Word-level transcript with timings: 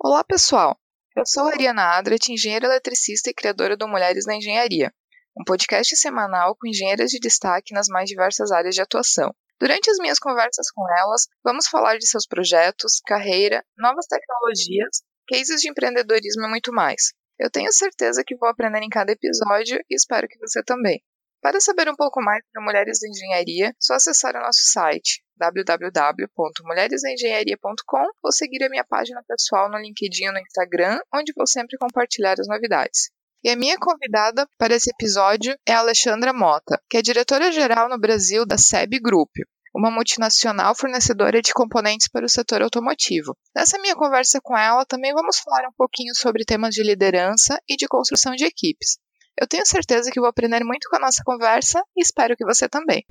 Olá, 0.00 0.22
pessoal! 0.22 0.78
Eu 1.16 1.26
sou 1.26 1.48
a 1.48 1.50
Ariana 1.50 1.98
Adrat, 1.98 2.28
engenheira 2.28 2.66
eletricista 2.66 3.30
e 3.30 3.34
criadora 3.34 3.76
do 3.76 3.88
Mulheres 3.88 4.26
na 4.26 4.36
Engenharia, 4.36 4.94
um 5.36 5.42
podcast 5.42 5.96
semanal 5.96 6.54
com 6.54 6.68
engenheiras 6.68 7.10
de 7.10 7.18
destaque 7.18 7.74
nas 7.74 7.88
mais 7.88 8.08
diversas 8.08 8.52
áreas 8.52 8.76
de 8.76 8.80
atuação. 8.80 9.34
Durante 9.60 9.90
as 9.90 9.98
minhas 9.98 10.20
conversas 10.20 10.70
com 10.70 10.84
elas, 10.88 11.26
vamos 11.42 11.66
falar 11.66 11.98
de 11.98 12.06
seus 12.06 12.28
projetos, 12.28 13.00
carreira, 13.04 13.64
novas 13.76 14.06
tecnologias, 14.06 15.02
cases 15.28 15.60
de 15.60 15.68
empreendedorismo 15.68 16.44
e 16.44 16.48
muito 16.48 16.72
mais. 16.72 17.12
Eu 17.36 17.50
tenho 17.50 17.72
certeza 17.72 18.22
que 18.24 18.36
vou 18.36 18.48
aprender 18.48 18.80
em 18.80 18.88
cada 18.88 19.10
episódio 19.10 19.80
e 19.90 19.96
espero 19.96 20.28
que 20.28 20.38
você 20.38 20.62
também. 20.62 21.02
Para 21.42 21.60
saber 21.60 21.88
um 21.90 21.96
pouco 21.96 22.22
mais 22.22 22.40
sobre 22.44 22.64
Mulheres 22.64 23.00
da 23.00 23.08
Engenharia, 23.08 23.74
só 23.80 23.94
acessar 23.94 24.36
o 24.36 24.40
nosso 24.40 24.60
site 24.62 25.24
www.mulheresengenharia.com 25.38 28.04
ou 28.22 28.32
seguir 28.32 28.64
a 28.64 28.68
minha 28.68 28.84
página 28.84 29.22
pessoal 29.26 29.70
no 29.70 29.78
LinkedIn 29.78 30.26
ou 30.26 30.32
no 30.32 30.40
Instagram, 30.40 30.98
onde 31.14 31.32
vou 31.36 31.46
sempre 31.46 31.78
compartilhar 31.78 32.34
as 32.38 32.48
novidades. 32.48 33.10
E 33.42 33.48
a 33.48 33.56
minha 33.56 33.78
convidada 33.78 34.46
para 34.58 34.74
esse 34.74 34.90
episódio 34.90 35.56
é 35.66 35.72
a 35.72 35.78
Alexandra 35.78 36.32
Mota, 36.32 36.80
que 36.90 36.96
é 36.96 37.02
diretora-geral 37.02 37.88
no 37.88 37.98
Brasil 37.98 38.44
da 38.44 38.58
SEB 38.58 38.98
Group, 39.00 39.30
uma 39.74 39.90
multinacional 39.90 40.74
fornecedora 40.74 41.40
de 41.40 41.52
componentes 41.52 42.08
para 42.08 42.26
o 42.26 42.28
setor 42.28 42.62
automotivo. 42.62 43.36
Nessa 43.54 43.78
minha 43.78 43.94
conversa 43.94 44.40
com 44.42 44.58
ela, 44.58 44.84
também 44.84 45.14
vamos 45.14 45.38
falar 45.38 45.68
um 45.68 45.72
pouquinho 45.76 46.14
sobre 46.16 46.44
temas 46.44 46.74
de 46.74 46.82
liderança 46.82 47.60
e 47.68 47.76
de 47.76 47.86
construção 47.86 48.34
de 48.34 48.44
equipes. 48.44 48.98
Eu 49.40 49.46
tenho 49.46 49.64
certeza 49.64 50.10
que 50.10 50.18
vou 50.18 50.28
aprender 50.28 50.64
muito 50.64 50.88
com 50.90 50.96
a 50.96 51.00
nossa 51.00 51.22
conversa 51.24 51.80
e 51.96 52.02
espero 52.02 52.36
que 52.36 52.44
você 52.44 52.68
também. 52.68 53.04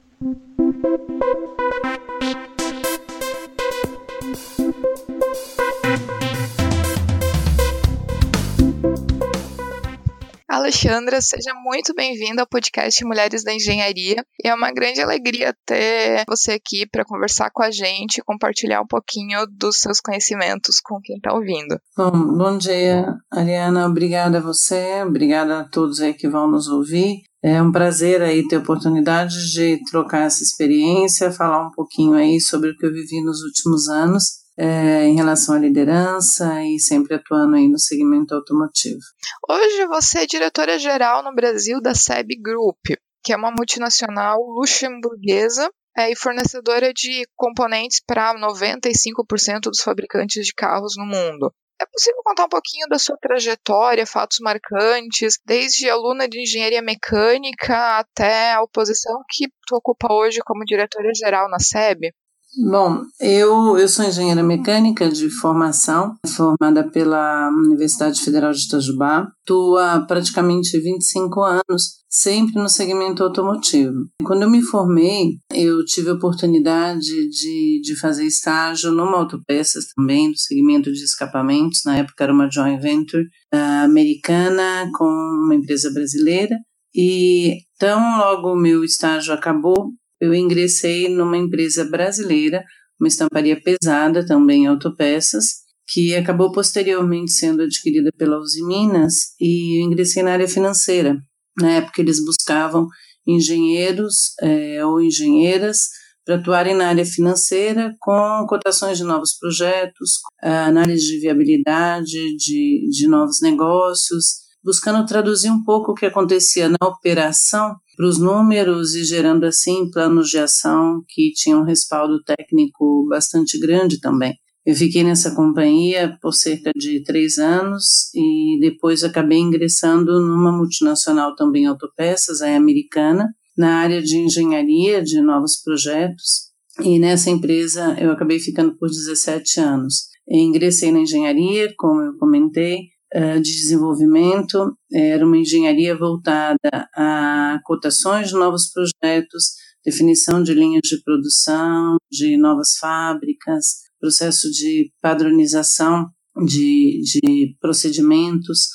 Alexandra, 10.58 11.22
seja 11.22 11.54
muito 11.54 11.94
bem-vinda 11.94 12.42
ao 12.42 12.48
podcast 12.48 13.06
Mulheres 13.06 13.44
da 13.44 13.54
Engenharia. 13.54 14.26
É 14.44 14.52
uma 14.56 14.72
grande 14.72 15.00
alegria 15.00 15.56
ter 15.64 16.24
você 16.28 16.54
aqui 16.54 16.84
para 16.92 17.06
conversar 17.06 17.52
com 17.54 17.62
a 17.62 17.70
gente, 17.70 18.24
compartilhar 18.26 18.82
um 18.82 18.88
pouquinho 18.88 19.46
dos 19.52 19.78
seus 19.78 20.02
conhecimentos 20.02 20.80
com 20.82 21.00
quem 21.00 21.18
está 21.18 21.32
ouvindo. 21.32 21.80
Bom, 21.96 22.10
bom 22.36 22.58
dia, 22.58 23.06
Ariana. 23.32 23.86
Obrigada 23.86 24.40
a 24.40 24.42
você, 24.42 25.04
obrigada 25.04 25.60
a 25.60 25.64
todos 25.64 26.02
aí 26.02 26.16
que 26.16 26.28
vão 26.28 26.50
nos 26.50 26.68
ouvir. 26.68 27.22
É 27.44 27.62
um 27.62 27.72
prazer 27.72 28.24
aí 28.24 28.48
ter 28.48 28.56
a 28.56 28.60
oportunidade 28.60 29.52
de 29.54 29.80
trocar 29.92 30.26
essa 30.26 30.42
experiência, 30.42 31.32
falar 31.32 31.68
um 31.68 31.72
pouquinho 31.72 32.16
aí 32.16 32.42
sobre 32.42 32.72
o 32.72 32.76
que 32.76 32.84
eu 32.84 32.92
vivi 32.92 33.24
nos 33.24 33.44
últimos 33.44 33.88
anos 33.90 34.47
é, 34.58 35.04
em 35.06 35.16
relação 35.16 35.56
à 35.56 35.60
liderança 35.60 36.64
e 36.64 36.80
sempre 36.80 37.16
atuando 37.16 37.56
aí 37.56 37.68
no 37.68 37.78
segmento 37.78 38.34
automotivo. 38.34 39.00
Hoje 39.48 39.86
você 39.88 40.20
é 40.20 40.26
diretora-geral 40.26 41.24
no 41.24 41.34
Brasil 41.34 41.80
da 41.80 41.94
SEB 41.94 42.36
Group, 42.42 42.98
que 43.24 43.32
é 43.32 43.38
uma 43.38 43.52
multinacional 43.52 44.40
luxemburguesa 44.42 45.70
é, 45.98 46.12
e 46.12 46.16
fornecedora 46.16 46.92
de 46.92 47.28
componentes 47.36 48.02
para 48.06 48.34
95% 48.36 49.62
dos 49.66 49.82
fabricantes 49.82 50.46
de 50.46 50.54
carros 50.54 50.94
no 50.98 51.06
mundo. 51.06 51.52
É 51.80 51.86
possível 51.86 52.22
contar 52.24 52.46
um 52.46 52.50
pouquinho 52.50 52.88
da 52.90 52.98
sua 52.98 53.16
trajetória, 53.18 54.06
fatos 54.08 54.40
marcantes, 54.42 55.40
desde 55.46 55.88
aluna 55.88 56.28
de 56.28 56.42
engenharia 56.42 56.82
mecânica 56.82 58.00
até 58.00 58.54
a 58.54 58.62
posição 58.74 59.22
que 59.30 59.48
tu 59.68 59.76
ocupa 59.76 60.12
hoje 60.12 60.40
como 60.44 60.66
diretora-geral 60.66 61.48
na 61.48 61.60
SEB? 61.60 62.12
Bom, 62.60 63.04
eu, 63.22 63.78
eu 63.78 63.88
sou 63.88 64.04
engenheira 64.04 64.42
mecânica 64.42 65.08
de 65.08 65.30
formação, 65.30 66.16
formada 66.26 66.90
pela 66.90 67.50
Universidade 67.50 68.20
Federal 68.20 68.52
de 68.52 68.66
Itajubá. 68.66 69.28
Estou 69.42 69.78
há 69.78 70.00
praticamente 70.02 70.80
25 70.80 71.40
anos, 71.44 72.00
sempre 72.10 72.56
no 72.56 72.68
segmento 72.68 73.24
automotivo. 73.24 74.08
Quando 74.24 74.42
eu 74.42 74.50
me 74.50 74.64
formei, 74.64 75.38
eu 75.54 75.86
tive 75.86 76.10
a 76.10 76.14
oportunidade 76.14 77.30
de, 77.30 77.80
de 77.80 77.96
fazer 78.00 78.26
estágio 78.26 78.92
numa 78.92 79.18
autopeças 79.18 79.86
também, 79.96 80.32
do 80.32 80.38
segmento 80.40 80.92
de 80.92 81.04
escapamentos. 81.04 81.82
Na 81.86 81.98
época 81.98 82.24
era 82.24 82.34
uma 82.34 82.50
joint 82.50 82.82
venture 82.82 83.26
uh, 83.54 83.84
americana 83.86 84.90
com 84.98 85.06
uma 85.06 85.54
empresa 85.54 85.94
brasileira. 85.94 86.58
E 86.96 87.60
então, 87.76 88.18
logo 88.18 88.54
o 88.54 88.60
meu 88.60 88.84
estágio 88.84 89.32
acabou, 89.32 89.92
eu 90.20 90.34
ingressei 90.34 91.10
numa 91.10 91.38
empresa 91.38 91.86
brasileira, 91.86 92.64
uma 93.00 93.08
estamparia 93.08 93.60
pesada, 93.62 94.26
também 94.26 94.66
autopeças, 94.66 95.68
que 95.88 96.16
acabou 96.16 96.52
posteriormente 96.52 97.32
sendo 97.32 97.64
adquirida 97.64 98.12
pela 98.18 98.40
Uzi 98.40 98.66
Minas 98.66 99.36
e 99.40 99.80
eu 99.80 99.86
ingressei 99.86 100.24
na 100.24 100.34
área 100.34 100.48
financeira. 100.48 101.18
Na 101.60 101.72
época 101.72 102.02
eles 102.02 102.24
buscavam 102.24 102.88
engenheiros 103.26 104.34
é, 104.42 104.86
ou 104.86 105.02
engenheiras 105.02 105.88
para 106.26 106.36
atuarem 106.36 106.76
na 106.76 106.90
área 106.90 107.06
financeira 107.06 107.96
com 108.02 108.46
cotações 108.50 108.98
de 108.98 109.04
novos 109.06 109.38
projetos, 109.38 110.20
análise 110.42 111.06
de 111.06 111.22
viabilidade 111.22 112.36
de, 112.36 112.90
de 112.90 113.08
novos 113.08 113.40
negócios, 113.42 114.48
buscando 114.62 115.06
traduzir 115.06 115.50
um 115.50 115.64
pouco 115.64 115.94
o 115.94 115.96
que 115.96 116.06
acontecia 116.06 116.68
na 116.68 116.86
operação 116.86 117.74
para 117.98 118.08
os 118.08 118.20
números 118.20 118.94
e 118.94 119.04
gerando 119.04 119.44
assim 119.44 119.90
planos 119.90 120.30
de 120.30 120.38
ação 120.38 121.04
que 121.10 121.32
tinham 121.34 121.62
um 121.62 121.66
respaldo 121.66 122.22
técnico 122.24 123.08
bastante 123.10 123.60
grande 123.60 124.00
também. 124.00 124.36
Eu 124.64 124.76
fiquei 124.76 125.04
nessa 125.04 125.34
companhia 125.34 126.16
por 126.22 126.34
cerca 126.34 126.72
de 126.76 127.02
três 127.04 127.38
anos 127.40 128.14
e 128.14 128.60
depois 128.60 129.04
acabei 129.04 129.40
ingressando 129.40 130.22
numa 130.22 130.52
multinacional 130.52 131.36
também 131.36 131.66
autopeças, 131.66 132.42
a 132.42 132.56
americana, 132.56 133.34
na 133.58 133.78
área 133.78 134.02
de 134.02 134.18
engenharia 134.18 135.02
de 135.02 135.20
novos 135.20 135.62
projetos. 135.64 136.52
E 136.84 137.00
nessa 137.00 137.32
empresa 137.32 137.98
eu 138.00 138.12
acabei 138.12 138.40
ficando 138.40 138.78
por 138.78 138.90
17 138.90 139.60
anos. 139.60 140.04
Eu 140.28 140.38
ingressei 140.38 140.92
na 140.92 141.00
engenharia, 141.00 141.74
como 141.78 142.02
eu 142.02 142.18
comentei, 142.18 142.90
de 143.14 143.52
desenvolvimento, 143.52 144.78
era 144.92 145.26
uma 145.26 145.38
engenharia 145.38 145.96
voltada 145.96 146.58
a 146.94 147.60
cotações 147.64 148.30
de 148.30 148.34
novos 148.34 148.70
projetos, 148.70 149.54
definição 149.86 150.44
de 150.44 150.54
linhas 150.54 150.82
de 150.84 151.02
produção, 151.04 151.96
de 152.12 152.36
novas 152.38 152.76
fábricas, 152.78 153.88
processo 154.00 154.52
de 154.52 154.92
padronização 155.02 156.08
de, 156.46 157.02
de 157.04 157.56
procedimentos 157.60 158.68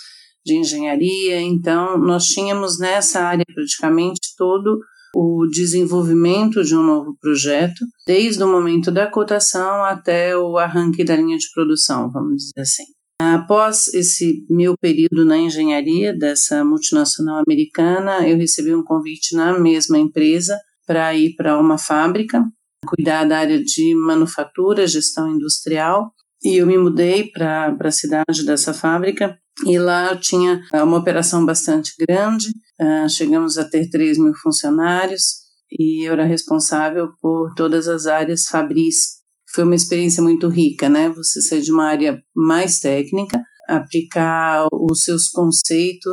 de 0.44 0.56
engenharia. 0.56 1.40
Então, 1.40 1.98
nós 1.98 2.26
tínhamos 2.26 2.78
nessa 2.78 3.20
área 3.20 3.44
praticamente 3.54 4.20
todo 4.36 4.80
o 5.14 5.46
desenvolvimento 5.46 6.64
de 6.64 6.74
um 6.74 6.82
novo 6.82 7.16
projeto, 7.20 7.84
desde 8.06 8.42
o 8.42 8.48
momento 8.48 8.90
da 8.90 9.06
cotação 9.06 9.84
até 9.84 10.36
o 10.36 10.56
arranque 10.56 11.04
da 11.04 11.14
linha 11.14 11.36
de 11.36 11.50
produção, 11.54 12.10
vamos 12.10 12.44
dizer 12.44 12.60
assim. 12.60 13.01
Após 13.34 13.92
esse 13.94 14.44
meu 14.50 14.74
período 14.76 15.24
na 15.24 15.38
engenharia 15.38 16.16
dessa 16.16 16.64
multinacional 16.64 17.42
americana, 17.46 18.26
eu 18.26 18.36
recebi 18.36 18.74
um 18.74 18.82
convite 18.82 19.36
na 19.36 19.56
mesma 19.58 19.98
empresa 19.98 20.58
para 20.86 21.14
ir 21.14 21.36
para 21.36 21.58
uma 21.58 21.78
fábrica, 21.78 22.42
cuidar 22.84 23.24
da 23.24 23.38
área 23.38 23.62
de 23.62 23.94
manufatura, 23.94 24.86
gestão 24.86 25.30
industrial, 25.30 26.12
e 26.42 26.56
eu 26.56 26.66
me 26.66 26.76
mudei 26.76 27.30
para 27.30 27.76
a 27.78 27.90
cidade 27.90 28.44
dessa 28.44 28.74
fábrica. 28.74 29.38
E 29.66 29.78
lá 29.78 30.16
tinha 30.16 30.60
uma 30.72 30.96
operação 30.96 31.46
bastante 31.46 31.92
grande, 31.98 32.48
uh, 32.80 33.08
chegamos 33.08 33.58
a 33.58 33.64
ter 33.64 33.88
3 33.88 34.18
mil 34.18 34.34
funcionários. 34.34 35.42
E 35.70 36.06
eu 36.06 36.14
era 36.14 36.24
responsável 36.24 37.12
por 37.20 37.54
todas 37.54 37.86
as 37.86 38.06
áreas 38.06 38.46
fabris 38.46 39.21
foi 39.54 39.64
uma 39.64 39.74
experiência 39.74 40.22
muito 40.22 40.48
rica, 40.48 40.88
né? 40.88 41.08
Você 41.10 41.40
sair 41.42 41.62
de 41.62 41.72
uma 41.72 41.84
área 41.84 42.22
mais 42.34 42.78
técnica, 42.80 43.42
aplicar 43.68 44.66
os 44.72 45.02
seus 45.02 45.28
conceitos, 45.28 46.12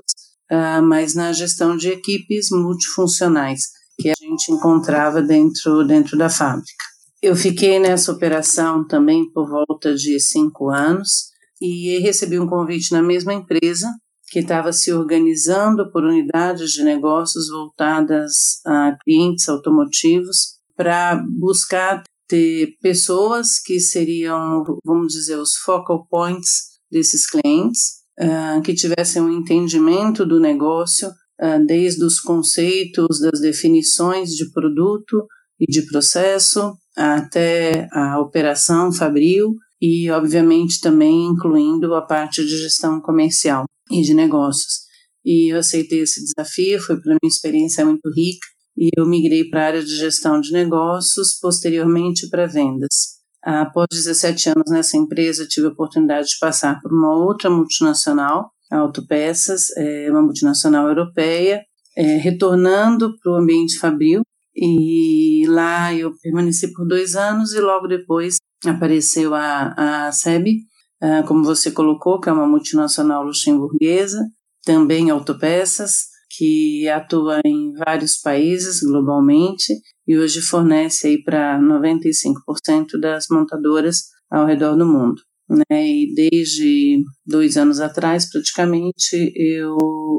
uh, 0.51 0.81
mas 0.83 1.15
na 1.15 1.31
gestão 1.31 1.77
de 1.77 1.89
equipes 1.89 2.49
multifuncionais 2.51 3.61
que 3.99 4.09
a 4.09 4.13
gente 4.19 4.51
encontrava 4.51 5.21
dentro, 5.21 5.85
dentro 5.85 6.17
da 6.17 6.29
fábrica. 6.29 6.89
Eu 7.21 7.35
fiquei 7.35 7.79
nessa 7.79 8.11
operação 8.11 8.87
também 8.87 9.29
por 9.31 9.49
volta 9.49 9.93
de 9.93 10.19
cinco 10.19 10.69
anos 10.69 11.29
e 11.61 11.99
recebi 11.99 12.39
um 12.39 12.47
convite 12.47 12.93
na 12.93 13.01
mesma 13.01 13.33
empresa 13.33 13.87
que 14.31 14.39
estava 14.39 14.71
se 14.71 14.93
organizando 14.93 15.91
por 15.91 16.03
unidades 16.03 16.71
de 16.71 16.83
negócios 16.83 17.49
voltadas 17.49 18.61
a 18.65 18.95
clientes 19.03 19.49
automotivos 19.49 20.59
para 20.77 21.21
buscar 21.27 22.03
ter 22.29 22.77
pessoas 22.81 23.59
que 23.59 23.79
seriam, 23.79 24.63
vamos 24.85 25.13
dizer, 25.13 25.37
os 25.37 25.55
focal 25.55 26.05
points 26.07 26.79
desses 26.89 27.27
clientes, 27.27 27.99
uh, 28.21 28.61
que 28.61 28.75
tivessem 28.75 29.21
um 29.21 29.31
entendimento 29.31 30.25
do 30.25 30.39
negócio, 30.39 31.09
uh, 31.09 31.65
desde 31.65 32.05
os 32.05 32.19
conceitos, 32.19 33.19
das 33.19 33.41
definições 33.41 34.29
de 34.29 34.49
produto 34.51 35.25
e 35.59 35.65
de 35.65 35.85
processo, 35.87 36.77
até 36.95 37.87
a 37.91 38.19
operação 38.19 38.93
fabril 38.93 39.55
e, 39.81 40.09
obviamente, 40.11 40.79
também 40.79 41.27
incluindo 41.27 41.95
a 41.95 42.01
parte 42.01 42.45
de 42.45 42.61
gestão 42.61 43.01
comercial 43.01 43.65
e 43.89 44.01
de 44.01 44.13
negócios. 44.13 44.87
E 45.25 45.51
eu 45.53 45.59
aceitei 45.59 46.01
esse 46.01 46.21
desafio, 46.23 46.79
foi 46.79 46.99
para 47.01 47.13
mim 47.13 47.19
uma 47.23 47.29
experiência 47.29 47.85
muito 47.85 48.09
rica, 48.09 48.47
e 48.79 48.89
eu 48.97 49.05
migrei 49.05 49.49
para 49.49 49.61
a 49.61 49.65
área 49.65 49.83
de 49.83 49.93
gestão 49.93 50.39
de 50.39 50.53
negócios, 50.53 51.37
posteriormente 51.41 52.29
para 52.29 52.47
vendas. 52.47 53.19
Após 53.43 53.87
17 53.91 54.51
anos 54.51 54.71
nessa 54.71 54.95
empresa, 54.95 55.45
tive 55.45 55.67
a 55.67 55.71
oportunidade 55.71 56.29
de 56.29 56.39
passar 56.39 56.79
por 56.81 56.93
uma 56.93 57.13
outra 57.13 57.49
multinacional, 57.49 58.51
Autopeças, 58.71 59.71
é 59.75 60.11
uma 60.11 60.21
multinacional 60.21 60.87
europeia, 60.87 61.63
é, 61.97 62.17
retornando 62.17 63.17
para 63.17 63.31
o 63.31 63.35
ambiente 63.35 63.79
fabril. 63.79 64.21
E 64.55 65.45
lá 65.47 65.93
eu 65.93 66.11
permaneci 66.21 66.71
por 66.73 66.87
dois 66.87 67.15
anos 67.15 67.53
e 67.53 67.59
logo 67.59 67.87
depois 67.87 68.37
apareceu 68.65 69.33
a, 69.33 70.07
a 70.07 70.11
SEB, 70.11 70.59
uh, 71.01 71.25
como 71.27 71.43
você 71.43 71.71
colocou, 71.71 72.19
que 72.19 72.29
é 72.29 72.31
uma 72.31 72.47
multinacional 72.47 73.23
luxemburguesa, 73.23 74.23
também 74.63 75.09
autopeças, 75.09 76.09
que 76.39 76.87
atua 76.87 77.41
em 77.45 77.73
vários 77.73 78.17
países 78.17 78.79
globalmente 78.81 79.73
e 80.07 80.17
hoje 80.17 80.41
fornece 80.41 81.07
aí 81.07 81.21
para 81.21 81.59
95% 81.59 82.97
das 82.97 83.25
montadoras 83.29 84.03
ao 84.31 84.45
redor 84.45 84.77
do 84.77 84.85
mundo. 84.85 85.21
Né? 85.49 85.65
E 85.69 86.13
desde 86.15 87.03
dois 87.25 87.57
anos 87.57 87.81
atrás, 87.81 88.29
praticamente, 88.31 89.33
eu, 89.35 89.75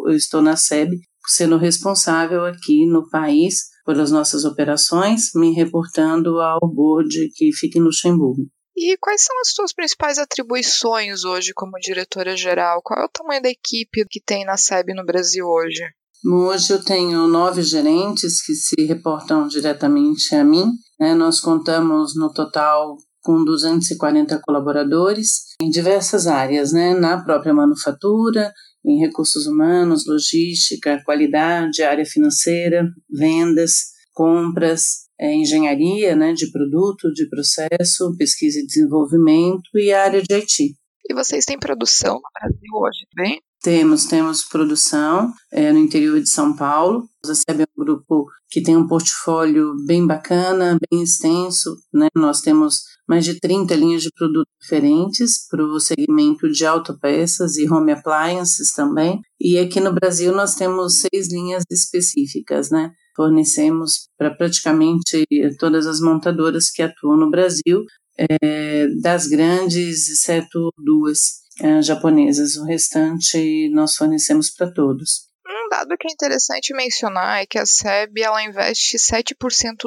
eu 0.07 0.15
estou 0.15 0.43
na 0.43 0.57
SEB, 0.57 0.91
sendo 1.27 1.57
responsável 1.57 2.45
aqui 2.45 2.85
no 2.85 3.09
país 3.09 3.71
pelas 3.87 4.11
nossas 4.11 4.45
operações, 4.45 5.31
me 5.35 5.55
reportando 5.55 6.39
ao 6.39 6.61
board 6.61 7.31
que 7.35 7.51
fica 7.55 7.79
em 7.79 7.83
Luxemburgo. 7.83 8.47
E 8.77 8.97
quais 8.99 9.25
são 9.25 9.41
as 9.41 9.53
suas 9.53 9.73
principais 9.73 10.19
atribuições 10.19 11.25
hoje 11.25 11.53
como 11.55 11.79
diretora 11.81 12.37
geral? 12.37 12.81
Qual 12.83 13.01
é 13.01 13.05
o 13.05 13.11
tamanho 13.11 13.43
da 13.43 13.49
equipe 13.49 14.05
que 14.11 14.21
tem 14.21 14.45
na 14.45 14.57
SEB 14.57 14.95
no 14.95 15.05
Brasil 15.05 15.47
hoje? 15.47 15.83
Hoje 16.23 16.75
eu 16.75 16.85
tenho 16.85 17.27
nove 17.27 17.63
gerentes 17.63 18.45
que 18.45 18.55
se 18.55 18.85
reportam 18.85 19.49
diretamente 19.49 20.35
a 20.35 20.45
mim. 20.45 20.67
Né? 20.99 21.15
Nós 21.15 21.41
contamos 21.41 22.15
no 22.15 22.31
total 22.31 22.97
com 23.23 23.43
240 23.43 24.39
colaboradores 24.43 25.57
em 25.63 25.71
diversas 25.71 26.27
áreas, 26.27 26.73
né? 26.73 26.93
na 26.93 27.25
própria 27.25 27.55
manufatura, 27.55 28.53
em 28.85 28.99
recursos 28.99 29.47
humanos, 29.47 30.07
logística, 30.07 31.03
qualidade, 31.05 31.83
área 31.83 32.05
financeira, 32.05 32.87
vendas, 33.11 33.93
compras, 34.13 35.07
é, 35.19 35.35
engenharia 35.35 36.15
né, 36.17 36.33
de 36.33 36.51
produto, 36.51 37.13
de 37.13 37.29
processo, 37.29 38.15
pesquisa 38.19 38.59
e 38.59 38.67
desenvolvimento 38.67 39.71
e 39.75 39.93
área 39.93 40.23
de 40.23 40.35
IT. 40.35 40.75
E 41.09 41.15
vocês 41.15 41.45
têm 41.45 41.59
produção 41.59 42.15
no 42.15 42.31
Brasil 42.41 42.71
hoje, 42.75 43.07
bem? 43.15 43.41
Temos, 43.63 44.07
temos 44.07 44.43
produção 44.45 45.31
é, 45.53 45.71
no 45.71 45.79
interior 45.79 46.19
de 46.19 46.31
São 46.31 46.57
Paulo. 46.57 47.05
A 47.25 47.35
SEB 47.35 47.61
é 47.61 47.67
um 47.77 47.85
grupo 47.85 48.27
que 48.49 48.63
tem 48.63 48.75
um 48.75 48.87
portfólio 48.87 49.75
bem 49.87 50.07
bacana, 50.07 50.79
bem 50.91 51.03
extenso. 51.03 51.77
Né? 51.93 52.09
Nós 52.15 52.41
temos 52.41 52.81
mais 53.07 53.25
de 53.25 53.39
30 53.39 53.75
linhas 53.75 54.03
de 54.03 54.11
produtos 54.17 54.51
diferentes 54.63 55.47
para 55.49 55.63
o 55.63 55.79
segmento 55.79 56.49
de 56.51 56.65
autopeças 56.65 57.59
e 57.59 57.69
home 57.69 57.93
appliances 57.93 58.73
também. 58.73 59.21
E 59.39 59.59
aqui 59.59 59.79
no 59.79 59.93
Brasil 59.93 60.33
nós 60.35 60.55
temos 60.55 61.01
seis 61.01 61.31
linhas 61.31 61.63
específicas, 61.71 62.71
né? 62.71 62.93
Fornecemos 63.17 64.09
para 64.17 64.35
praticamente 64.35 65.25
todas 65.59 65.87
as 65.87 66.01
montadoras 66.01 66.71
que 66.71 66.83
atuam 66.83 67.17
no 67.17 67.31
Brasil, 67.31 67.85
é, 68.17 68.87
das 69.03 69.27
grandes, 69.27 70.09
exceto 70.09 70.71
duas 70.79 71.41
é, 71.61 71.83
japonesas. 71.83 72.57
O 72.57 72.65
restante 72.65 73.69
nós 73.73 73.95
fornecemos 73.95 74.51
para 74.51 74.73
todos. 74.73 75.31
Um 75.53 75.69
dado 75.69 75.97
que 75.99 76.07
é 76.07 76.13
interessante 76.13 76.73
mencionar 76.73 77.43
é 77.43 77.47
que 77.47 77.59
a 77.59 77.67
SEB 77.67 78.23
ela 78.23 78.43
investe 78.43 78.97
7% 78.97 79.35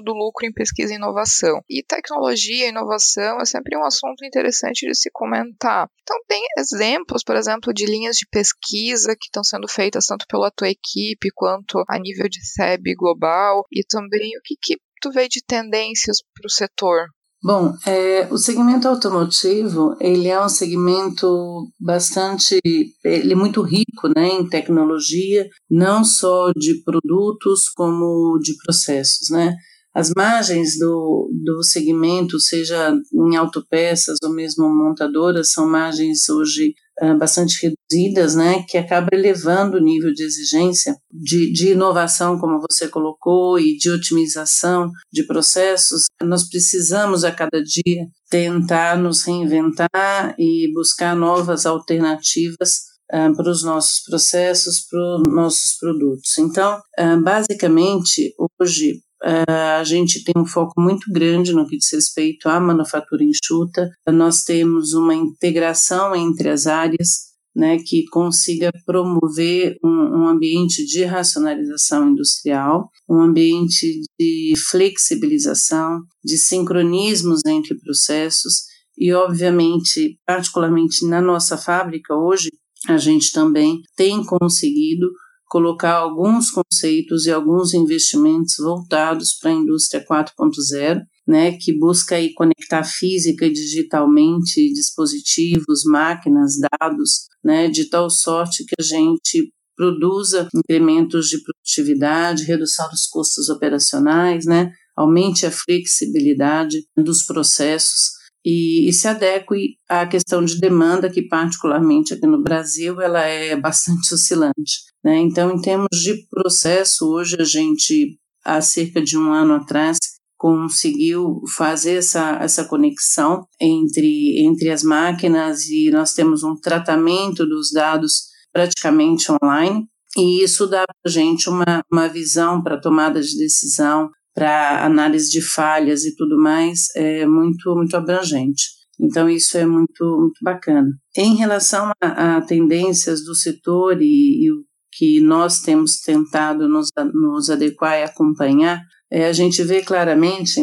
do 0.04 0.12
lucro 0.12 0.46
em 0.46 0.52
pesquisa 0.52 0.92
e 0.92 0.98
inovação. 0.98 1.62
E 1.70 1.82
tecnologia 1.82 2.66
e 2.66 2.70
inovação 2.70 3.40
é 3.40 3.46
sempre 3.46 3.78
um 3.78 3.86
assunto 3.86 4.26
interessante 4.26 4.86
de 4.86 4.94
se 4.94 5.10
comentar. 5.12 5.88
Então, 6.02 6.18
tem 6.28 6.46
exemplos, 6.58 7.24
por 7.24 7.38
exemplo, 7.38 7.74
de 7.74 7.86
linhas 7.86 8.18
de 8.18 8.28
pesquisa 8.30 9.16
que 9.16 9.28
estão 9.28 9.44
sendo 9.44 9.68
feitas 9.70 10.06
tanto 10.06 10.26
pela 10.28 10.52
tua 10.52 10.70
equipe 10.70 11.30
quanto 11.34 11.82
a 11.88 11.98
nível 11.98 12.28
de 12.28 12.46
SEB 12.46 12.94
global, 12.98 13.66
e 13.72 13.86
também 13.86 14.38
o 14.38 14.42
que, 14.44 14.56
que 14.62 14.78
tu 15.00 15.12
vê 15.12 15.30
de 15.30 15.42
tendências 15.42 16.18
para 16.34 16.46
o 16.46 16.52
setor? 16.52 17.08
Bom, 17.44 17.74
é, 17.86 18.26
o 18.32 18.38
segmento 18.38 18.88
automotivo 18.88 19.98
ele 20.00 20.30
é 20.30 20.42
um 20.42 20.48
segmento 20.48 21.68
bastante, 21.78 22.58
ele 23.04 23.34
é 23.34 23.36
muito 23.36 23.62
rico, 23.62 24.08
né, 24.16 24.30
em 24.30 24.48
tecnologia, 24.48 25.46
não 25.70 26.06
só 26.06 26.54
de 26.56 26.82
produtos 26.86 27.68
como 27.76 28.40
de 28.40 28.54
processos, 28.64 29.30
né. 29.30 29.54
As 29.94 30.10
margens 30.16 30.80
do, 30.80 31.30
do 31.44 31.62
segmento, 31.64 32.40
seja 32.40 32.96
em 33.14 33.36
autopeças 33.36 34.18
ou 34.24 34.34
mesmo 34.34 34.74
montadoras, 34.74 35.52
são 35.52 35.70
margens 35.70 36.30
hoje 36.30 36.74
bastante 37.18 37.56
reduzidas, 37.62 38.36
né, 38.36 38.64
que 38.68 38.78
acaba 38.78 39.10
elevando 39.12 39.78
o 39.78 39.84
nível 39.84 40.14
de 40.14 40.24
exigência 40.24 40.96
de, 41.12 41.52
de 41.52 41.72
inovação, 41.72 42.38
como 42.40 42.62
você 42.62 42.88
colocou, 42.88 43.60
e 43.60 43.76
de 43.78 43.90
otimização 43.90 44.92
de 45.12 45.26
processos. 45.26 46.06
Nós 46.22 46.48
precisamos 46.48 47.24
a 47.24 47.32
cada 47.32 47.62
dia 47.64 48.06
tentar 48.30 48.98
nos 48.98 49.24
reinventar 49.24 50.36
e 50.38 50.72
buscar 50.74 51.16
novas 51.16 51.66
alternativas 51.66 52.94
Uh, 53.14 53.36
para 53.36 53.52
os 53.52 53.64
nossos 53.64 54.02
processos, 54.10 54.88
para 54.90 55.00
os 55.00 55.24
nossos 55.28 55.78
produtos. 55.78 56.36
Então, 56.40 56.80
uh, 56.98 57.22
basicamente, 57.22 58.34
hoje, 58.60 59.04
a 59.48 59.84
gente 59.84 60.24
tem 60.24 60.34
um 60.36 60.46
foco 60.46 60.80
muito 60.82 61.12
grande 61.12 61.54
no 61.54 61.68
que 61.68 61.78
diz 61.78 61.92
respeito 61.94 62.50
à 62.50 62.60
manufatura 62.60 63.24
enxuta. 63.24 63.90
Nós 64.08 64.44
temos 64.44 64.94
uma 64.94 65.16
integração 65.16 66.14
entre 66.14 66.50
as 66.50 66.68
áreas 66.68 67.34
né, 67.56 67.78
que 67.78 68.06
consiga 68.06 68.72
promover 68.86 69.78
um, 69.84 69.90
um, 69.90 70.28
ambiente 70.28 70.86
de 70.86 71.04
racionalização 71.04 72.10
industrial, 72.10 72.90
um 73.08 73.22
ambiente 73.22 74.02
de 74.20 74.54
flexibilização, 74.70 76.02
de 76.24 76.38
sincronismos 76.38 77.42
entre 77.46 77.76
processos 77.76 78.64
e, 78.98 79.14
obviamente, 79.14 80.18
particularmente 80.26 81.06
na 81.06 81.22
nossa 81.22 81.58
fábrica 81.58 82.16
hoje, 82.16 82.50
a 82.88 82.98
gente 82.98 83.32
também 83.32 83.82
tem 83.96 84.24
conseguido 84.26 85.08
colocar 85.54 85.98
alguns 85.98 86.50
conceitos 86.50 87.28
e 87.28 87.32
alguns 87.32 87.76
investimentos 87.76 88.56
voltados 88.58 89.38
para 89.40 89.52
a 89.52 89.54
indústria 89.54 90.04
4.0, 90.04 91.00
né, 91.28 91.56
que 91.60 91.78
busca 91.78 92.16
aí 92.16 92.34
conectar 92.34 92.84
física 92.84 93.46
e 93.46 93.54
digitalmente 93.54 94.74
dispositivos, 94.74 95.84
máquinas, 95.86 96.56
dados, 96.58 97.28
né, 97.44 97.68
de 97.68 97.88
tal 97.88 98.10
sorte 98.10 98.66
que 98.66 98.74
a 98.80 98.84
gente 98.84 99.54
produza 99.78 100.48
incrementos 100.56 101.30
de 101.30 101.38
produtividade, 101.44 102.46
redução 102.46 102.90
dos 102.90 103.06
custos 103.06 103.48
operacionais, 103.48 104.48
né, 104.48 104.72
aumente 104.98 105.46
a 105.46 105.52
flexibilidade 105.52 106.84
dos 106.98 107.24
processos 107.28 108.23
e, 108.46 108.90
e, 108.90 108.94
se 108.94 109.08
adeque 109.08 109.78
à 109.88 110.06
questão 110.06 110.44
de 110.44 110.60
demanda 110.60 111.10
que 111.10 111.28
particularmente 111.28 112.14
aqui 112.14 112.28
no 112.28 112.42
Brasil 112.42 113.00
ela 113.02 113.22
é 113.22 113.56
bastante 113.56 114.12
oscilante. 114.14 114.84
Né? 115.04 115.18
Então, 115.20 115.52
em 115.52 115.62
termos 115.62 115.88
de 115.92 116.26
processo, 116.30 117.08
hoje 117.10 117.38
a 117.40 117.46
gente, 117.46 118.18
há 118.44 118.60
cerca 118.62 119.02
de 119.02 119.18
um 119.18 119.32
ano 119.32 119.54
atrás, 119.54 119.98
conseguiu 120.38 121.42
fazer 121.56 122.00
essa, 122.00 122.38
essa 122.42 122.66
conexão 122.66 123.48
entre, 123.62 124.46
entre 124.46 124.70
as 124.72 124.84
máquinas 124.84 125.66
e 125.68 125.90
nós 125.90 126.14
temos 126.14 126.44
um 126.44 126.54
tratamento 126.56 127.46
dos 127.46 127.72
dados 127.72 128.24
praticamente 128.52 129.32
online. 129.32 129.88
E 130.18 130.44
isso 130.44 130.68
dá 130.68 130.84
para 130.86 130.96
a 131.06 131.10
gente 131.10 131.50
uma, 131.50 131.82
uma 131.90 132.10
visão 132.10 132.62
para 132.62 132.80
tomada 132.80 133.22
de 133.22 133.38
decisão, 133.38 134.10
para 134.34 134.84
análise 134.86 135.30
de 135.30 135.42
falhas 135.42 136.04
e 136.06 136.16
tudo 136.16 136.38
mais, 136.38 136.88
é 136.96 137.26
muito, 137.26 137.76
muito 137.76 137.96
abrangente. 137.96 138.64
Então, 139.00 139.30
isso 139.30 139.58
é 139.58 139.66
muito, 139.66 140.04
muito 140.20 140.40
bacana. 140.42 140.88
Em 141.16 141.36
relação 141.36 141.92
a, 142.02 142.38
a 142.38 142.42
tendências 142.42 143.24
do 143.24 143.36
setor 143.36 144.02
e, 144.02 144.46
e 144.46 144.52
o 144.52 144.64
que 144.96 145.20
nós 145.22 145.62
temos 145.62 146.00
tentado 146.02 146.68
nos, 146.70 146.90
nos 147.14 147.50
adequar 147.50 148.00
e 148.00 148.04
acompanhar, 148.04 148.82
é, 149.12 149.26
a 149.26 149.34
gente 149.34 149.64
vê 149.64 149.82
claramente 149.82 150.62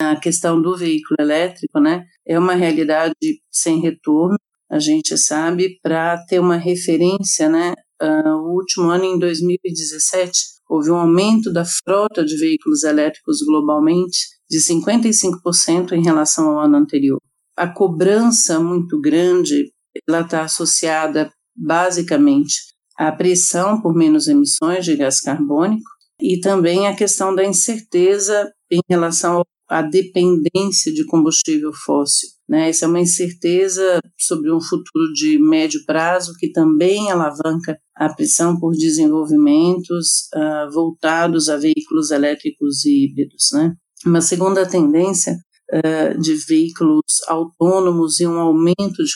a 0.00 0.16
questão 0.16 0.60
do 0.60 0.76
veículo 0.76 1.16
elétrico, 1.18 1.80
né? 1.80 2.04
É 2.26 2.38
uma 2.38 2.54
realidade 2.54 3.14
sem 3.50 3.80
retorno, 3.80 4.36
a 4.70 4.78
gente 4.78 5.16
sabe, 5.16 5.78
para 5.82 6.18
ter 6.26 6.40
uma 6.40 6.56
referência, 6.56 7.48
né? 7.48 7.74
Uh, 8.02 8.28
o 8.28 8.54
último 8.54 8.90
ano, 8.90 9.04
em 9.04 9.18
2017, 9.18 10.32
houve 10.68 10.90
um 10.90 10.96
aumento 10.96 11.52
da 11.52 11.64
frota 11.64 12.24
de 12.24 12.36
veículos 12.36 12.82
elétricos 12.82 13.38
globalmente 13.46 14.18
de 14.50 14.58
55% 14.58 15.92
em 15.92 16.02
relação 16.02 16.50
ao 16.50 16.64
ano 16.64 16.76
anterior. 16.76 17.20
a 17.56 17.66
cobrança 17.66 18.60
muito 18.60 19.00
grande, 19.00 19.72
ela 20.06 20.20
está 20.20 20.42
associada 20.42 21.32
basicamente 21.56 22.54
à 22.98 23.10
pressão 23.10 23.80
por 23.80 23.94
menos 23.94 24.28
emissões 24.28 24.84
de 24.84 24.94
gás 24.94 25.20
carbônico 25.20 25.88
e 26.20 26.38
também 26.40 26.86
a 26.86 26.94
questão 26.94 27.34
da 27.34 27.44
incerteza 27.44 28.52
em 28.70 28.80
relação 28.88 29.42
à 29.68 29.82
dependência 29.82 30.92
de 30.92 31.04
combustível 31.06 31.72
fóssil. 31.72 32.28
Né? 32.48 32.68
Essa 32.68 32.84
é 32.84 32.88
uma 32.88 33.00
incerteza 33.00 34.00
sobre 34.18 34.52
um 34.52 34.60
futuro 34.60 35.12
de 35.12 35.38
médio 35.38 35.80
prazo 35.84 36.32
que 36.38 36.52
também 36.52 37.10
alavanca 37.10 37.76
a 37.94 38.12
pressão 38.12 38.58
por 38.58 38.72
desenvolvimentos 38.72 40.28
uh, 40.34 40.72
voltados 40.72 41.48
a 41.48 41.56
veículos 41.56 42.10
elétricos 42.10 42.84
e 42.84 43.04
híbridos. 43.04 43.48
Né? 43.52 43.74
Uma 44.04 44.20
segunda 44.20 44.64
tendência 44.66 45.36
uh, 45.72 46.20
de 46.20 46.34
veículos 46.34 47.22
autônomos 47.26 48.20
e 48.20 48.26
um 48.26 48.38
aumento 48.38 49.02
de, 49.02 49.12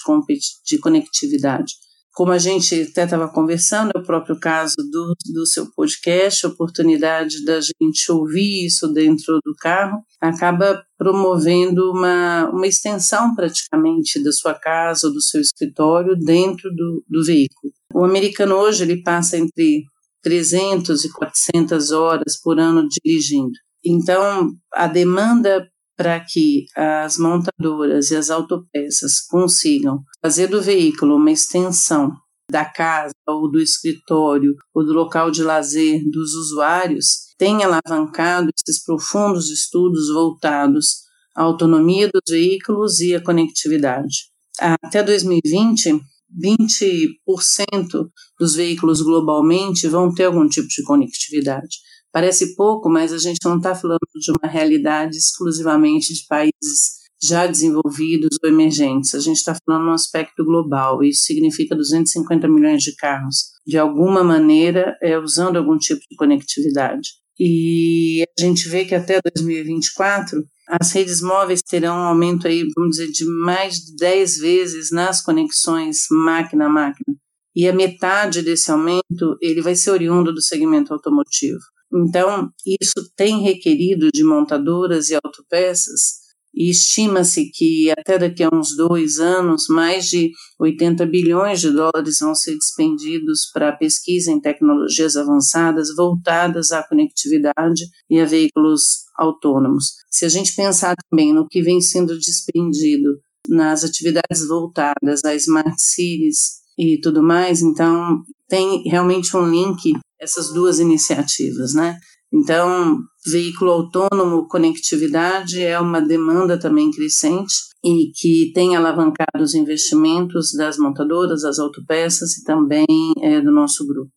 de 0.67 0.79
conectividade 0.79 1.75
como 2.21 2.33
a 2.33 2.39
gente 2.39 2.83
até 2.83 3.05
estava 3.05 3.31
conversando, 3.31 3.93
é 3.97 3.99
o 3.99 4.03
próprio 4.03 4.39
caso 4.39 4.77
do, 4.77 5.15
do 5.33 5.47
seu 5.47 5.73
podcast, 5.73 6.45
a 6.45 6.51
oportunidade 6.51 7.43
da 7.47 7.59
gente 7.63 8.13
ouvir 8.13 8.67
isso 8.67 8.93
dentro 8.93 9.39
do 9.43 9.55
carro, 9.59 10.05
acaba 10.21 10.85
promovendo 10.99 11.91
uma, 11.91 12.51
uma 12.51 12.67
extensão 12.67 13.35
praticamente 13.35 14.23
da 14.23 14.33
sua 14.33 14.53
casa 14.53 15.07
ou 15.07 15.15
do 15.15 15.23
seu 15.23 15.41
escritório 15.41 16.15
dentro 16.15 16.69
do, 16.75 17.03
do 17.09 17.25
veículo. 17.25 17.73
O 17.95 18.05
americano 18.05 18.55
hoje 18.55 18.83
ele 18.83 19.03
passa 19.03 19.39
entre 19.39 19.85
300 20.23 21.07
e 21.07 21.11
400 21.11 21.91
horas 21.91 22.39
por 22.39 22.61
ano 22.61 22.87
dirigindo. 22.87 23.55
Então, 23.83 24.51
a 24.75 24.87
demanda 24.87 25.67
para 26.01 26.19
que 26.19 26.65
as 26.75 27.19
montadoras 27.19 28.11
e 28.11 28.17
as 28.17 28.31
autopeças 28.31 29.21
consigam 29.29 30.03
fazer 30.23 30.47
do 30.47 30.63
veículo 30.63 31.17
uma 31.17 31.31
extensão 31.31 32.11
da 32.51 32.65
casa 32.65 33.13
ou 33.29 33.51
do 33.51 33.61
escritório 33.61 34.55
ou 34.75 34.83
do 34.83 34.95
local 34.95 35.31
de 35.31 35.43
lazer 35.43 36.01
dos 36.11 36.33
usuários, 36.33 37.35
tem 37.37 37.63
alavancado 37.63 38.49
esses 38.49 38.83
profundos 38.83 39.51
estudos 39.51 40.09
voltados 40.11 41.03
à 41.37 41.43
autonomia 41.43 42.09
dos 42.09 42.23
veículos 42.31 42.99
e 43.01 43.15
à 43.15 43.23
conectividade. 43.23 44.31
Até 44.59 45.03
2020, 45.03 46.01
20% 46.43 48.09
dos 48.39 48.55
veículos 48.55 49.03
globalmente 49.03 49.87
vão 49.87 50.11
ter 50.15 50.25
algum 50.25 50.49
tipo 50.49 50.67
de 50.67 50.83
conectividade. 50.83 51.77
Parece 52.13 52.57
pouco, 52.57 52.89
mas 52.89 53.13
a 53.13 53.19
gente 53.19 53.39
não 53.45 53.57
está 53.57 53.75
falando 53.75 54.01
de 54.15 54.33
uma 54.33 54.51
realidade 54.51 55.17
exclusivamente 55.17 56.13
de 56.13 56.27
países 56.27 57.01
já 57.23 57.47
desenvolvidos 57.47 58.39
ou 58.43 58.49
emergentes. 58.49 59.15
A 59.15 59.21
gente 59.21 59.37
está 59.37 59.55
falando 59.65 59.89
um 59.89 59.93
aspecto 59.93 60.45
global. 60.45 61.03
Isso 61.05 61.25
significa 61.25 61.77
250 61.77 62.49
milhões 62.49 62.83
de 62.83 62.95
carros, 62.97 63.51
de 63.67 63.79
alguma 63.79 64.25
maneira, 64.25 64.97
é, 65.03 65.19
usando 65.19 65.57
algum 65.57 65.77
tipo 65.77 66.01
de 66.11 66.17
conectividade. 66.17 67.11
E 67.39 68.23
a 68.39 68.43
gente 68.43 68.69
vê 68.69 68.85
que 68.85 68.95
até 68.95 69.19
2024 69.35 70.45
as 70.69 70.93
redes 70.93 71.21
móveis 71.21 71.63
terão 71.63 71.97
um 71.97 72.05
aumento 72.09 72.47
aí, 72.47 72.65
vamos 72.77 72.97
dizer, 72.97 73.11
de 73.11 73.25
mais 73.25 73.77
de 73.77 73.97
10 73.97 74.39
vezes 74.39 74.91
nas 74.91 75.23
conexões 75.23 76.05
máquina 76.25 76.67
a 76.67 76.69
máquina. 76.69 77.17
E 77.57 77.69
a 77.69 77.73
metade 77.73 78.43
desse 78.43 78.71
aumento 78.71 79.37
ele 79.41 79.61
vai 79.61 79.75
ser 79.75 79.91
oriundo 79.91 80.33
do 80.33 80.41
segmento 80.41 80.93
automotivo. 80.93 81.59
Então, 81.93 82.51
isso 82.65 83.11
tem 83.17 83.43
requerido 83.43 84.11
de 84.13 84.23
montadoras 84.25 85.11
e 85.11 85.15
autopeças, 85.15 86.21
e 86.55 86.69
estima-se 86.69 87.51
que 87.53 87.91
até 87.97 88.19
daqui 88.19 88.43
a 88.43 88.51
uns 88.53 88.77
dois 88.77 89.19
anos, 89.21 89.67
mais 89.69 90.07
de 90.07 90.33
80 90.59 91.07
bilhões 91.07 91.61
de 91.61 91.71
dólares 91.71 92.19
vão 92.21 92.35
ser 92.35 92.55
despendidos 92.55 93.51
para 93.53 93.77
pesquisa 93.77 94.33
em 94.33 94.41
tecnologias 94.41 95.17
avançadas 95.17 95.95
voltadas 95.97 96.73
à 96.73 96.83
conectividade 96.83 97.85
e 98.09 98.19
a 98.19 98.25
veículos 98.25 99.05
autônomos. 99.17 99.95
Se 100.11 100.25
a 100.25 100.29
gente 100.29 100.55
pensar 100.55 100.95
também 101.09 101.33
no 101.33 101.47
que 101.47 101.63
vem 101.63 101.81
sendo 101.81 102.19
despendido 102.19 103.21
nas 103.49 103.85
atividades 103.85 104.47
voltadas 104.49 105.25
a 105.25 105.35
smart 105.37 105.81
cities 105.81 106.61
e 106.77 107.01
tudo 107.01 107.23
mais, 107.23 107.63
então 107.63 108.23
tem 108.51 108.83
realmente 108.83 109.35
um 109.37 109.49
link 109.49 109.93
essas 110.21 110.53
duas 110.53 110.79
iniciativas, 110.79 111.73
né? 111.73 111.97
Então, 112.33 112.99
veículo 113.27 113.73
autônomo, 113.73 114.47
conectividade 114.47 115.63
é 115.63 115.81
uma 115.81 116.01
demanda 116.01 116.59
também 116.59 116.91
crescente 116.91 117.55
e 117.85 118.13
que 118.15 118.53
tem 118.55 118.77
alavancado 118.77 119.43
os 119.43 119.55
investimentos 119.55 120.53
das 120.57 120.79
montadoras, 120.79 121.43
das 121.43 121.59
autopeças 121.59 122.37
e 122.37 122.45
também 122.45 122.87
é, 123.21 123.41
do 123.41 123.51
nosso 123.51 123.87
grupo. 123.87 124.11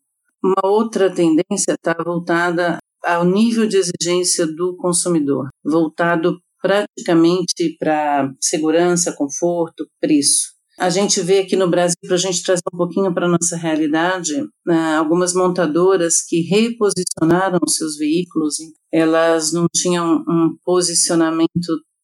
Uma 0.44 0.70
outra 0.70 1.10
tendência 1.10 1.74
está 1.74 1.96
voltada 2.04 2.78
ao 3.04 3.26
nível 3.26 3.66
de 3.66 3.78
exigência 3.78 4.46
do 4.46 4.76
consumidor, 4.76 5.48
voltado 5.64 6.38
praticamente 6.62 7.76
para 7.80 8.32
segurança, 8.40 9.14
conforto, 9.14 9.86
preço. 10.00 10.54
A 10.80 10.90
gente 10.90 11.22
vê 11.22 11.40
aqui 11.40 11.56
no 11.56 11.70
Brasil, 11.70 11.96
para 12.06 12.16
a 12.16 12.20
gente 12.20 12.44
trazer 12.44 12.62
um 12.74 12.78
pouquinho 12.78 13.14
para 13.14 13.28
a 13.28 13.30
nossa 13.30 13.56
realidade, 13.56 14.34
né, 14.66 14.96
algumas 14.96 15.34
montadoras 15.34 16.22
que 16.28 16.42
reposicionaram 16.42 17.60
seus 17.68 17.96
veículos, 17.96 18.56
elas 18.92 19.54
não 19.54 19.68
tinham 19.72 20.24
um 20.28 20.56
posicionamento 20.64 21.48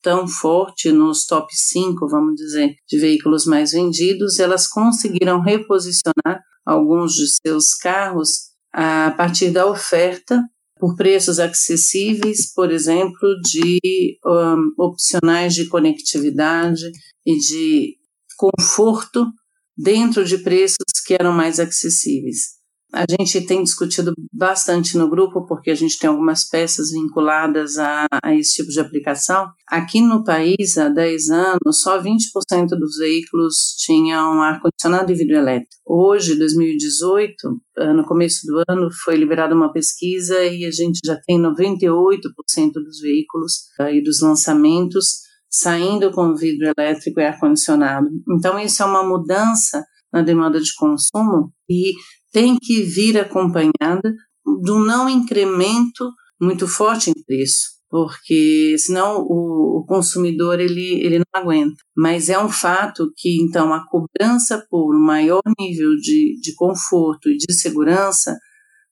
tão 0.02 0.28
forte 0.28 0.92
nos 0.92 1.26
top 1.26 1.48
5, 1.52 2.08
vamos 2.08 2.36
dizer, 2.36 2.76
de 2.88 3.00
veículos 3.00 3.46
mais 3.46 3.72
vendidos, 3.72 4.40
elas 4.40 4.68
conseguiram 4.68 5.42
reposicionar 5.42 6.42
alguns 6.66 7.14
de 7.14 7.26
seus 7.28 7.74
carros 7.74 8.50
a 8.72 9.12
partir 9.18 9.50
da 9.50 9.66
oferta 9.66 10.42
por 10.80 10.96
preços 10.96 11.40
acessíveis, 11.40 12.54
por 12.54 12.72
exemplo, 12.72 13.36
de 13.42 14.18
um, 14.26 14.72
opcionais 14.78 15.54
de 15.54 15.68
conectividade 15.68 16.90
e 17.26 17.38
de 17.38 17.99
conforto 18.40 19.26
dentro 19.78 20.24
de 20.24 20.38
preços 20.38 20.78
que 21.06 21.14
eram 21.14 21.34
mais 21.34 21.60
acessíveis. 21.60 22.60
A 22.92 23.06
gente 23.08 23.46
tem 23.46 23.62
discutido 23.62 24.14
bastante 24.34 24.98
no 24.98 25.08
grupo, 25.08 25.46
porque 25.46 25.70
a 25.70 25.76
gente 25.76 26.00
tem 26.00 26.10
algumas 26.10 26.48
peças 26.50 26.90
vinculadas 26.90 27.78
a, 27.78 28.08
a, 28.24 28.36
esse 28.36 28.56
tipo 28.56 28.70
de 28.70 28.80
aplicação. 28.80 29.46
Aqui 29.68 30.02
no 30.02 30.24
país, 30.24 30.76
há 30.76 30.90
10 30.90 31.30
anos, 31.30 31.82
só 31.82 32.02
20% 32.02 32.70
dos 32.70 32.98
veículos 32.98 33.76
tinham 33.78 34.42
ar-condicionado 34.42 35.12
e 35.12 35.16
vidro 35.16 35.36
elétrico. 35.36 35.76
Hoje, 35.86 36.36
2018, 36.36 37.36
no 37.96 38.06
começo 38.06 38.48
do 38.48 38.64
ano, 38.68 38.90
foi 39.04 39.16
liberada 39.18 39.54
uma 39.54 39.72
pesquisa 39.72 40.44
e 40.46 40.66
a 40.66 40.72
gente 40.72 41.00
já 41.06 41.16
tem 41.28 41.40
98% 41.40 42.72
dos 42.74 43.00
veículos 43.02 43.54
e 43.94 44.02
dos 44.02 44.20
lançamentos 44.22 45.29
saindo 45.50 46.12
com 46.12 46.36
vidro 46.36 46.72
elétrico 46.78 47.20
e 47.20 47.24
ar-condicionado. 47.24 48.08
Então, 48.30 48.60
isso 48.60 48.84
é 48.84 48.86
uma 48.86 49.04
mudança 49.04 49.84
na 50.12 50.22
demanda 50.22 50.60
de 50.60 50.74
consumo 50.76 51.52
e 51.70 51.94
tem 52.32 52.58
que 52.58 52.84
vir 52.84 53.18
acompanhada 53.18 54.14
um 54.46 54.80
não 54.80 55.10
incremento 55.10 56.12
muito 56.42 56.68
forte 56.68 57.10
em 57.10 57.24
preço, 57.26 57.70
porque 57.90 58.76
senão 58.78 59.22
o, 59.22 59.80
o 59.80 59.86
consumidor 59.86 60.60
ele, 60.60 61.02
ele 61.04 61.20
não 61.20 61.42
aguenta. 61.42 61.76
Mas 61.96 62.30
é 62.30 62.40
um 62.40 62.50
fato 62.50 63.12
que, 63.16 63.42
então, 63.42 63.74
a 63.74 63.86
cobrança 63.88 64.64
por 64.70 64.96
um 64.96 65.00
maior 65.00 65.42
nível 65.60 65.96
de, 65.98 66.40
de 66.42 66.54
conforto 66.56 67.30
e 67.30 67.38
de 67.38 67.54
segurança 67.54 68.38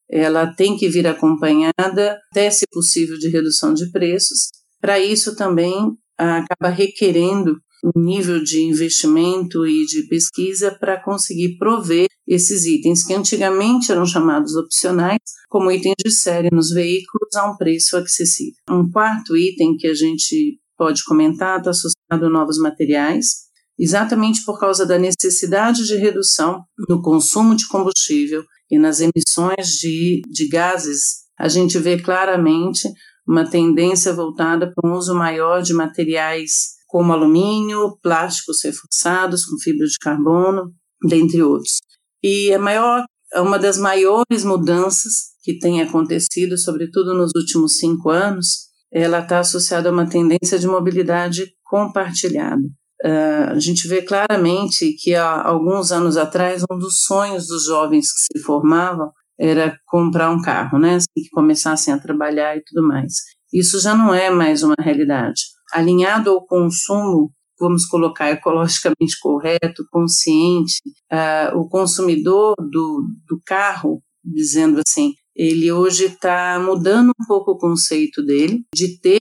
ela 0.09 0.47
tem 0.47 0.77
que 0.77 0.87
vir 0.87 1.05
acompanhada, 1.05 2.17
até 2.31 2.49
se 2.49 2.65
possível, 2.71 3.17
de 3.17 3.27
redução 3.29 3.73
de 3.73 3.91
preços. 3.91 4.47
Para 4.79 4.99
isso 4.99 5.35
também 5.35 5.97
acaba 6.17 6.69
requerendo 6.69 7.57
um 7.83 8.01
nível 8.01 8.43
de 8.43 8.63
investimento 8.63 9.65
e 9.65 9.85
de 9.85 10.07
pesquisa 10.07 10.75
para 10.79 11.01
conseguir 11.01 11.57
prover 11.57 12.07
esses 12.27 12.65
itens 12.65 13.05
que 13.05 13.13
antigamente 13.13 13.91
eram 13.91 14.05
chamados 14.05 14.55
opcionais, 14.55 15.19
como 15.47 15.71
itens 15.71 15.95
de 16.03 16.11
série 16.11 16.49
nos 16.51 16.69
veículos, 16.69 17.35
a 17.35 17.49
um 17.49 17.55
preço 17.55 17.95
acessível. 17.95 18.55
Um 18.69 18.89
quarto 18.89 19.37
item 19.37 19.77
que 19.77 19.87
a 19.87 19.93
gente 19.93 20.59
pode 20.77 21.03
comentar 21.05 21.59
está 21.59 21.69
associado 21.69 22.25
a 22.25 22.29
novos 22.29 22.57
materiais, 22.57 23.47
exatamente 23.79 24.43
por 24.43 24.59
causa 24.59 24.85
da 24.85 24.97
necessidade 24.97 25.85
de 25.85 25.95
redução 25.95 26.63
no 26.89 27.01
consumo 27.01 27.55
de 27.55 27.67
combustível 27.67 28.43
e 28.69 28.77
nas 28.77 28.99
emissões 28.99 29.67
de, 29.79 30.21
de 30.29 30.49
gases. 30.49 31.27
A 31.39 31.47
gente 31.47 31.77
vê 31.77 31.97
claramente 31.99 32.89
uma 33.27 33.49
tendência 33.49 34.13
voltada 34.13 34.71
para 34.73 34.89
um 34.89 34.95
uso 34.95 35.13
maior 35.13 35.61
de 35.61 35.73
materiais 35.73 36.77
como 36.87 37.11
alumínio, 37.11 37.97
plásticos 38.01 38.63
reforçados 38.63 39.45
com 39.45 39.57
fibra 39.59 39.85
de 39.85 39.97
carbono, 39.99 40.73
dentre 41.07 41.43
outros. 41.43 41.79
E 42.23 42.53
a 42.53 42.59
maior, 42.59 43.03
uma 43.35 43.59
das 43.59 43.77
maiores 43.77 44.43
mudanças 44.45 45.35
que 45.43 45.59
tem 45.59 45.81
acontecido, 45.81 46.57
sobretudo 46.57 47.13
nos 47.13 47.31
últimos 47.35 47.77
cinco 47.77 48.09
anos, 48.09 48.67
ela 48.91 49.19
está 49.19 49.39
associada 49.39 49.89
a 49.89 49.91
uma 49.91 50.07
tendência 50.07 50.57
de 50.57 50.67
mobilidade 50.67 51.53
compartilhada. 51.63 52.63
Uh, 53.03 53.51
a 53.51 53.59
gente 53.59 53.87
vê 53.87 54.01
claramente 54.01 54.93
que 54.93 55.13
há 55.13 55.43
alguns 55.43 55.91
anos 55.91 56.17
atrás 56.17 56.63
um 56.71 56.79
dos 56.79 57.03
sonhos 57.03 57.47
dos 57.47 57.65
jovens 57.65 58.11
que 58.11 58.19
se 58.21 58.43
formavam 58.43 59.11
era 59.39 59.77
comprar 59.85 60.29
um 60.31 60.41
carro, 60.41 60.79
né? 60.79 60.95
Assim 60.95 61.07
que 61.15 61.29
começassem 61.29 61.93
a 61.93 61.99
trabalhar 61.99 62.57
e 62.57 62.63
tudo 62.63 62.87
mais. 62.87 63.13
Isso 63.53 63.79
já 63.79 63.95
não 63.95 64.13
é 64.13 64.29
mais 64.29 64.63
uma 64.63 64.75
realidade. 64.79 65.41
Alinhado 65.71 66.29
ao 66.31 66.45
consumo, 66.45 67.31
vamos 67.59 67.85
colocar 67.85 68.29
ecologicamente 68.31 69.19
correto, 69.21 69.85
consciente, 69.91 70.79
uh, 71.11 71.57
o 71.57 71.67
consumidor 71.67 72.55
do, 72.57 73.05
do 73.27 73.41
carro, 73.45 74.01
dizendo 74.23 74.81
assim, 74.85 75.13
ele 75.35 75.71
hoje 75.71 76.05
está 76.05 76.59
mudando 76.59 77.09
um 77.09 77.25
pouco 77.27 77.51
o 77.51 77.57
conceito 77.57 78.23
dele 78.23 78.63
de 78.73 78.99
ter 78.99 79.19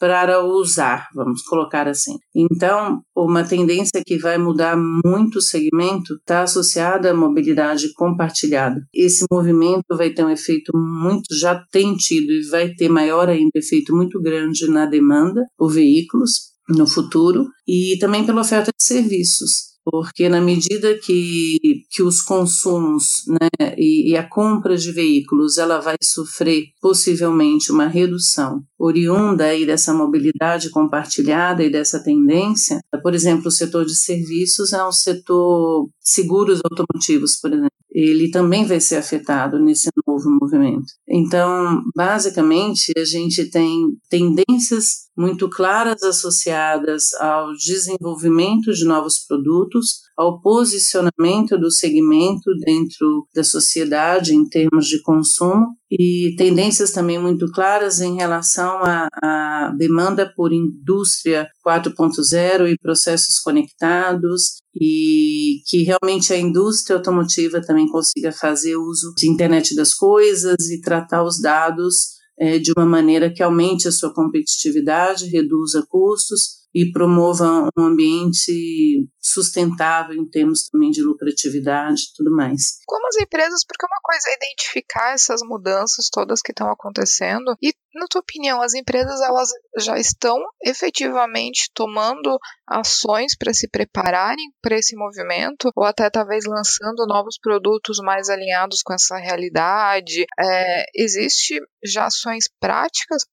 para 0.00 0.42
usar, 0.42 1.08
vamos 1.14 1.42
colocar 1.42 1.86
assim. 1.86 2.16
Então, 2.34 3.02
uma 3.14 3.44
tendência 3.44 4.02
que 4.04 4.16
vai 4.16 4.38
mudar 4.38 4.74
muito 5.04 5.36
o 5.36 5.42
segmento 5.42 6.14
está 6.14 6.42
associada 6.42 7.10
à 7.10 7.14
mobilidade 7.14 7.92
compartilhada. 7.92 8.80
Esse 8.94 9.26
movimento 9.30 9.94
vai 9.94 10.08
ter 10.10 10.24
um 10.24 10.30
efeito 10.30 10.72
muito, 10.74 11.36
já 11.38 11.62
tem 11.70 11.94
tido 11.94 12.32
e 12.32 12.48
vai 12.48 12.70
ter 12.70 12.88
maior 12.88 13.28
ainda 13.28 13.50
efeito 13.54 13.94
muito 13.94 14.20
grande 14.22 14.66
na 14.68 14.86
demanda 14.86 15.44
por 15.58 15.70
veículos 15.70 16.50
no 16.68 16.86
futuro 16.86 17.46
e 17.68 17.98
também 18.00 18.24
pela 18.24 18.40
oferta 18.40 18.70
de 18.70 18.84
serviços 18.84 19.69
porque 19.90 20.28
na 20.28 20.40
medida 20.40 20.96
que, 20.98 21.58
que 21.90 22.02
os 22.02 22.22
consumos 22.22 23.24
né, 23.26 23.74
e, 23.76 24.10
e, 24.10 24.16
a 24.16 24.26
compra 24.26 24.76
de 24.76 24.92
veículos 24.92 25.58
ela 25.58 25.80
vai 25.80 25.96
sofrer 26.02 26.66
possivelmente 26.80 27.72
uma 27.72 27.86
redução 27.86 28.62
oriunda 28.78 29.44
aí 29.44 29.66
dessa 29.66 29.92
mobilidade 29.92 30.70
compartilhada 30.70 31.62
e 31.62 31.70
dessa 31.70 32.02
tendência, 32.02 32.80
por 33.02 33.14
exemplo, 33.14 33.48
o 33.48 33.50
setor 33.50 33.84
de 33.84 33.96
serviços 33.96 34.72
é 34.72 34.86
um 34.86 34.92
setor 34.92 35.88
seguros 36.00 36.60
automotivos, 36.64 37.36
por 37.40 37.52
exemplo 37.52 37.70
ele 37.92 38.30
também 38.30 38.64
vai 38.64 38.80
ser 38.80 38.96
afetado 38.96 39.58
nesse 39.58 39.88
novo 40.06 40.30
movimento. 40.40 40.86
Então, 41.08 41.82
basicamente, 41.94 42.92
a 42.96 43.04
gente 43.04 43.50
tem 43.50 43.76
tendências 44.08 45.08
muito 45.16 45.48
claras 45.50 46.02
associadas 46.02 47.12
ao 47.14 47.52
desenvolvimento 47.54 48.72
de 48.72 48.84
novos 48.84 49.24
produtos, 49.26 50.00
ao 50.16 50.40
posicionamento 50.40 51.58
do 51.58 51.70
segmento 51.70 52.50
dentro 52.64 53.26
da 53.34 53.42
sociedade 53.42 54.34
em 54.34 54.48
termos 54.48 54.86
de 54.86 55.02
consumo 55.02 55.79
e 55.90 56.34
tendências 56.36 56.92
também 56.92 57.18
muito 57.18 57.50
claras 57.50 58.00
em 58.00 58.16
relação 58.16 58.80
à, 58.84 59.74
demanda 59.76 60.32
por 60.34 60.52
indústria 60.52 61.48
4.0 61.66 62.68
e 62.68 62.78
processos 62.78 63.40
conectados 63.40 64.60
e 64.74 65.62
que 65.66 65.82
realmente 65.82 66.32
a 66.32 66.38
indústria 66.38 66.96
automotiva 66.96 67.60
também 67.60 67.88
consiga 67.88 68.30
fazer 68.30 68.76
uso 68.76 69.12
de 69.16 69.28
internet 69.28 69.74
das 69.74 69.92
coisas 69.92 70.70
e 70.70 70.80
tratar 70.80 71.24
os 71.24 71.40
dados 71.40 72.20
é, 72.38 72.58
de 72.58 72.72
uma 72.76 72.86
maneira 72.86 73.32
que 73.32 73.42
aumente 73.42 73.88
a 73.88 73.92
sua 73.92 74.14
competitividade, 74.14 75.26
reduza 75.26 75.84
custos 75.88 76.59
e 76.74 76.90
promova 76.92 77.68
um 77.76 77.84
ambiente 77.84 79.08
sustentável 79.20 80.16
em 80.16 80.28
termos 80.28 80.68
também 80.68 80.90
de 80.90 81.02
lucratividade 81.02 82.02
e 82.02 82.16
tudo 82.16 82.34
mais. 82.34 82.78
Como 82.86 83.06
as 83.08 83.16
empresas, 83.16 83.64
porque 83.66 83.86
uma 83.86 84.00
coisa 84.02 84.28
é 84.28 84.36
identificar 84.36 85.12
essas 85.12 85.40
mudanças 85.42 86.08
todas 86.10 86.40
que 86.40 86.52
estão 86.52 86.70
acontecendo 86.70 87.54
e, 87.62 87.72
na 87.94 88.06
tua 88.08 88.20
opinião, 88.20 88.62
as 88.62 88.74
empresas 88.74 89.20
elas 89.20 89.48
já 89.78 89.98
estão 89.98 90.38
efetivamente 90.64 91.70
tomando 91.74 92.38
ações 92.66 93.36
para 93.36 93.52
se 93.52 93.68
prepararem 93.68 94.50
para 94.62 94.76
esse 94.76 94.96
movimento 94.96 95.70
ou 95.74 95.84
até 95.84 96.08
talvez 96.08 96.44
lançando 96.46 97.06
novos 97.06 97.36
produtos 97.40 97.98
mais 97.98 98.28
alinhados 98.28 98.80
com 98.82 98.94
essa 98.94 99.16
realidade? 99.16 100.24
É, 100.38 100.84
existe 100.94 101.60
já 101.84 102.06
ações 102.06 102.44
práticas 102.60 103.24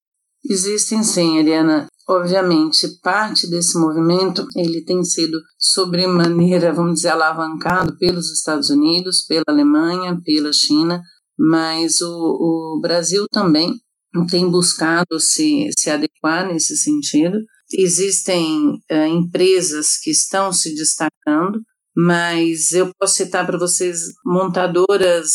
Existem 0.50 1.04
sim, 1.04 1.38
Eliana. 1.38 1.88
Obviamente, 2.10 2.88
parte 3.02 3.50
desse 3.50 3.78
movimento 3.78 4.48
ele 4.56 4.82
tem 4.86 5.04
sido 5.04 5.38
sobremaneira, 5.60 6.72
vamos 6.72 6.96
dizer, 6.96 7.10
alavancado 7.10 7.98
pelos 7.98 8.32
Estados 8.32 8.70
Unidos, 8.70 9.26
pela 9.28 9.44
Alemanha, 9.50 10.18
pela 10.24 10.54
China, 10.54 11.02
mas 11.38 12.00
o, 12.00 12.08
o 12.08 12.80
Brasil 12.82 13.26
também 13.30 13.74
tem 14.30 14.50
buscado 14.50 15.20
se, 15.20 15.68
se 15.78 15.90
adequar 15.90 16.48
nesse 16.48 16.78
sentido. 16.78 17.38
Existem 17.72 18.80
uh, 18.90 19.06
empresas 19.06 19.98
que 20.02 20.10
estão 20.10 20.54
se 20.54 20.74
destacando, 20.76 21.60
mas 21.94 22.72
eu 22.72 22.90
posso 22.98 23.16
citar 23.16 23.46
para 23.46 23.58
vocês 23.58 24.00
montadoras 24.26 25.28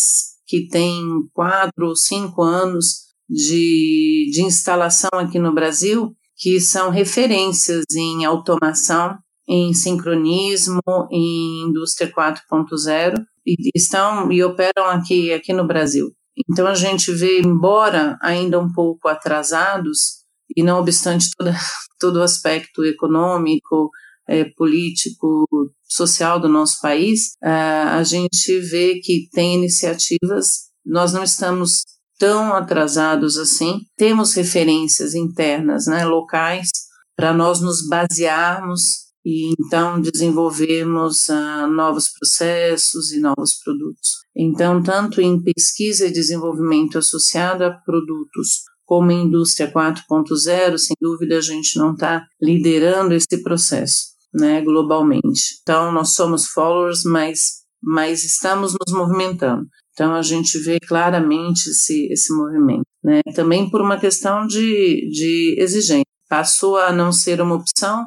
que 0.47 0.69
têm 0.69 1.05
quatro 1.35 1.89
ou 1.89 1.97
cinco 1.97 2.43
anos 2.43 3.12
de, 3.33 4.31
de 4.31 4.43
instalação 4.43 5.11
aqui 5.15 5.39
no 5.39 5.55
Brasil 5.55 6.15
que 6.37 6.61
são 6.61 6.91
referências 6.91 7.85
em 7.95 8.25
automação, 8.25 9.17
em 9.49 9.73
sincronismo, 9.73 10.81
em 11.11 11.69
indústria 11.69 12.13
4.0 12.13 13.15
e 13.47 13.57
estão 13.75 14.31
e 14.31 14.43
operam 14.43 14.87
aqui 14.87 15.33
aqui 15.33 15.53
no 15.53 15.67
Brasil. 15.67 16.11
Então 16.51 16.67
a 16.67 16.75
gente 16.75 17.13
vê, 17.13 17.41
embora 17.41 18.19
ainda 18.21 18.59
um 18.59 18.73
pouco 18.73 19.09
atrasados 19.09 20.23
e 20.57 20.63
não 20.63 20.81
obstante 20.81 21.31
toda, 21.37 21.55
todo 22.01 22.17
o 22.17 22.23
aspecto 22.23 22.85
econômico, 22.85 23.91
é, 24.29 24.45
político, 24.45 25.47
social 25.85 26.41
do 26.41 26.49
nosso 26.49 26.81
país, 26.81 27.33
a 27.43 28.03
gente 28.03 28.59
vê 28.61 28.99
que 29.01 29.29
tem 29.31 29.55
iniciativas. 29.55 30.71
Nós 30.85 31.13
não 31.13 31.23
estamos 31.23 31.83
tão 32.23 32.55
atrasados 32.55 33.37
assim. 33.37 33.81
Temos 33.97 34.33
referências 34.35 35.13
internas, 35.13 35.87
né, 35.89 36.05
locais, 36.05 36.71
para 37.17 37.35
nós 37.35 37.61
nos 37.61 37.89
basearmos 37.89 39.03
e 39.27 39.53
então 39.59 40.01
desenvolvermos 40.01 41.29
uh, 41.29 41.67
novos 41.67 42.11
processos 42.13 43.11
e 43.11 43.19
novos 43.19 43.59
produtos. 43.65 44.11
Então, 44.37 44.81
tanto 44.81 45.21
em 45.21 45.43
pesquisa 45.43 46.07
e 46.07 46.13
desenvolvimento 46.13 46.97
associado 46.97 47.65
a 47.65 47.73
produtos 47.73 48.63
como 48.85 49.11
em 49.11 49.25
indústria 49.27 49.73
4.0, 49.73 50.79
sem 50.79 50.95
dúvida 51.01 51.39
a 51.39 51.41
gente 51.41 51.77
não 51.77 51.93
está 51.93 52.25
liderando 52.41 53.15
esse 53.15 53.43
processo, 53.43 54.13
né, 54.33 54.61
globalmente. 54.63 55.59
Então, 55.63 55.91
nós 55.91 56.15
somos 56.15 56.47
followers, 56.47 57.03
mas 57.05 57.63
mas 57.85 58.23
estamos 58.23 58.75
nos 58.75 58.97
movimentando. 58.97 59.67
Então 59.93 60.15
a 60.15 60.23
gente 60.23 60.59
vê 60.59 60.79
claramente 60.81 61.69
esse, 61.69 62.07
esse 62.13 62.35
movimento. 62.35 62.85
Né? 63.03 63.21
Também 63.35 63.69
por 63.69 63.81
uma 63.81 63.99
questão 63.99 64.47
de, 64.47 65.09
de 65.11 65.57
exigência. 65.59 66.05
Passou 66.29 66.79
a 66.79 66.93
não 66.93 67.13
ser 67.13 67.41
uma 67.41 67.57
opção, 67.57 68.07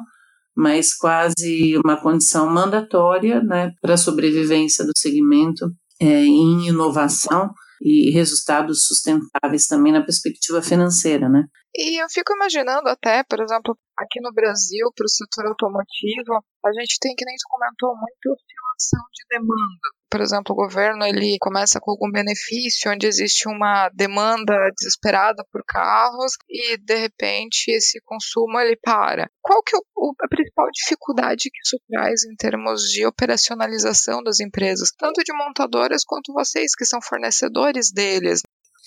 mas 0.56 0.94
quase 0.94 1.78
uma 1.84 2.00
condição 2.00 2.48
mandatória 2.50 3.42
né, 3.42 3.72
para 3.80 3.94
a 3.94 3.98
sobrevivência 3.98 4.84
do 4.84 4.92
segmento 4.96 5.70
é, 6.00 6.24
em 6.24 6.68
inovação 6.68 7.50
e 7.80 8.10
resultados 8.10 8.86
sustentáveis 8.86 9.66
também 9.66 9.92
na 9.92 10.02
perspectiva 10.02 10.62
financeira, 10.62 11.28
né? 11.28 11.44
E 11.76 12.02
eu 12.02 12.08
fico 12.08 12.34
imaginando 12.34 12.88
até, 12.88 13.22
por 13.24 13.40
exemplo, 13.40 13.78
aqui 13.96 14.20
no 14.20 14.32
Brasil, 14.32 14.90
para 14.94 15.04
o 15.04 15.08
setor 15.08 15.46
automotivo, 15.46 16.42
a 16.64 16.72
gente 16.72 16.98
tem, 17.00 17.14
que 17.14 17.24
nem 17.24 17.36
tu 17.36 17.48
comentou, 17.48 17.94
muito 17.94 18.32
oscilação 18.32 19.04
de 19.12 19.24
demanda 19.28 19.96
por 20.16 20.22
exemplo, 20.22 20.54
o 20.54 20.56
governo 20.56 21.04
ele 21.04 21.36
começa 21.40 21.78
com 21.80 21.90
algum 21.90 22.10
benefício 22.10 22.90
onde 22.90 23.06
existe 23.06 23.48
uma 23.48 23.90
demanda 23.90 24.54
desesperada 24.78 25.44
por 25.52 25.62
carros 25.66 26.32
e 26.48 26.78
de 26.78 26.96
repente 26.96 27.70
esse 27.70 28.00
consumo 28.02 28.58
ele 28.58 28.78
para. 28.82 29.28
Qual 29.42 29.62
que 29.62 29.76
é 29.76 29.78
o, 29.94 30.14
a 30.18 30.28
principal 30.28 30.68
dificuldade 30.72 31.50
que 31.50 31.60
isso 31.62 31.76
traz 31.90 32.24
em 32.24 32.34
termos 32.36 32.82
de 32.84 33.04
operacionalização 33.04 34.22
das 34.22 34.40
empresas, 34.40 34.90
tanto 34.96 35.22
de 35.22 35.34
montadoras 35.34 36.02
quanto 36.02 36.32
vocês 36.32 36.74
que 36.74 36.86
são 36.86 37.00
fornecedores 37.02 37.92
deles? 37.92 38.40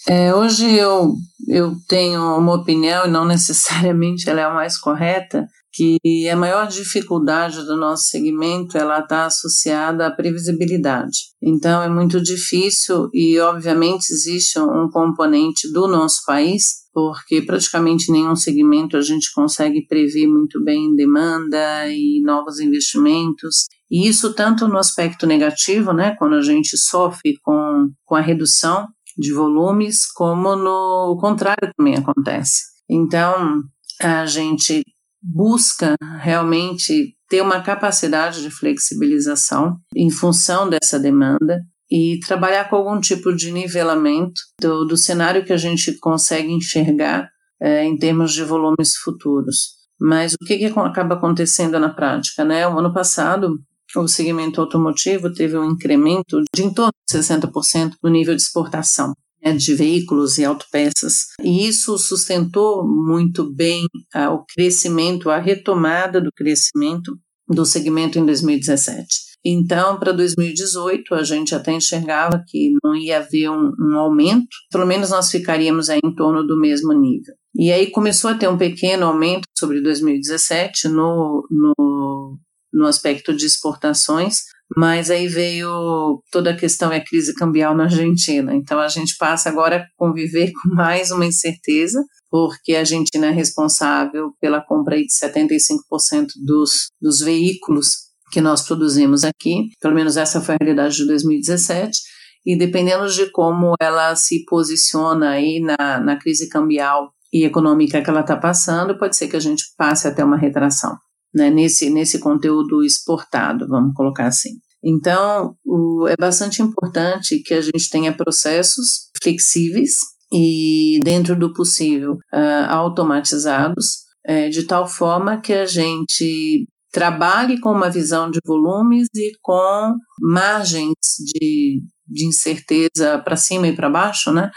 É, 0.07 0.33
hoje 0.33 0.75
eu, 0.75 1.13
eu 1.47 1.75
tenho 1.87 2.21
uma 2.37 2.53
opinião 2.55 3.05
e 3.05 3.11
não 3.11 3.25
necessariamente 3.27 4.29
ela 4.29 4.41
é 4.41 4.43
a 4.43 4.53
mais 4.53 4.77
correta, 4.77 5.47
que 5.71 6.27
a 6.27 6.35
maior 6.35 6.67
dificuldade 6.67 7.63
do 7.63 7.77
nosso 7.77 8.05
segmento 8.05 8.77
ela 8.77 8.99
está 8.99 9.25
associada 9.25 10.07
à 10.07 10.11
previsibilidade. 10.11 11.29
Então 11.41 11.81
é 11.81 11.89
muito 11.89 12.21
difícil 12.21 13.09
e 13.13 13.39
obviamente 13.39 14.09
existe 14.11 14.59
um 14.59 14.89
componente 14.91 15.71
do 15.71 15.87
nosso 15.87 16.23
país 16.25 16.79
porque 16.91 17.41
praticamente 17.41 18.11
nenhum 18.11 18.35
segmento 18.35 18.97
a 18.97 19.01
gente 19.01 19.31
consegue 19.33 19.85
prever 19.87 20.27
muito 20.27 20.61
bem 20.63 20.93
demanda 20.95 21.87
e 21.87 22.21
novos 22.23 22.59
investimentos. 22.59 23.65
E 23.89 24.07
isso 24.07 24.33
tanto 24.33 24.67
no 24.67 24.77
aspecto 24.77 25.25
negativo, 25.25 25.93
né, 25.93 26.15
quando 26.17 26.35
a 26.35 26.41
gente 26.41 26.77
sofre 26.77 27.35
com, 27.41 27.89
com 28.05 28.15
a 28.15 28.21
redução 28.21 28.87
de 29.19 29.33
volumes, 29.33 30.05
como 30.11 30.55
no 30.55 31.17
contrário 31.19 31.71
também 31.75 31.95
acontece. 31.95 32.63
Então, 32.89 33.61
a 34.01 34.25
gente 34.25 34.81
busca 35.21 35.95
realmente 36.19 37.15
ter 37.29 37.41
uma 37.41 37.61
capacidade 37.61 38.41
de 38.41 38.49
flexibilização 38.49 39.77
em 39.95 40.09
função 40.09 40.69
dessa 40.69 40.97
demanda 40.97 41.59
e 41.91 42.19
trabalhar 42.25 42.69
com 42.69 42.77
algum 42.77 42.99
tipo 42.99 43.35
de 43.35 43.51
nivelamento 43.51 44.41
do, 44.61 44.85
do 44.85 44.95
cenário 44.95 45.43
que 45.43 45.53
a 45.53 45.57
gente 45.57 45.97
consegue 45.99 46.51
enxergar 46.51 47.29
é, 47.61 47.83
em 47.83 47.97
termos 47.97 48.33
de 48.33 48.43
volumes 48.43 48.95
futuros. 48.95 49.79
Mas 49.99 50.33
o 50.33 50.45
que, 50.45 50.57
que 50.57 50.65
acaba 50.65 51.15
acontecendo 51.15 51.77
na 51.77 51.89
prática? 51.89 52.45
Né? 52.45 52.65
O 52.67 52.79
ano 52.79 52.93
passado, 52.93 53.59
o 53.95 54.07
segmento 54.07 54.61
automotivo 54.61 55.33
teve 55.33 55.57
um 55.57 55.71
incremento 55.71 56.41
de 56.53 56.63
em 56.63 56.73
torno 56.73 56.91
de 57.09 57.17
60% 57.17 57.93
no 58.03 58.09
nível 58.09 58.35
de 58.35 58.41
exportação 58.41 59.13
né, 59.43 59.53
de 59.53 59.73
veículos 59.73 60.37
e 60.37 60.45
autopeças. 60.45 61.27
E 61.41 61.67
isso 61.67 61.97
sustentou 61.97 62.85
muito 62.87 63.51
bem 63.53 63.85
ah, 64.13 64.31
o 64.33 64.45
crescimento, 64.45 65.29
a 65.29 65.39
retomada 65.39 66.21
do 66.21 66.31
crescimento 66.31 67.17
do 67.47 67.65
segmento 67.65 68.19
em 68.19 68.25
2017. 68.25 69.29
Então, 69.43 69.97
para 69.97 70.11
2018, 70.11 71.15
a 71.15 71.23
gente 71.23 71.55
até 71.55 71.71
enxergava 71.71 72.43
que 72.45 72.73
não 72.83 72.93
ia 72.93 73.19
haver 73.19 73.49
um, 73.49 73.71
um, 73.79 73.97
aumento, 73.97 74.49
pelo 74.69 74.85
menos 74.85 75.11
nós 75.11 75.31
ficaríamos 75.31 75.89
aí 75.89 76.01
em 76.03 76.13
torno 76.13 76.45
do 76.45 76.59
mesmo 76.59 76.91
nível. 76.91 77.33
E 77.55 77.71
aí 77.71 77.89
começou 77.89 78.29
a 78.29 78.35
ter 78.35 78.49
um 78.49 78.57
pequeno 78.57 79.05
aumento 79.05 79.47
sobre 79.57 79.81
2017 79.81 80.89
no, 80.89 81.47
no, 81.49 82.37
no 82.73 82.85
aspecto 82.85 83.33
de 83.33 83.45
exportações, 83.45 84.43
mas 84.77 85.09
aí 85.09 85.27
veio 85.27 86.21
toda 86.31 86.51
a 86.51 86.55
questão 86.55 86.93
e 86.93 86.97
a 86.97 87.03
crise 87.03 87.33
cambial 87.33 87.75
na 87.75 87.85
Argentina. 87.85 88.55
Então 88.55 88.79
a 88.79 88.87
gente 88.87 89.15
passa 89.17 89.49
agora 89.49 89.77
a 89.77 89.85
conviver 89.97 90.51
com 90.61 90.75
mais 90.75 91.11
uma 91.11 91.25
incerteza, 91.25 92.03
porque 92.29 92.75
a 92.75 92.79
Argentina 92.79 93.27
é 93.27 93.31
responsável 93.31 94.31
pela 94.39 94.61
compra 94.61 94.97
de 94.97 95.07
75% 95.07 96.27
dos, 96.45 96.89
dos 97.01 97.19
veículos 97.19 98.09
que 98.31 98.41
nós 98.41 98.61
produzimos 98.61 99.23
aqui, 99.23 99.69
pelo 99.81 99.95
menos 99.95 100.15
essa 100.15 100.39
foi 100.39 100.53
a 100.53 100.57
realidade 100.61 100.97
de 100.97 101.07
2017, 101.07 101.97
e 102.45 102.55
dependendo 102.55 103.07
de 103.07 103.31
como 103.31 103.73
ela 103.81 104.15
se 104.15 104.45
posiciona 104.45 105.31
aí 105.31 105.59
na, 105.59 105.99
na 105.99 106.15
crise 106.15 106.47
cambial 106.47 107.11
e 107.33 107.43
econômica 107.43 108.03
que 108.03 108.09
ela 108.09 108.21
está 108.21 108.37
passando, 108.37 108.97
pode 108.99 109.15
ser 109.15 109.27
que 109.27 109.35
a 109.35 109.39
gente 109.39 109.63
passe 109.75 110.07
até 110.07 110.23
uma 110.23 110.37
retração 110.37 110.95
né, 111.33 111.49
nesse, 111.49 111.89
nesse 111.89 112.19
conteúdo 112.19 112.83
exportado, 112.83 113.67
vamos 113.67 113.93
colocar 113.93 114.27
assim. 114.27 114.51
Então, 114.83 115.55
o, 115.65 116.07
é 116.07 116.15
bastante 116.17 116.61
importante 116.61 117.41
que 117.43 117.53
a 117.53 117.61
gente 117.61 117.89
tenha 117.89 118.15
processos 118.15 119.09
flexíveis 119.21 119.91
e, 120.31 120.99
dentro 121.03 121.37
do 121.37 121.53
possível, 121.53 122.13
uh, 122.33 122.65
automatizados, 122.69 123.85
uh, 124.27 124.49
de 124.49 124.63
tal 124.63 124.87
forma 124.87 125.41
que 125.41 125.53
a 125.53 125.65
gente 125.65 126.65
trabalhe 126.91 127.59
com 127.59 127.71
uma 127.71 127.89
visão 127.89 128.31
de 128.31 128.39
volumes 128.45 129.07
e 129.13 129.31
com 129.41 129.93
margens 130.19 130.95
de, 131.35 131.81
de 132.07 132.25
incerteza 132.25 133.19
para 133.23 133.35
cima 133.35 133.67
e 133.67 133.75
para 133.75 133.89
baixo, 133.89 134.31
né? 134.31 134.49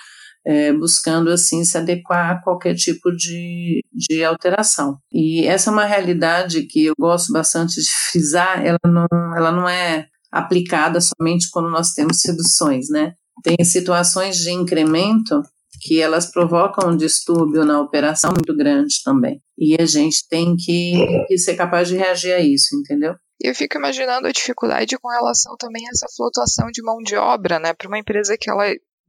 É, 0.45 0.73
buscando 0.73 1.31
assim 1.31 1.65
se 1.65 1.79
adequar 1.79 2.31
a 2.31 2.43
qualquer 2.43 2.75
tipo 2.75 3.11
de, 3.13 3.81
de 3.93 4.25
alteração. 4.25 4.99
E 5.13 5.47
essa 5.47 5.71
é 5.71 5.73
uma 5.73 5.85
realidade 5.85 6.67
que 6.67 6.87
eu 6.87 6.95
gosto 6.99 7.33
bastante 7.33 7.75
de 7.81 7.91
frisar, 8.11 8.65
ela 8.65 8.79
não, 8.85 9.07
ela 9.37 9.53
não 9.53 9.69
é 9.69 10.07
aplicada 10.31 10.99
somente 11.01 11.49
quando 11.51 11.71
nós 11.71 11.93
temos 11.93 12.19
reduções, 12.25 12.89
né? 12.89 13.15
Tem 13.43 13.65
situações 13.65 14.37
de 14.37 14.51
incremento 14.51 15.43
que 15.81 16.01
elas 16.01 16.31
provocam 16.31 16.91
um 16.91 16.97
distúrbio 16.97 17.65
na 17.65 17.81
operação 17.81 18.31
muito 18.31 18.57
grande 18.57 19.03
também. 19.05 19.43
E 19.59 19.77
a 19.81 19.85
gente 19.85 20.29
tem 20.29 20.55
que, 20.57 21.25
que 21.27 21.39
ser 21.39 21.57
capaz 21.57 21.89
de 21.89 21.97
reagir 21.97 22.33
a 22.33 22.41
isso, 22.41 22.77
entendeu? 22.77 23.15
eu 23.43 23.55
fico 23.57 23.77
imaginando 23.77 24.29
a 24.29 24.33
dificuldade 24.33 24.97
com 24.99 25.09
relação 25.09 25.57
também 25.59 25.83
a 25.85 25.91
essa 25.91 26.07
flutuação 26.17 26.69
de 26.73 26.81
mão 26.81 26.99
de 26.99 27.17
obra, 27.17 27.59
né? 27.59 27.75
Para 27.75 27.89
uma 27.89 27.99
empresa 27.99 28.37
que 28.39 28.49
ela 28.49 28.65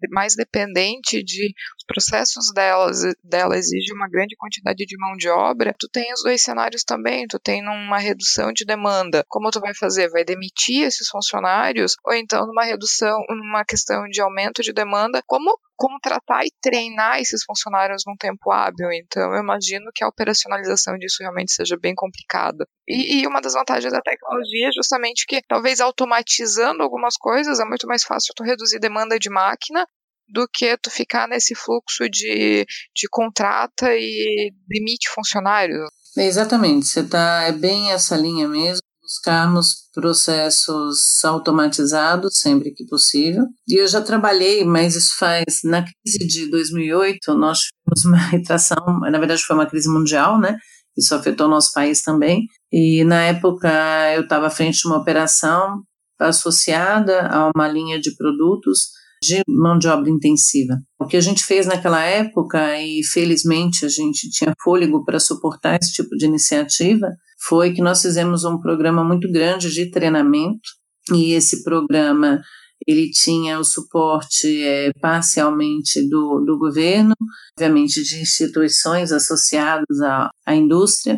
mais 0.09 0.35
dependente 0.35 1.23
de 1.23 1.53
os 1.83 1.85
processos 1.85 2.51
delas, 2.53 3.01
dela 3.23 3.57
exige 3.57 3.93
uma 3.93 4.07
grande 4.07 4.35
quantidade 4.37 4.85
de 4.85 4.97
mão 4.97 5.15
de 5.17 5.29
obra, 5.29 5.75
tu 5.77 5.87
tem 5.91 6.11
os 6.13 6.23
dois 6.23 6.41
cenários 6.41 6.83
também, 6.83 7.27
tu 7.27 7.37
tem 7.37 7.61
uma 7.67 7.97
redução 7.97 8.51
de 8.53 8.65
demanda. 8.65 9.23
Como 9.27 9.51
tu 9.51 9.59
vai 9.59 9.73
fazer? 9.75 10.09
Vai 10.09 10.23
demitir 10.23 10.83
esses 10.83 11.09
funcionários 11.09 11.95
ou 12.05 12.13
então 12.13 12.47
numa 12.47 12.63
redução, 12.63 13.17
numa 13.29 13.65
questão 13.65 14.07
de 14.07 14.21
aumento 14.21 14.61
de 14.61 14.71
demanda, 14.71 15.21
como 15.27 15.57
contratar 15.75 16.45
e 16.45 16.53
treinar 16.61 17.19
esses 17.19 17.43
funcionários 17.43 18.03
num 18.07 18.15
tempo 18.15 18.51
hábil. 18.51 18.91
Então, 18.93 19.33
eu 19.33 19.41
imagino 19.41 19.91
que 19.93 20.03
a 20.03 20.07
operacionalização 20.07 20.97
disso 20.97 21.17
realmente 21.19 21.51
seja 21.51 21.75
bem 21.77 21.93
complicada. 21.93 22.65
E, 22.87 23.21
e, 23.21 23.27
uma 23.27 23.41
das 23.41 23.53
vantagens 23.53 23.91
da 23.91 24.01
tecnologia 24.01 24.69
é 24.69 24.71
justamente 24.71 25.25
que, 25.27 25.41
talvez 25.41 25.81
automatizando 25.81 26.83
algumas 26.83 27.17
coisas, 27.17 27.59
é 27.59 27.65
muito 27.65 27.87
mais 27.87 28.03
fácil 28.03 28.33
tu 28.35 28.43
reduzir 28.43 28.79
demanda 28.79 29.17
de 29.19 29.29
máquina 29.29 29.85
do 30.33 30.47
que 30.51 30.75
tu 30.77 30.89
ficar 30.89 31.27
nesse 31.27 31.53
fluxo 31.55 32.09
de, 32.09 32.65
de 32.95 33.07
contrata 33.09 33.87
e 33.95 34.51
demite 34.67 35.09
funcionários. 35.13 35.89
Exatamente, 36.17 36.87
você 36.87 37.03
tá, 37.03 37.43
é 37.43 37.51
bem 37.51 37.91
essa 37.91 38.15
linha 38.15 38.47
mesmo 38.47 38.81
buscarmos 39.03 39.89
processos 39.93 41.23
automatizados 41.23 42.39
sempre 42.39 42.71
que 42.71 42.85
possível. 42.85 43.43
E 43.67 43.79
eu 43.79 43.87
já 43.87 44.01
trabalhei, 44.01 44.63
mas 44.63 44.95
isso 44.95 45.17
faz 45.17 45.59
na 45.63 45.83
crise 45.83 46.25
de 46.25 46.49
2008 46.49 47.33
nós 47.35 47.59
tivemos 47.59 48.05
uma 48.05 48.17
retração, 48.31 48.77
na 49.01 49.19
verdade 49.19 49.43
foi 49.43 49.55
uma 49.55 49.65
crise 49.65 49.89
mundial, 49.89 50.39
né? 50.39 50.57
Isso 50.97 51.13
afetou 51.13 51.47
nosso 51.47 51.71
país 51.73 52.01
também. 52.01 52.45
E 52.71 53.03
na 53.03 53.23
época 53.23 53.69
eu 54.15 54.23
estava 54.23 54.47
à 54.47 54.49
frente 54.49 54.79
de 54.79 54.87
uma 54.87 54.97
operação 54.97 55.81
associada 56.19 57.27
a 57.27 57.51
uma 57.53 57.67
linha 57.67 57.99
de 57.99 58.15
produtos 58.15 58.89
de 59.23 59.41
mão 59.47 59.77
de 59.77 59.87
obra 59.87 60.09
intensiva. 60.09 60.77
O 60.99 61.05
que 61.05 61.17
a 61.17 61.21
gente 61.21 61.43
fez 61.43 61.65
naquela 61.65 62.03
época, 62.03 62.79
e 62.81 63.03
felizmente 63.03 63.85
a 63.85 63.89
gente 63.89 64.29
tinha 64.29 64.53
fôlego 64.63 65.03
para 65.05 65.19
suportar 65.19 65.79
esse 65.81 65.93
tipo 65.93 66.15
de 66.17 66.25
iniciativa, 66.25 67.07
foi 67.47 67.73
que 67.73 67.81
nós 67.81 68.01
fizemos 68.01 68.43
um 68.43 68.59
programa 68.59 69.03
muito 69.03 69.31
grande 69.31 69.71
de 69.71 69.89
treinamento, 69.89 70.69
e 71.13 71.33
esse 71.33 71.63
programa 71.63 72.41
ele 72.85 73.09
tinha 73.11 73.59
o 73.59 73.63
suporte 73.63 74.61
é, 74.61 74.91
parcialmente 74.99 76.07
do, 76.09 76.43
do 76.45 76.57
governo, 76.57 77.13
obviamente 77.57 78.03
de 78.03 78.21
instituições 78.21 79.11
associadas 79.11 80.01
à, 80.01 80.29
à 80.45 80.55
indústria, 80.55 81.17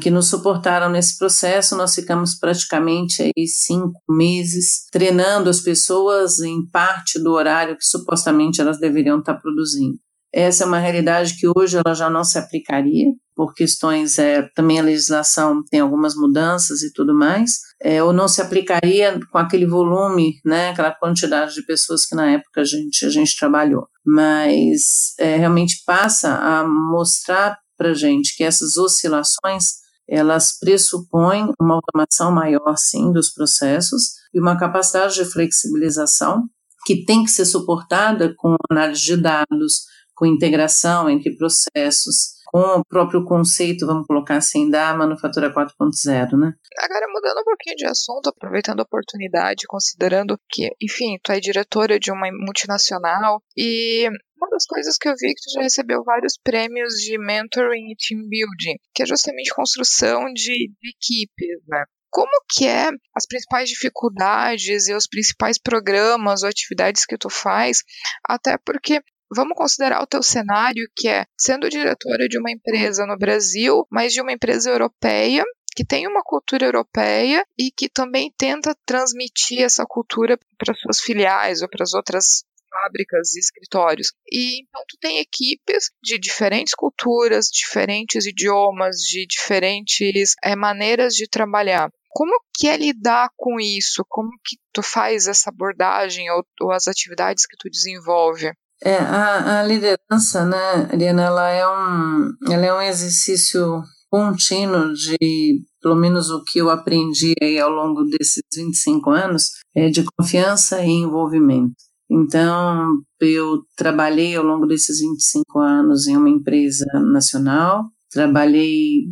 que 0.00 0.10
nos 0.10 0.28
suportaram 0.28 0.88
nesse 0.88 1.18
processo. 1.18 1.76
Nós 1.76 1.94
ficamos 1.94 2.38
praticamente 2.38 3.22
aí 3.22 3.46
cinco 3.46 4.00
meses 4.08 4.86
treinando 4.92 5.50
as 5.50 5.60
pessoas 5.60 6.38
em 6.40 6.64
parte 6.70 7.20
do 7.22 7.32
horário 7.32 7.76
que 7.76 7.84
supostamente 7.84 8.60
elas 8.60 8.78
deveriam 8.78 9.18
estar 9.18 9.34
produzindo. 9.34 9.98
Essa 10.32 10.64
é 10.64 10.66
uma 10.66 10.78
realidade 10.78 11.36
que 11.38 11.46
hoje 11.56 11.76
ela 11.76 11.94
já 11.94 12.10
não 12.10 12.24
se 12.24 12.38
aplicaria, 12.38 13.06
por 13.36 13.52
questões, 13.52 14.18
é, 14.18 14.42
também 14.54 14.78
a 14.78 14.82
legislação 14.82 15.62
tem 15.70 15.80
algumas 15.80 16.14
mudanças 16.14 16.82
e 16.82 16.92
tudo 16.92 17.14
mais, 17.14 17.52
é, 17.82 18.02
ou 18.02 18.12
não 18.12 18.28
se 18.28 18.40
aplicaria 18.40 19.18
com 19.30 19.38
aquele 19.38 19.66
volume, 19.66 20.34
né, 20.44 20.70
aquela 20.70 20.92
quantidade 20.92 21.54
de 21.54 21.66
pessoas 21.66 22.06
que 22.06 22.14
na 22.14 22.30
época 22.30 22.60
a 22.60 22.64
gente, 22.64 23.04
a 23.04 23.10
gente 23.10 23.36
trabalhou. 23.36 23.86
Mas 24.04 25.14
é, 25.18 25.36
realmente 25.36 25.82
passa 25.84 26.34
a 26.34 26.66
mostrar 26.66 27.58
para 27.84 27.92
gente 27.92 28.34
que 28.34 28.42
essas 28.42 28.78
oscilações 28.78 29.84
elas 30.08 30.58
pressupõem 30.58 31.50
uma 31.60 31.74
automação 31.74 32.32
maior, 32.32 32.76
sim, 32.76 33.12
dos 33.12 33.30
processos 33.32 34.14
e 34.32 34.40
uma 34.40 34.58
capacidade 34.58 35.14
de 35.14 35.24
flexibilização 35.24 36.44
que 36.86 37.04
tem 37.04 37.24
que 37.24 37.30
ser 37.30 37.44
suportada 37.44 38.34
com 38.36 38.56
análise 38.70 39.02
de 39.02 39.16
dados, 39.16 39.84
com 40.14 40.26
integração 40.26 41.08
entre 41.08 41.34
processos, 41.36 42.34
com 42.46 42.60
o 42.60 42.84
próprio 42.84 43.24
conceito, 43.24 43.86
vamos 43.86 44.06
colocar 44.06 44.36
assim, 44.36 44.70
da 44.70 44.94
manufatura 44.94 45.52
4.0, 45.52 46.38
né? 46.38 46.52
Agora, 46.78 47.06
mudando 47.12 47.40
um 47.40 47.44
pouquinho 47.44 47.76
de 47.76 47.86
assunto, 47.86 48.28
aproveitando 48.28 48.80
a 48.80 48.84
oportunidade, 48.84 49.66
considerando 49.66 50.38
que, 50.50 50.68
enfim, 50.80 51.18
tu 51.22 51.32
é 51.32 51.40
diretora 51.40 51.98
de 51.98 52.12
uma 52.12 52.28
multinacional 52.44 53.42
e 53.56 54.08
das 54.54 54.64
coisas 54.66 54.96
que 54.96 55.08
eu 55.08 55.14
vi 55.18 55.34
que 55.34 55.50
já 55.52 55.62
recebeu 55.62 56.04
vários 56.04 56.38
prêmios 56.42 56.94
de 56.94 57.18
mentoring 57.18 57.90
e 57.90 57.96
team 57.96 58.20
building, 58.28 58.78
que 58.94 59.02
é 59.02 59.06
justamente 59.06 59.54
construção 59.54 60.32
de, 60.32 60.70
de 60.80 60.90
equipes, 60.90 61.58
né? 61.68 61.84
Como 62.10 62.30
que 62.48 62.68
é 62.68 62.90
as 63.14 63.26
principais 63.26 63.68
dificuldades 63.68 64.86
e 64.86 64.94
os 64.94 65.08
principais 65.08 65.58
programas 65.58 66.44
ou 66.44 66.48
atividades 66.48 67.04
que 67.04 67.18
tu 67.18 67.28
faz, 67.28 67.78
até 68.26 68.56
porque 68.64 69.00
Vamos 69.34 69.56
considerar 69.56 70.00
o 70.00 70.06
teu 70.06 70.22
cenário 70.22 70.86
que 70.94 71.08
é 71.08 71.24
sendo 71.36 71.68
diretora 71.68 72.28
de 72.28 72.38
uma 72.38 72.52
empresa 72.52 73.04
no 73.04 73.16
Brasil, 73.16 73.84
mas 73.90 74.12
de 74.12 74.20
uma 74.20 74.32
empresa 74.32 74.70
europeia 74.70 75.42
que 75.74 75.84
tem 75.84 76.06
uma 76.06 76.22
cultura 76.22 76.66
europeia 76.66 77.44
e 77.58 77.70
que 77.70 77.88
também 77.88 78.32
tenta 78.38 78.76
transmitir 78.86 79.62
essa 79.62 79.84
cultura 79.84 80.38
para 80.56 80.74
suas 80.74 81.00
filiais 81.00 81.62
ou 81.62 81.68
para 81.68 81.82
as 81.82 81.94
outras 81.94 82.44
fábricas 82.74 83.34
e 83.34 83.38
escritórios. 83.38 84.08
E 84.30 84.62
então 84.62 84.82
tu 84.88 84.96
tem 85.00 85.20
equipes 85.20 85.90
de 86.02 86.18
diferentes 86.18 86.74
culturas, 86.74 87.46
diferentes 87.46 88.26
idiomas, 88.26 88.96
de 88.96 89.26
diferentes 89.26 90.34
é, 90.42 90.56
maneiras 90.56 91.14
de 91.14 91.28
trabalhar. 91.28 91.88
Como 92.10 92.32
que 92.56 92.68
é 92.68 92.76
lidar 92.76 93.28
com 93.36 93.60
isso? 93.60 94.04
Como 94.08 94.30
que 94.44 94.56
tu 94.72 94.82
faz 94.82 95.26
essa 95.26 95.50
abordagem 95.50 96.30
ou, 96.30 96.44
ou 96.62 96.72
as 96.72 96.86
atividades 96.86 97.46
que 97.46 97.56
tu 97.58 97.68
desenvolve? 97.70 98.52
É, 98.82 98.96
a, 98.96 99.60
a 99.60 99.62
liderança, 99.62 100.44
né, 100.44 100.88
Ariana, 100.92 101.22
ela 101.22 101.48
é 101.50 101.66
um, 101.66 102.32
ela 102.50 102.66
é 102.66 102.74
um 102.74 102.82
exercício 102.82 103.82
contínuo 104.14 104.92
de, 104.92 105.64
pelo 105.82 105.96
menos 105.96 106.30
o 106.30 106.44
que 106.44 106.60
eu 106.60 106.70
aprendi 106.70 107.34
aí 107.42 107.58
ao 107.58 107.70
longo 107.70 108.04
desses 108.04 108.42
25 108.54 109.10
anos, 109.10 109.50
é 109.74 109.88
de 109.88 110.04
confiança 110.16 110.84
e 110.84 110.88
envolvimento. 110.88 111.74
Então, 112.10 112.88
eu 113.20 113.62
trabalhei 113.76 114.36
ao 114.36 114.44
longo 114.44 114.66
desses 114.66 115.00
25 115.00 115.58
anos 115.58 116.06
em 116.06 116.16
uma 116.16 116.28
empresa 116.28 116.84
nacional, 117.12 117.84
trabalhei 118.10 119.06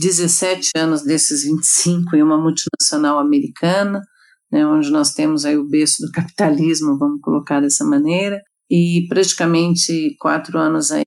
17 0.00 0.70
anos 0.76 1.02
desses 1.02 1.44
25 1.44 2.16
em 2.16 2.22
uma 2.22 2.38
multinacional 2.38 3.18
americana, 3.18 4.00
né, 4.50 4.66
onde 4.66 4.90
nós 4.90 5.12
temos 5.14 5.44
aí 5.44 5.56
o 5.56 5.68
berço 5.68 6.02
do 6.04 6.10
capitalismo, 6.12 6.98
vamos 6.98 7.20
colocar 7.20 7.60
dessa 7.60 7.84
maneira, 7.84 8.40
e 8.70 9.06
praticamente 9.08 10.16
quatro 10.18 10.58
anos 10.58 10.90
aí 10.92 11.04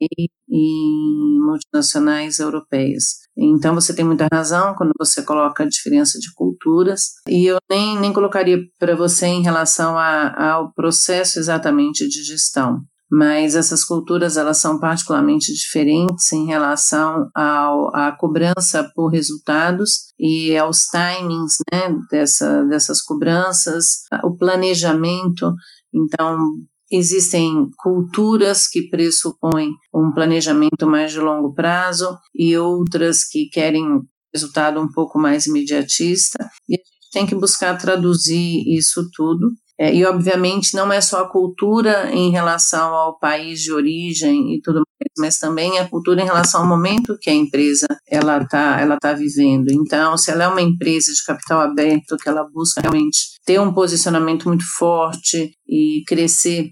em 0.50 1.40
multinacionais 1.40 2.40
europeias. 2.40 3.23
Então 3.36 3.74
você 3.74 3.96
tem 3.96 4.06
muita 4.06 4.28
razão 4.32 4.76
quando 4.76 4.92
você 4.98 5.24
coloca 5.24 5.64
a 5.64 5.68
diferença 5.68 6.20
de 6.20 6.32
culturas, 6.34 7.14
e 7.28 7.46
eu 7.46 7.58
nem, 7.70 8.00
nem 8.00 8.14
colocaria 8.14 8.60
para 8.80 8.96
você 8.96 9.26
em 9.26 9.42
relação 9.42 9.98
a, 9.98 10.54
ao 10.54 10.74
processo 10.74 11.40
exatamente 11.40 12.08
de 12.08 12.24
gestão 12.24 12.80
mas 13.16 13.54
essas 13.54 13.84
culturas 13.84 14.38
elas 14.38 14.58
são 14.58 14.80
particularmente 14.80 15.54
diferentes 15.54 16.34
em 16.34 16.48
relação 16.48 17.30
ao, 17.36 17.96
à 17.96 18.12
cobrança 18.12 18.90
por 18.96 19.10
resultados 19.10 20.08
e 20.18 20.58
aos 20.58 20.86
timings 20.86 21.58
né, 21.72 21.96
dessa, 22.10 22.64
dessas 22.66 23.04
cobranças, 23.04 24.00
o 24.24 24.36
planejamento. 24.36 25.54
Então, 25.94 26.40
existem 26.96 27.70
culturas 27.78 28.68
que 28.68 28.90
pressupõem 28.90 29.72
um 29.94 30.12
planejamento 30.14 30.88
mais 30.88 31.12
de 31.12 31.20
longo 31.20 31.54
prazo 31.54 32.18
e 32.36 32.58
outras 32.58 33.24
que 33.24 33.50
querem 33.50 34.02
resultado 34.34 34.80
um 34.80 34.92
pouco 34.92 35.20
mais 35.20 35.46
imediatista. 35.46 36.50
E 36.68 36.76
a 36.76 36.78
gente 36.78 37.12
tem 37.12 37.26
que 37.26 37.36
buscar 37.36 37.78
traduzir 37.78 38.64
isso 38.68 39.10
tudo 39.14 39.52
é, 39.80 39.94
e, 39.94 40.06
obviamente, 40.06 40.76
não 40.76 40.94
é 40.94 41.02
só 41.02 41.22
a 41.22 41.30
cultura 41.30 42.12
em 42.12 42.30
relação 42.32 42.94
ao 42.94 43.18
país 43.18 43.60
de 43.60 43.72
origem 43.72 44.56
e 44.56 44.62
tudo 44.62 44.76
mais, 44.76 45.12
mas 45.18 45.40
também 45.40 45.80
a 45.80 45.90
cultura 45.90 46.22
em 46.22 46.26
relação 46.26 46.62
ao 46.62 46.68
momento 46.68 47.18
que 47.20 47.30
a 47.30 47.34
empresa 47.34 47.88
ela 48.08 48.38
está 48.38 48.80
ela 48.80 48.98
tá 48.98 49.14
vivendo. 49.14 49.72
Então, 49.72 50.16
se 50.16 50.30
ela 50.30 50.44
é 50.44 50.48
uma 50.48 50.62
empresa 50.62 51.12
de 51.12 51.26
capital 51.26 51.62
aberto, 51.62 52.18
que 52.18 52.30
ela 52.30 52.48
busca 52.54 52.82
realmente 52.82 53.40
ter 53.46 53.60
um 53.60 53.74
posicionamento 53.74 54.48
muito 54.48 54.64
forte 54.78 55.52
e 55.68 56.04
crescer 56.08 56.70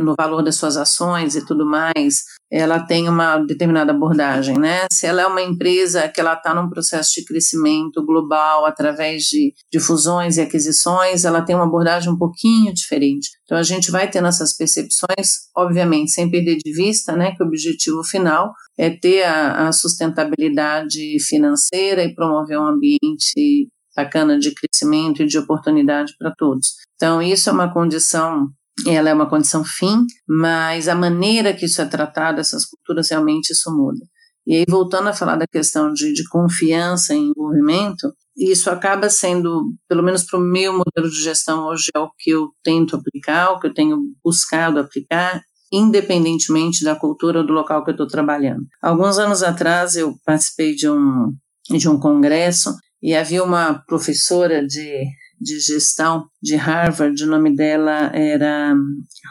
no 0.00 0.14
valor 0.18 0.42
das 0.42 0.56
suas 0.56 0.76
ações 0.76 1.34
e 1.34 1.44
tudo 1.44 1.66
mais, 1.66 2.22
ela 2.50 2.80
tem 2.80 3.08
uma 3.08 3.38
determinada 3.38 3.92
abordagem, 3.92 4.58
né? 4.58 4.86
Se 4.92 5.06
ela 5.06 5.22
é 5.22 5.26
uma 5.26 5.40
empresa 5.40 6.08
que 6.08 6.20
ela 6.20 6.34
está 6.34 6.54
num 6.54 6.68
processo 6.68 7.12
de 7.14 7.24
crescimento 7.24 8.04
global 8.04 8.66
através 8.66 9.22
de, 9.22 9.54
de 9.72 9.80
fusões 9.80 10.36
e 10.36 10.42
aquisições, 10.42 11.24
ela 11.24 11.42
tem 11.42 11.56
uma 11.56 11.64
abordagem 11.64 12.12
um 12.12 12.18
pouquinho 12.18 12.72
diferente. 12.74 13.30
Então 13.44 13.56
a 13.56 13.62
gente 13.62 13.90
vai 13.90 14.08
tendo 14.10 14.28
essas 14.28 14.54
percepções, 14.54 15.48
obviamente, 15.56 16.10
sem 16.10 16.30
perder 16.30 16.58
de 16.62 16.72
vista, 16.72 17.16
né, 17.16 17.32
que 17.34 17.42
o 17.42 17.46
objetivo 17.46 18.04
final 18.04 18.52
é 18.78 18.90
ter 18.90 19.22
a, 19.24 19.68
a 19.68 19.72
sustentabilidade 19.72 21.16
financeira 21.26 22.04
e 22.04 22.14
promover 22.14 22.58
um 22.58 22.66
ambiente 22.66 23.68
bacana 23.96 24.38
de 24.38 24.52
crescimento 24.54 25.22
e 25.22 25.26
de 25.26 25.38
oportunidade 25.38 26.14
para 26.18 26.32
todos. 26.36 26.76
Então, 26.96 27.20
isso 27.20 27.50
é 27.50 27.52
uma 27.52 27.72
condição 27.72 28.48
ela 28.86 29.10
é 29.10 29.14
uma 29.14 29.28
condição 29.28 29.64
fim, 29.64 30.04
mas 30.26 30.88
a 30.88 30.94
maneira 30.94 31.52
que 31.52 31.66
isso 31.66 31.80
é 31.80 31.86
tratado, 31.86 32.40
essas 32.40 32.64
culturas, 32.64 33.10
realmente 33.10 33.50
isso 33.50 33.70
muda. 33.70 34.00
E 34.46 34.56
aí, 34.56 34.64
voltando 34.68 35.08
a 35.08 35.12
falar 35.12 35.36
da 35.36 35.46
questão 35.46 35.92
de, 35.92 36.12
de 36.12 36.28
confiança 36.28 37.14
e 37.14 37.18
envolvimento, 37.18 38.12
isso 38.36 38.70
acaba 38.70 39.08
sendo, 39.08 39.74
pelo 39.88 40.02
menos 40.02 40.24
para 40.24 40.38
o 40.38 40.42
meu 40.42 40.72
modelo 40.72 41.08
de 41.08 41.22
gestão 41.22 41.66
hoje, 41.66 41.90
é 41.94 41.98
o 41.98 42.10
que 42.18 42.30
eu 42.30 42.48
tento 42.62 42.96
aplicar, 42.96 43.52
o 43.52 43.60
que 43.60 43.68
eu 43.68 43.74
tenho 43.74 43.98
buscado 44.24 44.80
aplicar, 44.80 45.40
independentemente 45.72 46.84
da 46.84 46.96
cultura 46.96 47.40
ou 47.40 47.46
do 47.46 47.52
local 47.52 47.84
que 47.84 47.90
eu 47.90 47.94
estou 47.94 48.06
trabalhando. 48.06 48.66
Alguns 48.82 49.18
anos 49.18 49.42
atrás, 49.42 49.96
eu 49.96 50.14
participei 50.24 50.74
de 50.74 50.88
um, 50.88 51.32
de 51.70 51.88
um 51.88 52.00
congresso 52.00 52.74
e 53.02 53.14
havia 53.14 53.44
uma 53.44 53.82
professora 53.86 54.66
de 54.66 55.04
de 55.42 55.58
gestão 55.58 56.26
de 56.42 56.54
Harvard, 56.54 57.22
o 57.22 57.26
nome 57.26 57.54
dela 57.54 58.10
era 58.14 58.74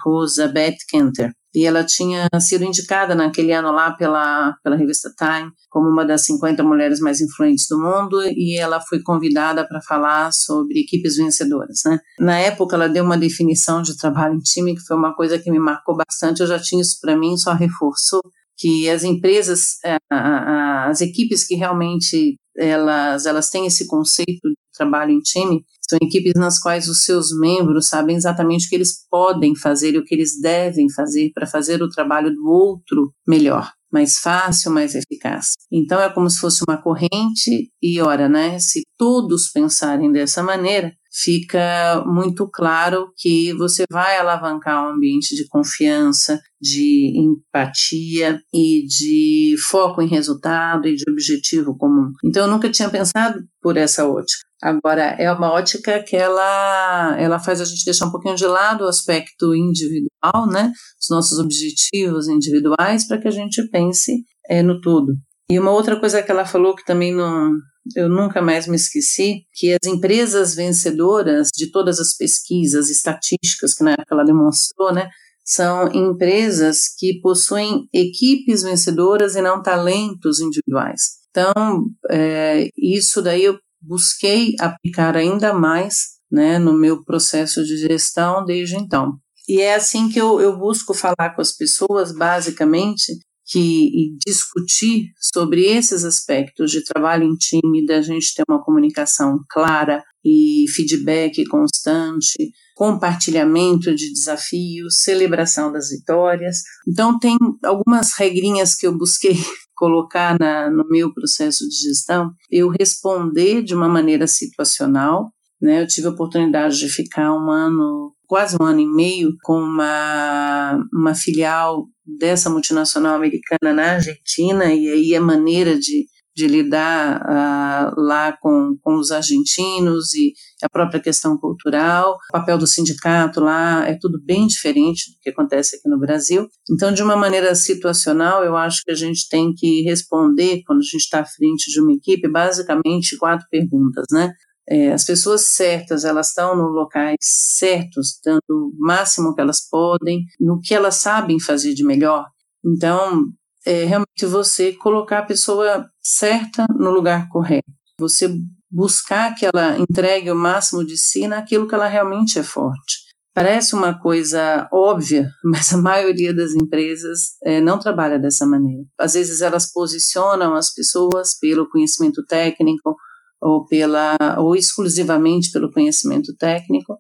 Rosa 0.04 0.48
Beth 0.48 0.78
Kenter. 0.90 1.32
E 1.54 1.66
ela 1.66 1.84
tinha 1.84 2.30
sido 2.40 2.64
indicada 2.64 3.14
naquele 3.14 3.52
ano 3.52 3.72
lá 3.74 3.92
pela, 3.92 4.56
pela 4.64 4.78
revista 4.78 5.12
Time 5.18 5.52
como 5.70 5.90
uma 5.90 6.06
das 6.06 6.24
50 6.24 6.64
mulheres 6.64 7.02
mais 7.02 7.20
influentes 7.20 7.66
do 7.70 7.78
mundo 7.78 8.22
e 8.24 8.58
ela 8.58 8.80
foi 8.80 9.02
convidada 9.02 9.68
para 9.68 9.82
falar 9.82 10.32
sobre 10.32 10.80
equipes 10.80 11.18
vencedoras. 11.18 11.82
Né? 11.86 12.00
Na 12.20 12.40
época, 12.40 12.76
ela 12.76 12.88
deu 12.88 13.04
uma 13.04 13.18
definição 13.18 13.82
de 13.82 13.98
trabalho 13.98 14.36
em 14.36 14.40
time 14.40 14.76
que 14.76 14.82
foi 14.82 14.96
uma 14.96 15.14
coisa 15.14 15.38
que 15.38 15.52
me 15.52 15.60
marcou 15.60 15.98
bastante. 15.98 16.40
Eu 16.40 16.48
já 16.48 16.58
tinha 16.58 16.82
isso 16.82 16.98
para 17.02 17.18
mim, 17.18 17.36
só 17.36 17.54
reforçou 17.54 18.22
que 18.58 18.90
as 18.90 19.04
empresas, 19.04 19.78
eh, 19.84 19.98
as 20.10 21.02
equipes 21.02 21.46
que 21.46 21.56
realmente 21.56 22.38
elas, 22.56 23.26
elas 23.26 23.50
têm 23.50 23.66
esse 23.66 23.88
conceito 23.88 24.48
de 24.48 24.56
trabalho 24.78 25.12
em 25.12 25.20
time, 25.20 25.66
são 25.92 26.00
equipes 26.02 26.34
nas 26.36 26.58
quais 26.58 26.88
os 26.88 27.04
seus 27.04 27.38
membros 27.38 27.88
sabem 27.90 28.16
exatamente 28.16 28.66
o 28.66 28.70
que 28.70 28.76
eles 28.76 29.06
podem 29.10 29.54
fazer 29.56 29.94
e 29.94 29.98
o 29.98 30.06
que 30.06 30.16
eles 30.16 30.40
devem 30.42 30.90
fazer 30.90 31.32
para 31.34 31.46
fazer 31.46 31.84
o 31.84 31.90
trabalho 31.90 32.34
do 32.34 32.48
outro 32.48 33.14
melhor, 33.28 33.70
mais 33.92 34.18
fácil, 34.18 34.72
mais 34.72 34.96
eficaz. 34.96 35.52
Então 35.70 36.00
é 36.00 36.10
como 36.10 36.30
se 36.30 36.40
fosse 36.40 36.64
uma 36.68 36.82
corrente 36.82 37.70
e 37.82 38.00
ora, 38.00 38.30
né? 38.30 38.58
Se 38.58 38.84
todos 38.98 39.52
pensarem 39.52 40.10
dessa 40.14 40.42
maneira, 40.42 40.94
fica 41.12 42.02
muito 42.06 42.50
claro 42.50 43.12
que 43.18 43.54
você 43.56 43.84
vai 43.92 44.18
alavancar 44.18 44.86
um 44.86 44.96
ambiente 44.96 45.36
de 45.36 45.46
confiança, 45.50 46.40
de 46.62 47.12
empatia 47.18 48.42
e 48.54 48.86
de 48.86 49.56
foco 49.70 50.02
em 50.02 50.08
resultado 50.08 50.88
e 50.88 50.96
de 50.96 51.04
objetivo 51.12 51.78
comum. 51.78 52.12
Então 52.24 52.46
eu 52.46 52.52
nunca 52.52 52.72
tinha 52.72 52.90
pensado 52.90 53.44
por 53.62 53.76
essa 53.76 54.08
ótica. 54.08 54.51
Agora, 54.62 55.16
é 55.18 55.32
uma 55.32 55.52
ótica 55.52 56.04
que 56.04 56.16
ela, 56.16 57.18
ela 57.20 57.40
faz 57.40 57.60
a 57.60 57.66
gente 57.66 57.84
deixar 57.84 58.06
um 58.06 58.12
pouquinho 58.12 58.36
de 58.36 58.46
lado 58.46 58.84
o 58.84 58.88
aspecto 58.88 59.56
individual, 59.56 60.48
né? 60.52 60.72
Os 61.02 61.10
nossos 61.10 61.40
objetivos 61.40 62.28
individuais, 62.28 63.08
para 63.08 63.20
que 63.20 63.28
a 63.28 63.32
gente 63.32 63.68
pense 63.70 64.24
é, 64.48 64.62
no 64.62 64.80
todo. 64.80 65.14
E 65.50 65.60
uma 65.60 65.72
outra 65.72 66.00
coisa 66.00 66.22
que 66.22 66.30
ela 66.30 66.46
falou 66.46 66.76
que 66.76 66.86
também 66.86 67.14
não, 67.14 67.52
eu 67.96 68.08
nunca 68.08 68.42
mais 68.42 68.68
me 68.68 68.76
esqueci, 68.76 69.46
que 69.54 69.74
as 69.74 69.92
empresas 69.92 70.54
vencedoras 70.54 71.50
de 71.56 71.72
todas 71.72 72.00
as 72.00 72.16
pesquisas 72.16 72.90
estatísticas 72.90 73.74
que 73.74 73.84
na 73.84 73.92
época 73.92 74.14
ela 74.14 74.24
demonstrou, 74.24 74.94
né? 74.94 75.10
São 75.44 75.92
empresas 75.92 76.84
que 76.98 77.20
possuem 77.20 77.88
equipes 77.92 78.62
vencedoras 78.62 79.36
e 79.36 79.42
não 79.42 79.62
talentos 79.62 80.40
individuais. 80.40 81.20
Então, 81.32 81.86
é, 82.10 82.70
isso 82.78 83.22
daí 83.22 83.44
eu 83.46 83.58
busquei 83.82 84.56
aplicar 84.60 85.16
ainda 85.16 85.54
mais 85.54 86.22
né, 86.32 86.58
no 86.58 86.74
meu 86.74 87.04
processo 87.04 87.64
de 87.64 87.78
gestão 87.78 88.46
desde 88.46 88.76
então. 88.76 89.18
E 89.48 89.60
é 89.60 89.76
assim 89.76 90.08
que 90.08 90.20
eu, 90.20 90.40
eu 90.40 90.58
busco 90.58 90.94
falar 90.94 91.36
com 91.36 91.42
as 91.42 91.52
pessoas, 91.52 92.16
basicamente, 92.16 93.12
que 93.46 93.60
e 93.60 94.18
discutir 94.26 95.12
sobre 95.20 95.66
esses 95.66 96.06
aspectos 96.06 96.72
de 96.72 96.84
trabalho 96.84 97.26
em 97.26 97.36
time, 97.36 97.86
da 97.86 98.02
gente 98.02 98.34
ter 98.34 98.44
uma 98.48 98.64
comunicação 98.64 99.40
clara 99.50 100.02
e 100.24 100.66
feedback 100.74 101.44
constante, 101.48 102.52
compartilhamento 102.76 103.94
de 103.94 104.14
desafios, 104.14 105.02
celebração 105.04 105.72
das 105.72 105.90
vitórias. 105.90 106.60
Então, 106.88 107.20
tem 107.20 107.36
algumas 107.64 108.14
regrinhas 108.18 108.74
que 108.76 108.88
eu 108.88 108.98
busquei 108.98 109.36
colocar 109.82 110.38
na, 110.40 110.70
no 110.70 110.88
meu 110.88 111.12
processo 111.12 111.68
de 111.68 111.76
gestão, 111.76 112.32
eu 112.52 112.70
responder 112.70 113.64
de 113.64 113.74
uma 113.74 113.90
maneira 113.90 114.28
situacional. 114.28 115.32
Né? 115.60 115.82
Eu 115.82 115.88
tive 115.88 116.06
a 116.06 116.12
oportunidade 116.12 116.78
de 116.78 116.88
ficar 116.88 117.34
um 117.34 117.50
ano, 117.50 118.14
quase 118.28 118.56
um 118.62 118.64
ano 118.64 118.80
e 118.80 118.86
meio, 118.86 119.36
com 119.42 119.60
uma, 119.60 120.80
uma 120.94 121.16
filial 121.16 121.88
dessa 122.06 122.48
multinacional 122.48 123.16
americana 123.16 123.74
na 123.74 123.94
Argentina, 123.94 124.66
e 124.72 124.88
aí 124.88 125.16
a 125.16 125.22
maneira 125.22 125.76
de, 125.80 126.06
de 126.36 126.48
lidar 126.48 127.22
uh, 127.22 128.00
lá 128.00 128.38
com, 128.42 128.78
com 128.82 128.96
os 128.96 129.12
argentinos 129.12 130.14
e 130.14 130.34
a 130.64 130.70
própria 130.70 131.00
questão 131.00 131.38
cultural. 131.38 132.18
O 132.30 132.34
papel 132.34 132.58
do 132.58 132.68
sindicato 132.68 133.40
lá 133.40 133.88
é 133.88 133.98
tudo 134.00 134.20
bem 134.24 134.48
diferente 134.48 135.12
do 135.12 135.20
que 135.22 135.30
acontece 135.30 135.76
aqui 135.76 135.90
no 135.90 136.00
Brasil. 136.00 136.48
Então, 136.70 136.94
de 136.94 137.04
uma 137.04 137.16
maneira 137.16 137.54
situacional, 137.56 138.44
eu 138.44 138.56
acho 138.56 138.84
que 138.84 138.92
a 138.92 138.96
gente 138.96 139.28
tem 139.30 139.54
que 139.54 139.82
responder, 139.84 140.62
quando 140.66 140.80
a 140.80 140.84
gente 140.84 140.98
está 140.98 141.22
à 141.22 141.26
frente 141.26 141.72
de 141.72 141.82
uma 141.82 141.94
equipe, 141.94 142.30
basicamente 142.30 143.18
quatro 143.18 143.46
perguntas, 143.50 144.06
né? 144.12 144.32
É, 144.70 144.94
as 144.94 145.04
pessoas 145.04 145.50
certas, 145.50 146.06
elas 146.06 146.30
estão 146.30 146.56
nos 146.56 146.74
locais 146.74 147.18
certos, 147.20 148.20
dando 148.24 148.42
o 148.50 148.72
máximo 148.78 149.34
que 149.36 149.42
elas 149.42 149.68
podem, 149.68 150.24
no 150.40 150.62
que 150.62 150.74
elas 150.74 150.96
sabem 150.96 151.40
fazer 151.40 151.74
de 151.74 151.84
melhor. 151.84 152.26
Então, 152.64 153.26
é 153.66 153.86
realmente 153.86 154.26
você 154.26 154.74
colocar 154.74 155.20
a 155.20 155.26
pessoa 155.26 155.90
certa 156.02 156.66
no 156.70 156.92
lugar 156.92 157.30
correto. 157.30 157.70
Você 158.00 158.34
buscar 158.70 159.36
que 159.36 159.46
ela 159.46 159.78
entregue 159.78 160.32
o 160.32 160.36
máximo 160.36 160.86
de 160.86 160.98
si 160.98 161.28
naquilo 161.28 161.68
que 161.68 161.76
ela 161.76 161.88
realmente 161.88 162.40
é 162.40 162.44
forte. 162.44 163.12
Parece 163.34 163.76
uma 163.76 163.98
coisa 163.98 164.68
óbvia, 164.74 165.30
mas 165.44 165.72
a 165.74 165.78
maioria 165.78 166.34
das 166.34 166.54
empresas 166.54 167.38
é, 167.44 167.62
não 167.62 167.80
trabalha 167.80 168.20
dessa 168.20 168.46
maneira. 168.46 168.84
Às 169.00 169.14
vezes 169.14 169.42
elas 169.42 169.72
posicionam 169.72 170.54
as 170.56 170.74
pessoas 170.74 171.38
pelo 171.40 171.70
conhecimento 171.70 172.24
técnico 172.26 172.96
ou 173.42 173.66
pela 173.66 174.16
ou 174.38 174.56
exclusivamente 174.56 175.52
pelo 175.52 175.72
conhecimento 175.72 176.36
técnico 176.38 176.98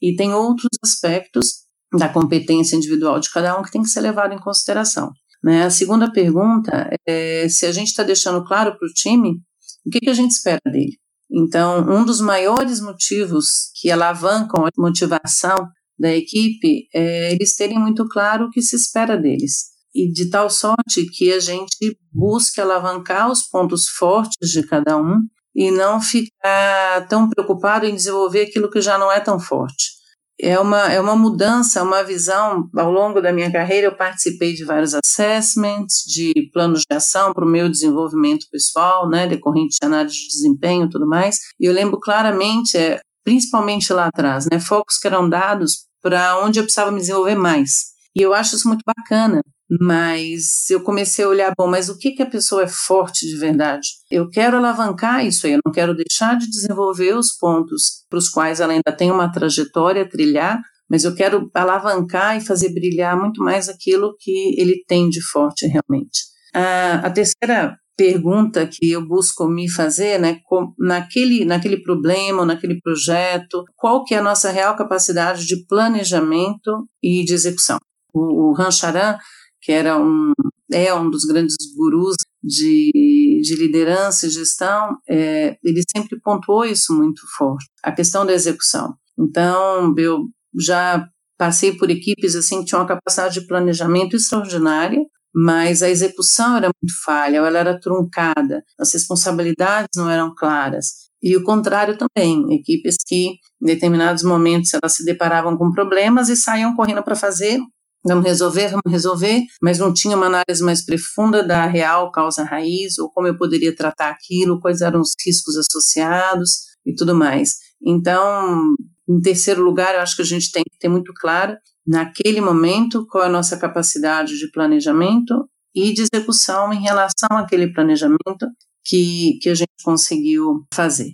e 0.00 0.14
tem 0.14 0.32
outros 0.32 0.68
aspectos 0.82 1.62
da 1.98 2.08
competência 2.08 2.76
individual 2.76 3.18
de 3.18 3.30
cada 3.30 3.58
um 3.58 3.62
que 3.62 3.70
tem 3.70 3.82
que 3.82 3.88
ser 3.88 4.00
levado 4.00 4.32
em 4.32 4.38
consideração. 4.38 5.10
Né? 5.42 5.64
A 5.64 5.70
segunda 5.70 6.10
pergunta 6.10 6.88
é 7.06 7.48
se 7.48 7.66
a 7.66 7.72
gente 7.72 7.88
está 7.88 8.02
deixando 8.02 8.44
claro 8.44 8.76
para 8.78 8.86
o 8.86 8.92
time 8.92 9.40
o 9.84 9.90
que, 9.90 10.00
que 10.00 10.10
a 10.10 10.14
gente 10.14 10.30
espera 10.30 10.60
dele. 10.66 10.96
Então, 11.30 11.80
um 11.88 12.04
dos 12.04 12.20
maiores 12.20 12.80
motivos 12.80 13.70
que 13.80 13.90
alavancam 13.90 14.64
a 14.66 14.70
motivação 14.76 15.56
da 15.98 16.14
equipe 16.14 16.86
é 16.94 17.32
eles 17.32 17.56
terem 17.56 17.78
muito 17.78 18.06
claro 18.08 18.46
o 18.46 18.50
que 18.50 18.62
se 18.62 18.76
espera 18.76 19.16
deles. 19.16 19.72
E 19.94 20.10
de 20.12 20.30
tal 20.30 20.48
sorte 20.48 21.06
que 21.12 21.32
a 21.32 21.40
gente 21.40 21.98
busque 22.12 22.60
alavancar 22.60 23.30
os 23.30 23.42
pontos 23.42 23.88
fortes 23.88 24.50
de 24.50 24.66
cada 24.66 24.96
um 24.96 25.20
e 25.54 25.70
não 25.70 26.00
ficar 26.00 27.06
tão 27.08 27.28
preocupado 27.28 27.86
em 27.86 27.94
desenvolver 27.94 28.42
aquilo 28.42 28.70
que 28.70 28.80
já 28.80 28.96
não 28.96 29.10
é 29.10 29.20
tão 29.20 29.38
forte 29.38 30.01
é 30.42 30.58
uma, 30.58 30.92
é 30.92 31.00
uma 31.00 31.14
mudança, 31.14 31.82
uma 31.84 32.02
visão. 32.02 32.68
Ao 32.76 32.90
longo 32.90 33.20
da 33.20 33.32
minha 33.32 33.50
carreira, 33.50 33.86
eu 33.86 33.96
participei 33.96 34.52
de 34.54 34.64
vários 34.64 34.92
assessments, 34.92 36.02
de 36.04 36.50
planos 36.52 36.80
de 36.80 36.96
ação 36.96 37.32
para 37.32 37.44
o 37.44 37.48
meu 37.48 37.68
desenvolvimento 37.68 38.46
pessoal, 38.50 39.08
né, 39.08 39.28
decorrente 39.28 39.76
de 39.80 39.86
análise 39.86 40.16
de 40.16 40.28
desempenho 40.28 40.86
e 40.86 40.90
tudo 40.90 41.06
mais. 41.06 41.38
E 41.60 41.66
eu 41.66 41.72
lembro 41.72 42.00
claramente, 42.00 42.76
é, 42.76 43.00
principalmente 43.24 43.92
lá 43.92 44.06
atrás, 44.06 44.46
né, 44.50 44.58
focos 44.58 44.98
que 44.98 45.06
eram 45.06 45.28
dados 45.28 45.86
para 46.02 46.44
onde 46.44 46.58
eu 46.58 46.64
precisava 46.64 46.90
me 46.90 46.98
desenvolver 46.98 47.36
mais. 47.36 47.92
E 48.16 48.20
eu 48.20 48.34
acho 48.34 48.56
isso 48.56 48.66
muito 48.66 48.82
bacana, 48.84 49.40
mas 49.80 50.68
eu 50.70 50.82
comecei 50.82 51.24
a 51.24 51.28
olhar, 51.28 51.52
bom, 51.56 51.66
mas 51.66 51.88
o 51.88 51.96
que, 51.96 52.12
que 52.12 52.22
a 52.22 52.28
pessoa 52.28 52.64
é 52.64 52.68
forte 52.68 53.26
de 53.26 53.36
verdade? 53.36 53.88
Eu 54.10 54.28
quero 54.28 54.56
alavancar 54.56 55.24
isso 55.24 55.46
aí, 55.46 55.52
eu 55.54 55.60
não 55.64 55.72
quero 55.72 55.94
deixar 55.94 56.36
de 56.36 56.48
desenvolver 56.50 57.16
os 57.16 57.36
pontos 57.36 58.04
para 58.10 58.18
os 58.18 58.28
quais 58.28 58.60
ela 58.60 58.72
ainda 58.72 58.96
tem 58.96 59.10
uma 59.10 59.32
trajetória 59.32 60.02
a 60.02 60.08
trilhar, 60.08 60.60
mas 60.90 61.04
eu 61.04 61.14
quero 61.14 61.50
alavancar 61.54 62.36
e 62.36 62.44
fazer 62.44 62.74
brilhar 62.74 63.18
muito 63.18 63.42
mais 63.42 63.68
aquilo 63.68 64.14
que 64.20 64.54
ele 64.60 64.84
tem 64.86 65.08
de 65.08 65.22
forte 65.22 65.66
realmente. 65.66 66.20
A, 66.54 67.06
a 67.06 67.10
terceira 67.10 67.76
pergunta 67.96 68.66
que 68.66 68.90
eu 68.90 69.06
busco 69.06 69.46
me 69.46 69.70
fazer, 69.70 70.18
né, 70.18 70.38
naquele, 70.78 71.44
naquele 71.44 71.82
problema, 71.82 72.44
naquele 72.44 72.78
projeto, 72.80 73.64
qual 73.76 74.04
que 74.04 74.14
é 74.14 74.18
a 74.18 74.22
nossa 74.22 74.50
real 74.50 74.76
capacidade 74.76 75.46
de 75.46 75.64
planejamento 75.66 76.86
e 77.02 77.24
de 77.24 77.32
execução? 77.32 77.78
O, 78.12 78.50
o 78.50 78.54
Rancharan 78.54 79.16
que 79.62 79.70
era 79.72 79.96
um, 79.96 80.32
é 80.72 80.92
um 80.92 81.08
dos 81.08 81.24
grandes 81.24 81.56
gurus 81.76 82.16
de, 82.42 83.40
de 83.42 83.54
liderança 83.56 84.26
e 84.26 84.30
gestão, 84.30 84.96
é, 85.08 85.56
ele 85.62 85.82
sempre 85.96 86.20
pontuou 86.20 86.64
isso 86.64 86.92
muito 86.92 87.22
forte, 87.36 87.66
a 87.82 87.92
questão 87.92 88.26
da 88.26 88.32
execução. 88.32 88.94
Então, 89.18 89.94
eu 89.96 90.24
já 90.58 91.06
passei 91.38 91.76
por 91.76 91.90
equipes 91.90 92.34
assim 92.34 92.60
que 92.60 92.66
tinham 92.66 92.80
uma 92.80 92.88
capacidade 92.88 93.40
de 93.40 93.46
planejamento 93.46 94.16
extraordinária, 94.16 95.00
mas 95.34 95.82
a 95.82 95.88
execução 95.88 96.56
era 96.56 96.66
muito 96.66 96.94
falha, 97.04 97.38
ela 97.38 97.58
era 97.58 97.80
truncada, 97.80 98.62
as 98.78 98.92
responsabilidades 98.92 99.88
não 99.96 100.10
eram 100.10 100.34
claras. 100.36 101.10
E 101.22 101.36
o 101.36 101.44
contrário 101.44 101.96
também, 101.96 102.44
equipes 102.52 102.96
que 103.06 103.26
em 103.26 103.38
determinados 103.60 104.24
momentos 104.24 104.74
elas 104.74 104.92
se 104.92 105.04
deparavam 105.04 105.56
com 105.56 105.70
problemas 105.70 106.28
e 106.28 106.36
saíam 106.36 106.74
correndo 106.74 107.02
para 107.02 107.14
fazer 107.14 107.60
Vamos 108.04 108.24
resolver, 108.24 108.68
vamos 108.68 108.90
resolver, 108.90 109.42
mas 109.62 109.78
não 109.78 109.92
tinha 109.92 110.16
uma 110.16 110.26
análise 110.26 110.62
mais 110.62 110.84
profunda 110.84 111.42
da 111.42 111.66
real 111.66 112.10
causa 112.10 112.42
raiz, 112.42 112.98
ou 112.98 113.08
como 113.10 113.28
eu 113.28 113.36
poderia 113.36 113.74
tratar 113.74 114.10
aquilo, 114.10 114.60
quais 114.60 114.80
eram 114.80 115.00
os 115.00 115.12
riscos 115.24 115.56
associados 115.56 116.62
e 116.84 116.94
tudo 116.94 117.14
mais. 117.14 117.56
Então, 117.80 118.74
em 119.08 119.20
terceiro 119.20 119.62
lugar, 119.62 119.94
eu 119.94 120.00
acho 120.00 120.16
que 120.16 120.22
a 120.22 120.26
gente 120.26 120.50
tem 120.50 120.64
que 120.64 120.78
ter 120.78 120.88
muito 120.88 121.12
claro, 121.14 121.56
naquele 121.86 122.40
momento, 122.40 123.06
qual 123.06 123.24
é 123.24 123.26
a 123.26 123.30
nossa 123.30 123.56
capacidade 123.56 124.38
de 124.38 124.50
planejamento 124.50 125.48
e 125.74 125.92
de 125.92 126.02
execução 126.02 126.72
em 126.72 126.80
relação 126.80 127.28
àquele 127.30 127.72
planejamento 127.72 128.46
que, 128.84 129.38
que 129.40 129.48
a 129.48 129.54
gente 129.54 129.70
conseguiu 129.84 130.66
fazer. 130.74 131.12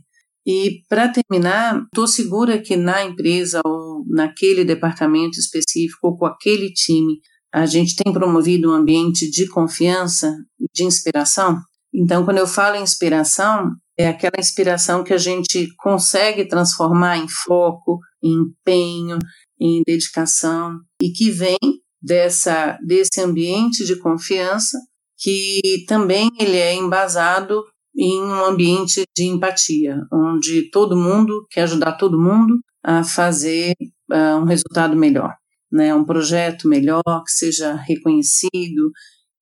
E, 0.49 0.81
para 0.89 1.13
terminar, 1.13 1.79
estou 1.85 2.07
segura 2.07 2.59
que 2.59 2.75
na 2.75 3.05
empresa 3.05 3.61
ou 3.67 4.03
naquele 4.09 4.65
departamento 4.65 5.39
específico 5.39 6.09
ou 6.09 6.17
com 6.17 6.25
aquele 6.25 6.73
time, 6.73 7.21
a 7.53 7.67
gente 7.67 7.95
tem 7.95 8.11
promovido 8.11 8.71
um 8.71 8.75
ambiente 8.75 9.31
de 9.31 9.47
confiança 9.47 10.35
e 10.59 10.65
de 10.73 10.85
inspiração. 10.85 11.59
Então, 11.95 12.25
quando 12.25 12.39
eu 12.39 12.47
falo 12.47 12.77
em 12.77 12.83
inspiração, 12.83 13.73
é 13.99 14.09
aquela 14.09 14.39
inspiração 14.39 15.05
que 15.05 15.13
a 15.13 15.19
gente 15.19 15.69
consegue 15.77 16.49
transformar 16.49 17.19
em 17.19 17.29
foco, 17.29 17.99
em 18.23 18.33
empenho, 18.33 19.19
em 19.61 19.83
dedicação 19.87 20.79
e 21.03 21.11
que 21.11 21.31
vem 21.31 21.59
dessa 22.01 22.79
desse 22.87 23.21
ambiente 23.21 23.85
de 23.85 23.99
confiança 23.99 24.79
que 25.19 25.85
também 25.89 26.31
ele 26.39 26.57
é 26.57 26.75
embasado 26.75 27.65
em 27.99 28.23
um 28.23 28.45
ambiente 28.45 29.03
de 29.17 29.25
empatia, 29.25 29.99
onde 30.13 30.71
todo 30.71 30.97
mundo 30.97 31.45
quer 31.51 31.63
ajudar 31.63 31.95
todo 31.95 32.21
mundo 32.21 32.61
a 32.85 33.03
fazer 33.03 33.75
uh, 34.13 34.41
um 34.41 34.45
resultado 34.45 34.95
melhor, 34.95 35.35
né? 35.71 35.93
um 35.93 36.05
projeto 36.05 36.69
melhor, 36.69 37.03
que 37.05 37.33
seja 37.33 37.75
reconhecido, 37.75 38.93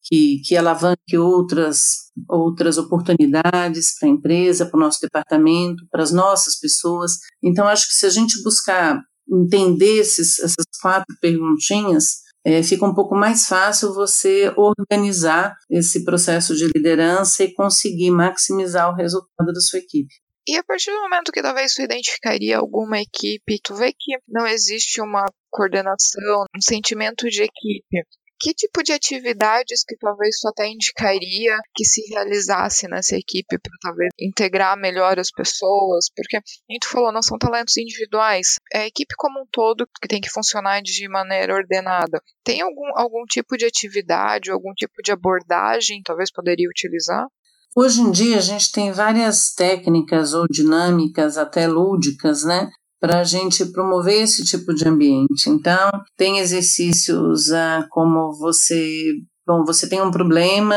que, 0.03 0.41
que 0.43 0.57
alavanque 0.57 1.19
outras, 1.19 2.11
outras 2.27 2.79
oportunidades 2.79 3.99
para 3.99 4.09
a 4.09 4.13
empresa, 4.13 4.65
para 4.65 4.79
o 4.79 4.81
nosso 4.81 5.01
departamento, 5.03 5.85
para 5.91 6.03
as 6.03 6.13
nossas 6.13 6.59
pessoas. 6.59 7.19
Então, 7.43 7.69
acho 7.69 7.87
que 7.89 7.95
se 7.95 8.07
a 8.07 8.11
gente 8.11 8.43
buscar 8.43 9.03
entender 9.31 9.99
esses, 9.99 10.39
essas 10.39 10.65
quatro 10.81 11.15
perguntinhas, 11.21 12.26
é, 12.47 12.63
fica 12.63 12.87
um 12.87 12.95
pouco 12.95 13.17
mais 13.17 13.47
fácil 13.47 13.93
você 13.93 14.55
organizar 14.57 15.57
esse 15.69 16.05
processo 16.05 16.55
de 16.55 16.69
liderança 16.69 17.43
e 17.43 17.53
conseguir 17.53 18.13
maximizar 18.13 18.89
o 18.89 18.95
resultado 18.95 19.53
da 19.53 19.61
sua 19.61 19.81
equipe. 19.81 20.15
E 20.49 20.57
a 20.57 20.63
partir 20.63 20.93
do 20.93 21.01
momento 21.01 21.33
que 21.33 21.43
talvez 21.43 21.75
tu 21.75 21.83
identificaria 21.83 22.59
alguma 22.59 23.01
equipe, 23.01 23.59
tu 23.65 23.75
vê 23.75 23.91
que 23.93 24.17
não 24.29 24.47
existe 24.47 25.01
uma 25.01 25.25
coordenação, 25.51 26.45
um 26.57 26.61
sentimento 26.61 27.29
de 27.29 27.43
equipe, 27.43 28.07
que 28.39 28.55
tipo 28.55 28.83
de 28.83 28.93
atividades 28.93 29.85
que 29.87 29.97
talvez 29.97 30.37
tu 30.41 30.49
até 30.49 30.69
indicaria 30.69 31.59
que 31.75 31.85
se 31.85 32.03
realizasse 32.11 32.89
nessa 32.89 33.17
equipe 33.17 33.59
para 33.59 33.73
talvez 33.81 34.11
integrar 34.19 34.77
melhor 34.77 35.19
as 35.19 35.31
pessoas? 35.31 36.07
Porque, 36.15 36.39
como 36.67 36.79
tu 36.81 36.89
falou, 36.89 37.13
não 37.13 37.23
são 37.23 37.39
talentos 37.39 37.77
individuais, 37.77 38.57
é 38.73 38.81
a 38.81 38.87
equipe 38.87 39.15
como 39.17 39.41
um 39.41 39.47
todo 39.51 39.89
que 40.01 40.09
tem 40.09 40.21
que 40.21 40.31
funcionar 40.31 40.83
de 40.83 41.09
maneira 41.09 41.55
ordenada. 41.55 42.21
Tem 42.45 42.61
algum, 42.61 42.97
algum 42.97 43.25
tipo 43.25 43.57
de 43.57 43.65
atividade, 43.65 44.51
algum 44.51 44.73
tipo 44.75 45.03
de 45.03 45.13
abordagem 45.13 46.03
talvez 46.05 46.31
poderia 46.31 46.69
utilizar? 46.69 47.27
Hoje 47.75 48.01
em 48.01 48.11
dia 48.11 48.39
a 48.39 48.41
gente 48.41 48.73
tem 48.73 48.91
várias 48.91 49.53
técnicas 49.53 50.33
ou 50.33 50.47
dinâmicas, 50.49 51.37
até 51.37 51.67
lúdicas, 51.67 52.43
né? 52.43 52.71
Para 53.01 53.21
a 53.21 53.25
gente 53.25 53.65
promover 53.73 54.23
esse 54.23 54.45
tipo 54.45 54.75
de 54.75 54.89
ambiente. 54.89 55.49
Então, 55.49 55.91
tem 56.17 56.39
exercícios 56.39 57.51
ah, 57.53 57.87
como 57.91 58.33
você, 58.39 59.13
bom, 59.47 59.65
você 59.65 59.89
tem 59.89 60.01
um 60.01 60.11
problema, 60.11 60.77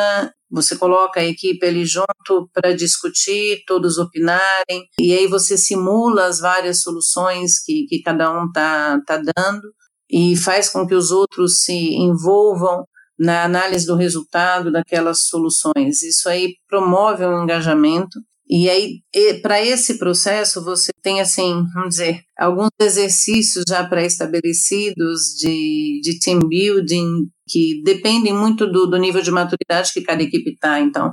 você 0.51 0.75
coloca 0.75 1.19
a 1.19 1.25
equipe 1.25 1.65
ali 1.65 1.85
junto 1.85 2.49
para 2.53 2.75
discutir, 2.75 3.63
todos 3.65 3.97
opinarem, 3.97 4.85
e 4.99 5.13
aí 5.13 5.27
você 5.27 5.57
simula 5.57 6.25
as 6.25 6.39
várias 6.39 6.81
soluções 6.81 7.63
que, 7.63 7.85
que 7.87 8.01
cada 8.01 8.31
um 8.31 8.47
está 8.47 8.99
tá 9.05 9.17
dando 9.17 9.61
e 10.09 10.35
faz 10.35 10.69
com 10.69 10.87
que 10.87 10.95
os 10.95 11.11
outros 11.11 11.63
se 11.63 11.93
envolvam 11.93 12.83
na 13.17 13.43
análise 13.43 13.85
do 13.85 13.95
resultado 13.95 14.71
daquelas 14.71 15.27
soluções. 15.27 16.01
Isso 16.01 16.27
aí 16.29 16.55
promove 16.67 17.25
um 17.25 17.43
engajamento. 17.43 18.17
E 18.49 18.67
aí, 18.67 19.03
para 19.43 19.63
esse 19.63 19.99
processo, 19.99 20.63
você 20.63 20.91
tem, 21.03 21.21
assim, 21.21 21.63
vamos 21.71 21.89
dizer, 21.89 22.21
alguns 22.35 22.71
exercícios 22.81 23.63
já 23.69 23.87
pré-estabelecidos 23.87 25.35
de, 25.39 26.01
de 26.01 26.19
team 26.19 26.39
building, 26.39 27.29
que 27.47 27.83
dependem 27.83 28.33
muito 28.33 28.65
do, 28.65 28.87
do 28.87 28.97
nível 28.97 29.21
de 29.21 29.29
maturidade 29.29 29.93
que 29.93 30.01
cada 30.01 30.23
equipe 30.23 30.49
está. 30.51 30.79
Então, 30.79 31.11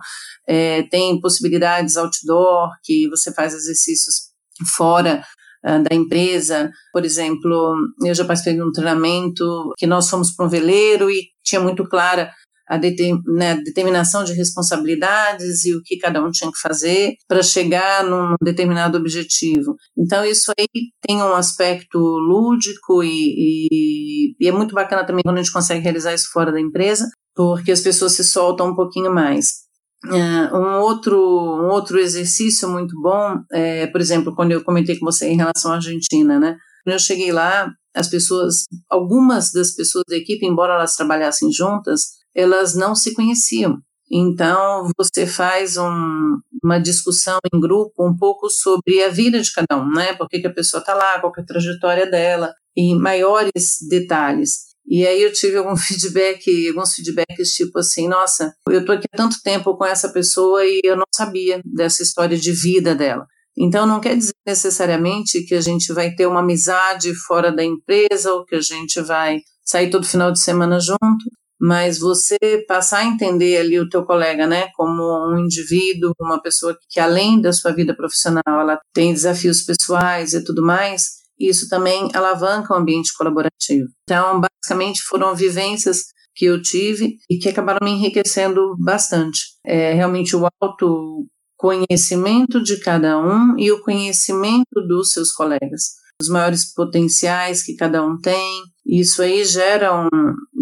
é, 0.48 0.84
tem 0.84 1.20
possibilidades 1.20 1.98
outdoor, 1.98 2.70
que 2.82 3.06
você 3.10 3.30
faz 3.34 3.52
exercícios 3.52 4.30
fora 4.74 5.22
uh, 5.62 5.82
da 5.82 5.94
empresa. 5.94 6.70
Por 6.90 7.04
exemplo, 7.04 7.74
eu 8.02 8.14
já 8.14 8.24
participei 8.24 8.54
de 8.54 8.62
um 8.62 8.72
treinamento 8.72 9.74
que 9.76 9.86
nós 9.86 10.08
fomos 10.08 10.30
para 10.30 10.46
um 10.46 10.48
veleiro 10.48 11.10
e 11.10 11.28
tinha 11.44 11.60
muito 11.60 11.86
clara 11.86 12.32
a 12.68 12.78
né, 12.78 13.56
determinação 13.64 14.24
de 14.24 14.32
responsabilidades 14.32 15.64
e 15.64 15.74
o 15.74 15.82
que 15.82 15.98
cada 15.98 16.22
um 16.22 16.30
tinha 16.30 16.50
que 16.50 16.58
fazer 16.58 17.14
para 17.28 17.42
chegar 17.42 18.04
num 18.04 18.34
determinado 18.42 18.98
objetivo. 18.98 19.76
Então, 19.96 20.24
isso 20.24 20.52
aí 20.58 20.66
tem 21.06 21.16
um 21.22 21.34
aspecto 21.34 21.98
lúdico 21.98 23.02
e, 23.02 23.68
e, 23.70 24.36
e 24.40 24.48
é 24.48 24.52
muito 24.52 24.74
bacana 24.74 25.04
também 25.04 25.22
quando 25.22 25.38
a 25.38 25.42
gente 25.42 25.52
consegue 25.52 25.82
realizar 25.82 26.14
isso 26.14 26.30
fora 26.32 26.50
da 26.50 26.60
empresa, 26.60 27.08
porque 27.34 27.70
as 27.70 27.80
pessoas 27.80 28.12
se 28.12 28.24
soltam 28.24 28.68
um 28.68 28.74
pouquinho 28.74 29.12
mais. 29.12 29.66
Uh, 30.04 30.56
um, 30.56 30.80
outro, 30.80 31.18
um 31.18 31.68
outro 31.70 31.98
exercício 31.98 32.68
muito 32.68 32.94
bom, 33.00 33.38
é, 33.52 33.86
por 33.88 34.00
exemplo, 34.00 34.34
quando 34.34 34.52
eu 34.52 34.62
comentei 34.62 34.98
com 34.98 35.06
você 35.06 35.26
em 35.28 35.36
relação 35.36 35.72
à 35.72 35.76
Argentina, 35.76 36.38
né? 36.38 36.56
Quando 36.84 36.94
eu 36.94 36.98
cheguei 36.98 37.32
lá, 37.32 37.68
as 37.94 38.08
pessoas, 38.08 38.64
algumas 38.88 39.50
das 39.50 39.74
pessoas 39.74 40.04
da 40.08 40.16
equipe, 40.16 40.46
embora 40.46 40.74
elas 40.74 40.94
trabalhassem 40.94 41.50
juntas, 41.50 42.02
elas 42.36 42.74
não 42.74 42.94
se 42.94 43.14
conheciam. 43.14 43.78
Então, 44.10 44.88
você 44.96 45.26
faz 45.26 45.76
um, 45.76 46.38
uma 46.62 46.78
discussão 46.78 47.38
em 47.52 47.58
grupo 47.58 48.06
um 48.06 48.16
pouco 48.16 48.48
sobre 48.48 49.02
a 49.02 49.08
vida 49.08 49.40
de 49.40 49.52
cada 49.52 49.76
um, 49.76 49.90
né? 49.90 50.12
Por 50.14 50.28
que, 50.28 50.38
que 50.38 50.46
a 50.46 50.52
pessoa 50.52 50.80
está 50.80 50.94
lá, 50.94 51.18
qual 51.20 51.32
é 51.36 51.40
a 51.40 51.44
trajetória 51.44 52.08
dela, 52.08 52.52
em 52.76 52.96
maiores 52.96 53.78
detalhes. 53.88 54.66
E 54.86 55.04
aí 55.04 55.22
eu 55.22 55.32
tive 55.32 55.56
algum 55.56 55.74
feedback, 55.76 56.68
alguns 56.68 56.94
feedbacks 56.94 57.50
tipo 57.54 57.78
assim, 57.78 58.06
nossa, 58.06 58.52
eu 58.68 58.84
tô 58.84 58.92
aqui 58.92 59.06
há 59.12 59.16
tanto 59.16 59.42
tempo 59.42 59.76
com 59.76 59.84
essa 59.84 60.12
pessoa 60.12 60.64
e 60.64 60.80
eu 60.84 60.96
não 60.96 61.06
sabia 61.12 61.60
dessa 61.64 62.02
história 62.02 62.36
de 62.36 62.52
vida 62.52 62.94
dela. 62.94 63.26
Então 63.58 63.86
não 63.86 64.00
quer 64.00 64.14
dizer 64.16 64.34
necessariamente 64.46 65.42
que 65.44 65.54
a 65.54 65.60
gente 65.60 65.92
vai 65.92 66.14
ter 66.14 66.26
uma 66.26 66.40
amizade 66.40 67.14
fora 67.14 67.50
da 67.50 67.64
empresa 67.64 68.32
ou 68.32 68.44
que 68.44 68.54
a 68.54 68.60
gente 68.60 69.00
vai 69.00 69.40
sair 69.64 69.90
todo 69.90 70.06
final 70.06 70.30
de 70.30 70.40
semana 70.40 70.78
junto, 70.78 71.24
mas 71.60 71.98
você 71.98 72.36
passar 72.68 72.98
a 72.98 73.06
entender 73.06 73.58
ali 73.58 73.80
o 73.80 73.88
teu 73.88 74.04
colega, 74.04 74.46
né, 74.46 74.68
como 74.74 75.02
um 75.02 75.38
indivíduo, 75.38 76.12
uma 76.20 76.40
pessoa 76.40 76.76
que 76.90 77.00
além 77.00 77.40
da 77.40 77.52
sua 77.52 77.72
vida 77.72 77.94
profissional, 77.94 78.42
ela 78.46 78.78
tem 78.92 79.12
desafios 79.12 79.62
pessoais 79.62 80.34
e 80.34 80.44
tudo 80.44 80.62
mais, 80.62 81.16
isso 81.38 81.68
também 81.68 82.08
alavanca 82.14 82.74
o 82.74 82.76
ambiente 82.76 83.12
colaborativo. 83.16 83.88
Então, 84.04 84.40
basicamente, 84.40 85.02
foram 85.02 85.34
vivências 85.34 86.04
que 86.34 86.46
eu 86.46 86.60
tive 86.60 87.16
e 87.30 87.38
que 87.38 87.48
acabaram 87.48 87.78
me 87.82 87.92
enriquecendo 87.92 88.76
bastante. 88.78 89.40
É 89.64 89.94
realmente 89.94 90.36
o 90.36 90.46
autoconhecimento 90.60 92.62
de 92.62 92.78
cada 92.80 93.18
um 93.18 93.58
e 93.58 93.72
o 93.72 93.80
conhecimento 93.82 94.86
dos 94.86 95.12
seus 95.12 95.32
colegas. 95.32 95.94
Os 96.20 96.28
maiores 96.28 96.72
potenciais 96.72 97.62
que 97.62 97.74
cada 97.74 98.04
um 98.04 98.18
tem, 98.18 98.62
isso 98.86 99.20
aí 99.22 99.44
gera, 99.44 99.92
um, 99.94 100.08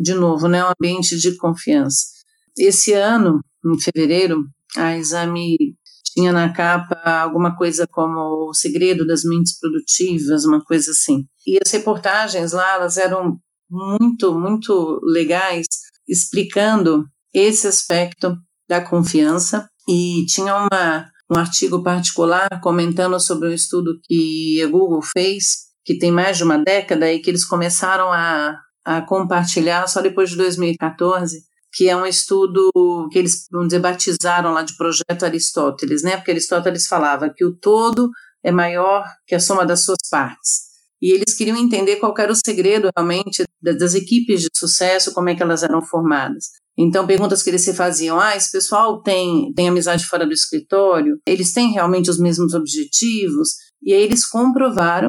de 0.03 0.15
novo, 0.15 0.49
né, 0.49 0.65
um 0.65 0.73
ambiente 0.79 1.19
de 1.19 1.37
confiança. 1.37 2.07
Esse 2.57 2.93
ano, 2.93 3.41
em 3.65 3.81
fevereiro, 3.81 4.45
a 4.77 4.97
Exame 4.97 5.57
tinha 6.15 6.33
na 6.33 6.53
capa 6.53 6.97
alguma 7.05 7.57
coisa 7.57 7.87
como 7.91 8.49
O 8.49 8.55
Segredo 8.55 9.07
das 9.07 9.25
Mentes 9.25 9.59
Produtivas, 9.59 10.45
uma 10.45 10.63
coisa 10.65 10.93
assim. 10.93 11.27
E 11.47 11.59
as 11.65 11.71
reportagens 11.73 12.53
lá, 12.53 12.75
elas 12.75 12.97
eram 12.97 13.39
muito, 13.69 14.33
muito 14.39 15.01
legais, 15.03 15.67
explicando 16.09 17.05
esse 17.33 17.67
aspecto 17.67 18.37
da 18.69 18.81
confiança. 18.81 19.69
E 19.89 20.25
tinha 20.27 20.55
uma, 20.55 21.11
um 21.31 21.37
artigo 21.37 21.83
particular 21.83 22.49
comentando 22.63 23.19
sobre 23.19 23.49
um 23.49 23.53
estudo 23.53 23.99
que 24.05 24.63
a 24.63 24.69
Google 24.69 25.03
fez, 25.03 25.65
que 25.85 25.99
tem 25.99 26.11
mais 26.11 26.37
de 26.37 26.45
uma 26.45 26.59
década, 26.59 27.13
e 27.13 27.21
que 27.21 27.31
eles 27.31 27.45
começaram 27.45 28.13
a, 28.13 28.57
a 28.85 29.03
compartilhar 29.03 29.87
só 29.87 30.01
depois 30.01 30.31
de 30.31 30.37
2014 30.37 31.43
que 31.77 31.89
é 31.89 31.97
um 31.97 32.07
estudo 32.07 32.71
que 33.11 33.19
eles, 33.19 33.49
vamos 33.51 33.69
dizer, 33.69 33.81
batizaram 33.81 34.53
lá 34.53 34.63
de 34.63 34.77
projeto 34.77 35.25
Aristóteles, 35.25 36.05
né? 36.05 36.17
Porque 36.17 36.31
Aristóteles 36.31 36.87
falava 36.87 37.29
que 37.29 37.45
o 37.45 37.53
todo 37.53 38.11
é 38.45 38.53
maior 38.53 39.05
que 39.27 39.35
a 39.35 39.41
soma 39.41 39.67
das 39.67 39.85
suas 39.85 39.99
partes. 40.09 40.65
E 41.03 41.13
eles 41.13 41.35
queriam 41.37 41.57
entender 41.57 41.97
qual 41.97 42.15
era 42.17 42.33
o 42.33 42.37
segredo 42.37 42.89
realmente 42.97 43.43
das 43.61 43.95
equipes 43.95 44.41
de 44.41 44.49
sucesso, 44.55 45.13
como 45.13 45.29
é 45.29 45.35
que 45.35 45.43
elas 45.43 45.63
eram 45.63 45.83
formadas. 45.83 46.45
Então, 46.79 47.07
perguntas 47.07 47.43
que 47.43 47.51
eles 47.51 47.63
se 47.63 47.75
faziam: 47.75 48.21
ah, 48.21 48.37
esse 48.37 48.53
pessoal 48.53 49.03
tem, 49.03 49.53
tem 49.55 49.69
amizade 49.69 50.07
fora 50.07 50.25
do 50.25 50.33
escritório? 50.33 51.19
Eles 51.27 51.53
têm 51.53 51.73
realmente 51.73 52.09
os 52.09 52.19
mesmos 52.19 52.55
objetivos? 52.55 53.51
E 53.83 53.93
aí 53.93 54.03
eles 54.03 54.25
comprovaram, 54.25 55.09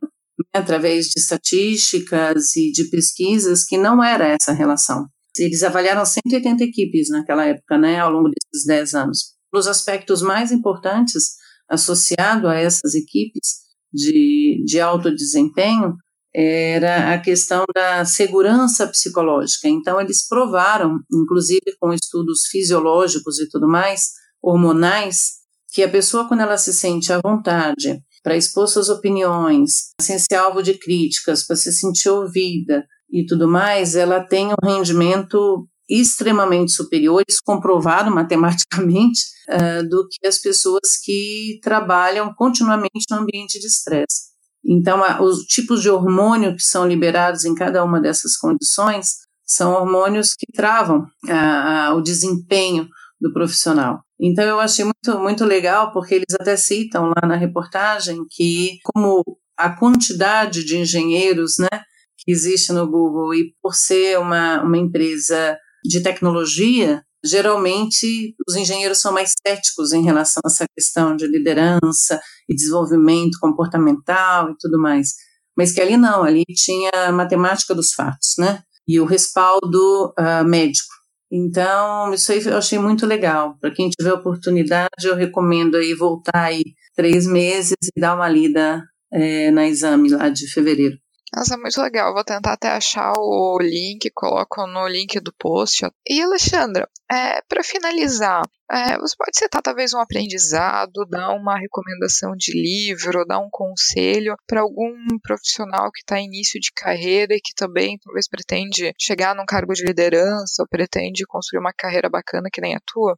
através 0.54 1.08
de 1.08 1.20
estatísticas 1.20 2.56
e 2.56 2.72
de 2.72 2.90
pesquisas, 2.90 3.64
que 3.64 3.78
não 3.78 4.04
era 4.04 4.28
essa 4.28 4.52
relação. 4.52 5.08
Eles 5.38 5.64
avaliaram 5.64 6.06
180 6.06 6.64
equipes 6.64 7.10
naquela 7.10 7.46
época, 7.46 7.78
né, 7.78 8.00
ao 8.00 8.12
longo 8.12 8.30
desses 8.30 8.66
10 8.66 8.94
anos. 8.94 9.36
Os 9.54 9.68
aspectos 9.68 10.22
mais 10.22 10.52
importantes 10.52 11.36
associados 11.70 12.50
a 12.50 12.56
essas 12.56 12.94
equipes 12.94 13.66
de, 13.94 14.64
de 14.66 14.80
alto 14.80 15.14
desempenho 15.14 15.96
era 16.34 17.14
a 17.14 17.20
questão 17.20 17.64
da 17.74 18.04
segurança 18.04 18.86
psicológica. 18.88 19.70
Então, 19.70 20.02
eles 20.02 20.28
provaram, 20.28 21.00
inclusive 21.12 21.76
com 21.80 21.94
estudos 21.94 22.48
fisiológicos 22.52 23.40
e 23.40 23.48
tudo 23.50 23.68
mais, 23.70 24.10
hormonais, 24.42 25.36
que 25.74 25.82
a 25.82 25.90
pessoa, 25.90 26.28
quando 26.28 26.42
ela 26.42 26.58
se 26.58 26.74
sente 26.74 27.12
à 27.12 27.20
vontade 27.24 28.02
para 28.26 28.36
expor 28.36 28.68
suas 28.68 28.90
opiniões, 28.90 29.92
sem 30.02 30.18
ser 30.18 30.34
alvo 30.34 30.64
de 30.64 30.74
críticas, 30.74 31.46
para 31.46 31.56
se 31.56 31.72
sentir 31.72 32.10
ouvida, 32.10 32.84
e 33.08 33.24
tudo 33.24 33.48
mais, 33.48 33.96
ela 33.96 34.20
tem 34.20 34.48
um 34.48 34.68
rendimento 34.68 35.68
extremamente 35.88 36.72
superior, 36.72 37.24
isso 37.30 37.42
comprovado 37.46 38.10
matematicamente, 38.10 39.22
uh, 39.48 39.84
do 39.88 40.08
que 40.10 40.26
as 40.26 40.40
pessoas 40.40 40.98
que 41.04 41.60
trabalham 41.62 42.34
continuamente 42.34 43.06
no 43.12 43.18
ambiente 43.18 43.60
de 43.60 43.68
estresse. 43.68 44.34
Então, 44.66 45.04
a, 45.04 45.22
os 45.22 45.42
tipos 45.42 45.84
de 45.84 45.92
hormônio 45.92 46.56
que 46.56 46.64
são 46.64 46.88
liberados 46.88 47.46
em 47.46 47.54
cada 47.54 47.84
uma 47.84 48.02
dessas 48.02 48.36
condições 48.36 49.18
são 49.46 49.74
hormônios 49.74 50.34
que 50.34 50.52
travam 50.52 51.06
a, 51.30 51.90
a, 51.90 51.94
o 51.94 52.02
desempenho 52.02 52.88
do 53.22 53.32
profissional. 53.32 54.05
Então, 54.20 54.43
eu 54.45 54.59
achei 54.59 54.86
muito, 54.86 55.20
muito 55.20 55.43
legal, 55.45 55.91
porque 55.91 56.16
eles 56.16 56.36
até 56.39 56.55
citam 56.55 57.07
lá 57.07 57.28
na 57.28 57.36
reportagem 57.36 58.26
que, 58.30 58.78
como 58.84 59.24
a 59.57 59.70
quantidade 59.70 60.63
de 60.63 60.78
engenheiros, 60.78 61.57
né, 61.59 61.82
que 62.18 62.32
existe 62.32 62.72
no 62.72 62.89
Google 62.89 63.34
e 63.34 63.53
por 63.61 63.76
ser 63.76 64.20
uma, 64.20 64.61
uma 64.63 64.78
empresa 64.78 65.57
de 65.84 66.01
tecnologia, 66.01 67.03
geralmente 67.24 68.36
os 68.47 68.55
engenheiros 68.55 68.99
são 68.99 69.11
mais 69.11 69.34
céticos 69.45 69.91
em 69.93 70.03
relação 70.03 70.41
a 70.45 70.47
essa 70.47 70.66
questão 70.76 71.16
de 71.16 71.28
liderança 71.28 72.20
e 72.47 72.55
desenvolvimento 72.55 73.38
comportamental 73.39 74.51
e 74.51 74.55
tudo 74.59 74.80
mais. 74.80 75.09
Mas 75.57 75.72
que 75.72 75.82
ali 75.82 75.97
não, 75.97 76.24
ali 76.24 76.43
tinha 76.45 76.91
a 76.93 77.11
matemática 77.11 77.74
dos 77.74 77.93
fatos, 77.93 78.34
né? 78.38 78.61
E 78.88 78.99
o 78.99 79.05
respaldo 79.05 80.13
uh, 80.20 80.43
médico. 80.45 80.93
Então, 81.32 82.14
isso 82.14 82.32
aí 82.32 82.44
eu 82.46 82.58
achei 82.58 82.80
muito 82.80 83.06
legal. 83.06 83.58
Para 83.60 83.72
quem 83.72 83.90
tiver 83.90 84.14
oportunidade, 84.14 85.06
eu 85.06 85.16
recomendo 85.16 85.76
aí 85.76 85.94
voltar 85.94 86.46
aí 86.46 86.64
três 86.96 87.26
meses 87.28 87.76
e 87.96 88.00
dar 88.00 88.16
uma 88.16 88.30
lida 88.30 88.84
é, 89.12 89.52
na 89.52 89.68
exame 89.68 90.10
lá 90.10 90.30
de 90.30 90.48
fevereiro. 90.52 90.98
Nossa, 91.36 91.58
muito 91.58 91.82
legal. 91.82 92.14
Vou 92.14 92.24
tentar 92.24 92.54
até 92.54 92.70
achar 92.70 93.12
o 93.18 93.60
link, 93.60 94.10
coloco 94.12 94.66
no 94.68 94.88
link 94.88 95.20
do 95.20 95.34
post. 95.38 95.86
E 96.08 96.22
Alexandra, 96.22 96.88
é, 97.12 97.42
para 97.42 97.62
finalizar, 97.62 98.42
é, 98.72 98.98
você 98.98 99.14
pode 99.18 99.38
citar 99.38 99.62
talvez 99.62 99.94
um 99.94 100.00
aprendizado, 100.00 101.06
dar 101.10 101.34
uma 101.34 101.60
recomendação 101.60 102.32
de 102.38 102.54
livro, 102.54 103.26
dar 103.26 103.40
um 103.40 103.50
conselho 103.52 104.34
para 104.48 104.62
algum 104.62 104.96
profissional 105.22 105.92
que 105.92 106.00
está 106.00 106.22
início 106.22 106.58
de 106.62 106.72
carreira 106.74 107.36
e 107.36 107.42
que 107.42 107.54
também 107.54 107.98
talvez 108.02 108.30
pretende 108.30 108.94
chegar 108.98 109.36
num 109.36 109.46
cargo 109.46 109.74
de 109.74 109.84
liderança 109.84 110.62
ou 110.64 110.68
pretende 110.70 111.26
construir 111.28 111.60
uma 111.60 111.74
carreira 111.74 112.10
bacana 112.10 112.48
que 112.50 112.62
nem 112.62 112.76
a 112.76 112.82
tua? 112.86 113.18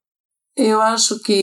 Eu 0.55 0.81
acho 0.81 1.21
que 1.21 1.39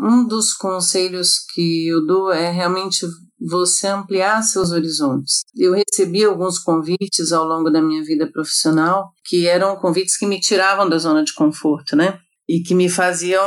um 0.00 0.26
dos 0.26 0.52
conselhos 0.52 1.38
que 1.52 1.88
eu 1.88 2.06
dou 2.06 2.32
é 2.32 2.50
realmente 2.50 3.06
você 3.40 3.86
ampliar 3.86 4.42
seus 4.42 4.72
horizontes. 4.72 5.42
Eu 5.56 5.72
recebi 5.72 6.24
alguns 6.24 6.58
convites 6.58 7.32
ao 7.32 7.44
longo 7.44 7.70
da 7.70 7.80
minha 7.80 8.02
vida 8.02 8.30
profissional 8.30 9.12
que 9.24 9.46
eram 9.46 9.76
convites 9.76 10.16
que 10.16 10.26
me 10.26 10.40
tiravam 10.40 10.88
da 10.88 10.98
zona 10.98 11.22
de 11.22 11.32
conforto, 11.34 11.94
né? 11.94 12.18
E 12.48 12.60
que 12.60 12.74
me 12.74 12.88
faziam 12.88 13.42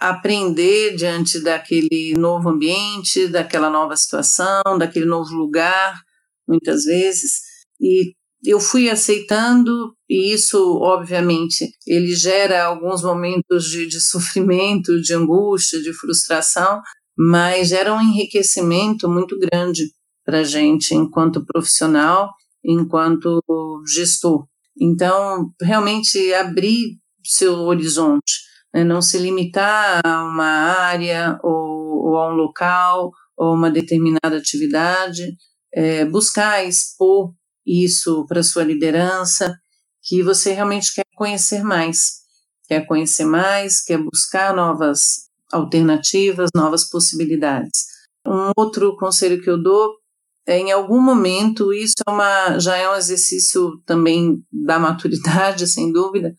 aprender 0.00 0.94
diante 0.96 1.40
daquele 1.42 2.14
novo 2.16 2.48
ambiente, 2.48 3.28
daquela 3.28 3.68
nova 3.68 3.96
situação, 3.96 4.62
daquele 4.78 5.04
novo 5.06 5.34
lugar, 5.34 6.00
muitas 6.48 6.84
vezes. 6.84 7.40
E 7.80 8.14
eu 8.46 8.60
fui 8.60 8.88
aceitando, 8.88 9.94
e 10.08 10.32
isso, 10.32 10.78
obviamente, 10.80 11.68
ele 11.86 12.14
gera 12.14 12.64
alguns 12.64 13.02
momentos 13.02 13.64
de, 13.64 13.86
de 13.86 14.00
sofrimento, 14.00 15.00
de 15.00 15.14
angústia, 15.14 15.82
de 15.82 15.92
frustração, 15.92 16.80
mas 17.18 17.68
gera 17.68 17.92
um 17.94 18.00
enriquecimento 18.00 19.08
muito 19.08 19.38
grande 19.38 19.84
para 20.24 20.40
a 20.40 20.44
gente 20.44 20.94
enquanto 20.94 21.44
profissional, 21.44 22.30
enquanto 22.64 23.42
gestor. 23.86 24.46
Então, 24.78 25.50
realmente 25.60 26.34
abrir 26.34 26.98
seu 27.24 27.54
horizonte, 27.60 28.34
né? 28.74 28.84
não 28.84 29.00
se 29.00 29.18
limitar 29.18 30.00
a 30.04 30.24
uma 30.24 30.44
área 30.44 31.38
ou, 31.42 32.08
ou, 32.08 32.16
a 32.18 32.30
um 32.32 32.34
local 32.34 33.10
ou 33.36 33.54
uma 33.54 33.70
determinada 33.70 34.36
atividade, 34.36 35.34
é, 35.72 36.04
buscar 36.04 36.64
expor 36.64 37.32
isso 37.66 38.24
para 38.26 38.42
sua 38.42 38.62
liderança, 38.62 39.58
que 40.02 40.22
você 40.22 40.52
realmente 40.52 40.94
quer 40.94 41.04
conhecer 41.16 41.64
mais, 41.64 42.20
quer 42.68 42.86
conhecer 42.86 43.24
mais, 43.24 43.82
quer 43.82 43.98
buscar 43.98 44.54
novas 44.54 45.26
alternativas, 45.52 46.50
novas 46.54 46.88
possibilidades. 46.88 47.86
Um 48.26 48.50
outro 48.56 48.96
conselho 48.96 49.40
que 49.42 49.50
eu 49.50 49.60
dou 49.60 49.94
é, 50.46 50.58
em 50.58 50.70
algum 50.70 51.00
momento, 51.00 51.72
isso 51.72 51.94
é 52.06 52.10
uma, 52.10 52.58
já 52.60 52.76
é 52.76 52.88
um 52.88 52.94
exercício 52.94 53.80
também 53.84 54.40
da 54.52 54.78
maturidade, 54.78 55.66
sem 55.66 55.92
dúvida, 55.92 56.34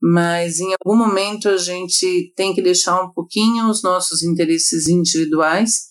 mas 0.00 0.60
em 0.60 0.72
algum 0.80 0.96
momento 0.96 1.48
a 1.48 1.56
gente 1.56 2.32
tem 2.36 2.54
que 2.54 2.62
deixar 2.62 3.02
um 3.02 3.12
pouquinho 3.12 3.68
os 3.68 3.82
nossos 3.82 4.22
interesses 4.22 4.88
individuais 4.88 5.90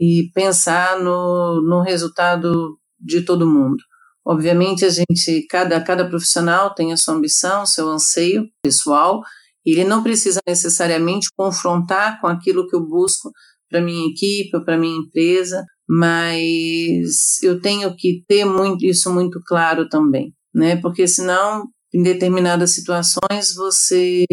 e 0.00 0.30
pensar 0.34 0.98
no, 0.98 1.62
no 1.62 1.82
resultado 1.82 2.78
de 2.98 3.20
todo 3.20 3.46
mundo. 3.46 3.82
Obviamente, 4.26 4.84
a 4.84 4.88
gente, 4.88 5.46
cada, 5.48 5.80
cada 5.82 6.08
profissional 6.08 6.74
tem 6.74 6.92
a 6.92 6.96
sua 6.96 7.14
ambição, 7.14 7.66
seu 7.66 7.88
anseio 7.88 8.46
pessoal, 8.62 9.20
ele 9.64 9.84
não 9.84 10.02
precisa 10.02 10.40
necessariamente 10.46 11.28
confrontar 11.36 12.20
com 12.20 12.26
aquilo 12.26 12.66
que 12.66 12.76
eu 12.76 12.86
busco 12.86 13.30
para 13.68 13.80
minha 13.80 14.08
equipe 14.08 14.64
para 14.64 14.78
minha 14.78 14.96
empresa, 14.96 15.64
mas 15.88 17.42
eu 17.42 17.60
tenho 17.60 17.94
que 17.96 18.22
ter 18.28 18.44
muito, 18.44 18.84
isso 18.84 19.12
muito 19.12 19.40
claro 19.44 19.88
também, 19.88 20.32
né? 20.54 20.76
Porque 20.76 21.08
senão, 21.08 21.64
em 21.92 22.02
determinadas 22.02 22.74
situações, 22.74 23.54
você 23.54 24.24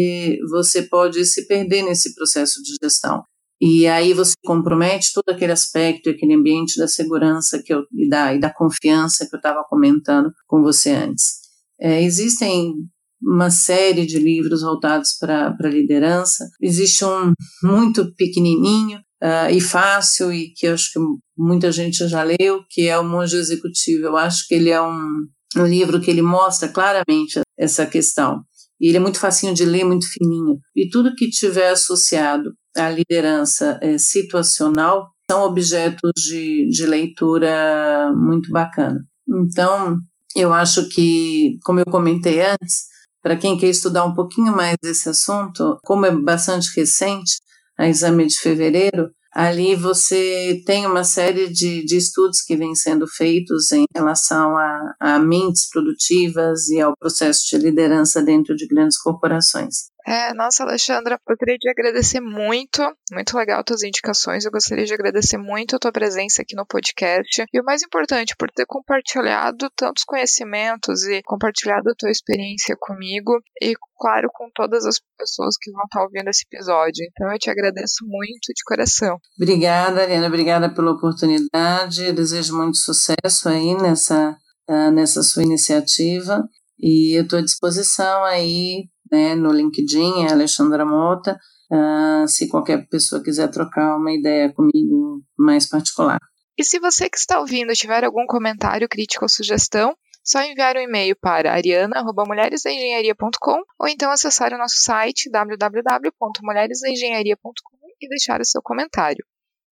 você 0.50 0.82
pode 0.82 1.24
se 1.24 1.46
perder 1.46 1.82
nesse 1.82 2.14
processo 2.14 2.62
de 2.62 2.76
gestão. 2.82 3.22
E 3.64 3.86
aí 3.86 4.12
você 4.12 4.32
compromete 4.44 5.12
todo 5.14 5.28
aquele 5.28 5.52
aspecto, 5.52 6.10
aquele 6.10 6.34
ambiente 6.34 6.76
da 6.76 6.88
segurança 6.88 7.62
que 7.64 7.72
eu, 7.72 7.84
e, 7.92 8.08
da, 8.08 8.34
e 8.34 8.40
da 8.40 8.52
confiança 8.52 9.24
que 9.24 9.36
eu 9.36 9.38
estava 9.38 9.62
comentando 9.68 10.32
com 10.48 10.60
você 10.60 10.90
antes. 10.90 11.34
É, 11.80 12.02
existem 12.02 12.74
uma 13.22 13.50
série 13.50 14.04
de 14.04 14.18
livros 14.18 14.62
voltados 14.62 15.10
para 15.16 15.56
a 15.56 15.68
liderança. 15.68 16.44
Existe 16.60 17.04
um 17.04 17.32
muito 17.62 18.12
pequenininho 18.16 18.98
uh, 19.22 19.48
e 19.48 19.60
fácil 19.60 20.32
e 20.32 20.52
que 20.56 20.66
acho 20.66 20.90
que 20.92 20.98
muita 21.38 21.70
gente 21.70 22.08
já 22.08 22.24
leu, 22.24 22.64
que 22.68 22.88
é 22.88 22.98
o 22.98 23.04
Monge 23.04 23.36
Executivo. 23.36 24.06
Eu 24.06 24.16
acho 24.16 24.44
que 24.48 24.56
ele 24.56 24.70
é 24.70 24.82
um, 24.82 25.24
um 25.56 25.66
livro 25.66 26.00
que 26.00 26.10
ele 26.10 26.20
mostra 26.20 26.68
claramente 26.68 27.40
essa 27.56 27.86
questão. 27.86 28.42
E 28.80 28.88
ele 28.88 28.96
é 28.96 29.00
muito 29.00 29.20
facinho 29.20 29.54
de 29.54 29.64
ler, 29.64 29.84
muito 29.84 30.10
fininho. 30.10 30.58
E 30.74 30.88
tudo 30.90 31.14
que 31.14 31.30
tiver 31.30 31.70
associado 31.70 32.50
à 32.76 32.90
liderança 32.90 33.78
é, 33.82 33.98
situacional 33.98 35.10
são 35.30 35.44
objetos 35.44 36.12
de, 36.16 36.68
de 36.68 36.86
leitura 36.86 38.12
muito 38.14 38.50
bacana. 38.50 39.00
Então, 39.28 39.98
eu 40.36 40.52
acho 40.52 40.88
que, 40.88 41.58
como 41.64 41.80
eu 41.80 41.86
comentei 41.86 42.40
antes, 42.40 42.92
para 43.22 43.36
quem 43.36 43.56
quer 43.56 43.68
estudar 43.68 44.04
um 44.04 44.14
pouquinho 44.14 44.54
mais 44.54 44.76
desse 44.82 45.08
assunto, 45.08 45.78
como 45.84 46.06
é 46.06 46.10
bastante 46.10 46.68
recente, 46.76 47.36
a 47.78 47.88
exame 47.88 48.26
de 48.26 48.36
fevereiro, 48.36 49.10
ali 49.32 49.74
você 49.74 50.62
tem 50.66 50.86
uma 50.86 51.04
série 51.04 51.48
de, 51.50 51.84
de 51.84 51.96
estudos 51.96 52.42
que 52.42 52.56
vêm 52.56 52.74
sendo 52.74 53.06
feitos 53.06 53.72
em 53.72 53.84
relação 53.94 54.56
a, 54.56 54.94
a 55.00 55.18
mentes 55.18 55.68
produtivas 55.70 56.68
e 56.68 56.80
ao 56.80 56.94
processo 56.98 57.44
de 57.50 57.58
liderança 57.58 58.22
dentro 58.22 58.54
de 58.54 58.66
grandes 58.66 58.98
corporações. 59.00 59.91
É, 60.06 60.34
nossa, 60.34 60.64
Alexandra, 60.64 61.14
eu 61.14 61.18
gostaria 61.26 61.56
de 61.58 61.68
agradecer 61.68 62.20
muito, 62.20 62.82
muito 63.12 63.36
legal 63.36 63.62
tuas 63.62 63.82
indicações. 63.82 64.44
Eu 64.44 64.50
gostaria 64.50 64.84
de 64.84 64.92
agradecer 64.92 65.38
muito 65.38 65.76
a 65.76 65.78
tua 65.78 65.92
presença 65.92 66.42
aqui 66.42 66.56
no 66.56 66.66
podcast. 66.66 67.44
E 67.52 67.60
o 67.60 67.64
mais 67.64 67.82
importante, 67.82 68.34
por 68.36 68.50
ter 68.50 68.66
compartilhado 68.66 69.70
tantos 69.76 70.04
conhecimentos 70.04 71.04
e 71.04 71.22
compartilhado 71.22 71.90
a 71.90 71.94
tua 71.96 72.10
experiência 72.10 72.76
comigo 72.78 73.38
e, 73.60 73.74
claro, 73.98 74.28
com 74.32 74.50
todas 74.54 74.84
as 74.84 74.96
pessoas 75.16 75.56
que 75.60 75.70
vão 75.70 75.84
estar 75.84 76.02
ouvindo 76.02 76.28
esse 76.28 76.44
episódio. 76.50 77.04
Então, 77.10 77.32
eu 77.32 77.38
te 77.38 77.50
agradeço 77.50 78.04
muito 78.04 78.52
de 78.54 78.62
coração. 78.64 79.18
Obrigada, 79.40 80.02
Ariana. 80.02 80.26
Obrigada 80.26 80.74
pela 80.74 80.92
oportunidade. 80.92 82.04
Eu 82.04 82.14
desejo 82.14 82.56
muito 82.56 82.76
sucesso 82.76 83.48
aí 83.48 83.74
nessa, 83.76 84.36
uh, 84.68 84.90
nessa 84.90 85.22
sua 85.22 85.44
iniciativa. 85.44 86.42
E 86.78 87.16
eu 87.16 87.22
estou 87.22 87.38
à 87.38 87.42
disposição 87.42 88.24
aí 88.24 88.88
né, 89.12 89.34
no 89.34 89.52
LinkedIn, 89.52 90.24
é 90.24 90.32
Alexandra 90.32 90.86
Mota, 90.86 91.38
uh, 91.70 92.26
se 92.26 92.48
qualquer 92.48 92.88
pessoa 92.88 93.22
quiser 93.22 93.48
trocar 93.48 93.94
uma 93.96 94.12
ideia 94.12 94.50
comigo 94.52 95.22
mais 95.38 95.68
particular. 95.68 96.18
E 96.58 96.64
se 96.64 96.78
você 96.78 97.10
que 97.10 97.18
está 97.18 97.40
ouvindo 97.40 97.74
tiver 97.74 98.04
algum 98.04 98.24
comentário, 98.26 98.88
crítica 98.88 99.24
ou 99.24 99.28
sugestão, 99.28 99.94
só 100.24 100.40
enviar 100.42 100.76
um 100.76 100.80
e-mail 100.80 101.14
para 101.20 101.52
ariana.mulheresdaengenharia.com 101.52 103.60
ou 103.80 103.88
então 103.88 104.10
acessar 104.10 104.54
o 104.54 104.58
nosso 104.58 104.76
site 104.76 105.30
www.mulheresdaengenharia.com 105.30 107.52
e 108.00 108.08
deixar 108.08 108.40
o 108.40 108.44
seu 108.44 108.62
comentário. 108.62 109.24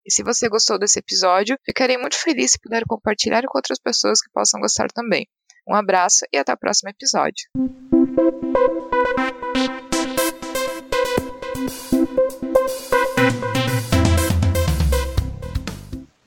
E 0.04 0.12
se 0.12 0.22
você 0.22 0.48
gostou 0.48 0.78
desse 0.78 0.98
episódio, 0.98 1.58
ficarei 1.64 1.96
muito 1.98 2.16
feliz 2.16 2.52
se 2.52 2.60
puder 2.60 2.84
compartilhar 2.86 3.42
com 3.46 3.58
outras 3.58 3.78
pessoas 3.78 4.20
que 4.20 4.30
possam 4.32 4.60
gostar 4.60 4.88
também. 4.92 5.26
Um 5.68 5.74
abraço 5.74 6.24
e 6.32 6.38
até 6.38 6.52
o 6.52 6.58
próximo 6.58 6.90
episódio. 6.90 7.89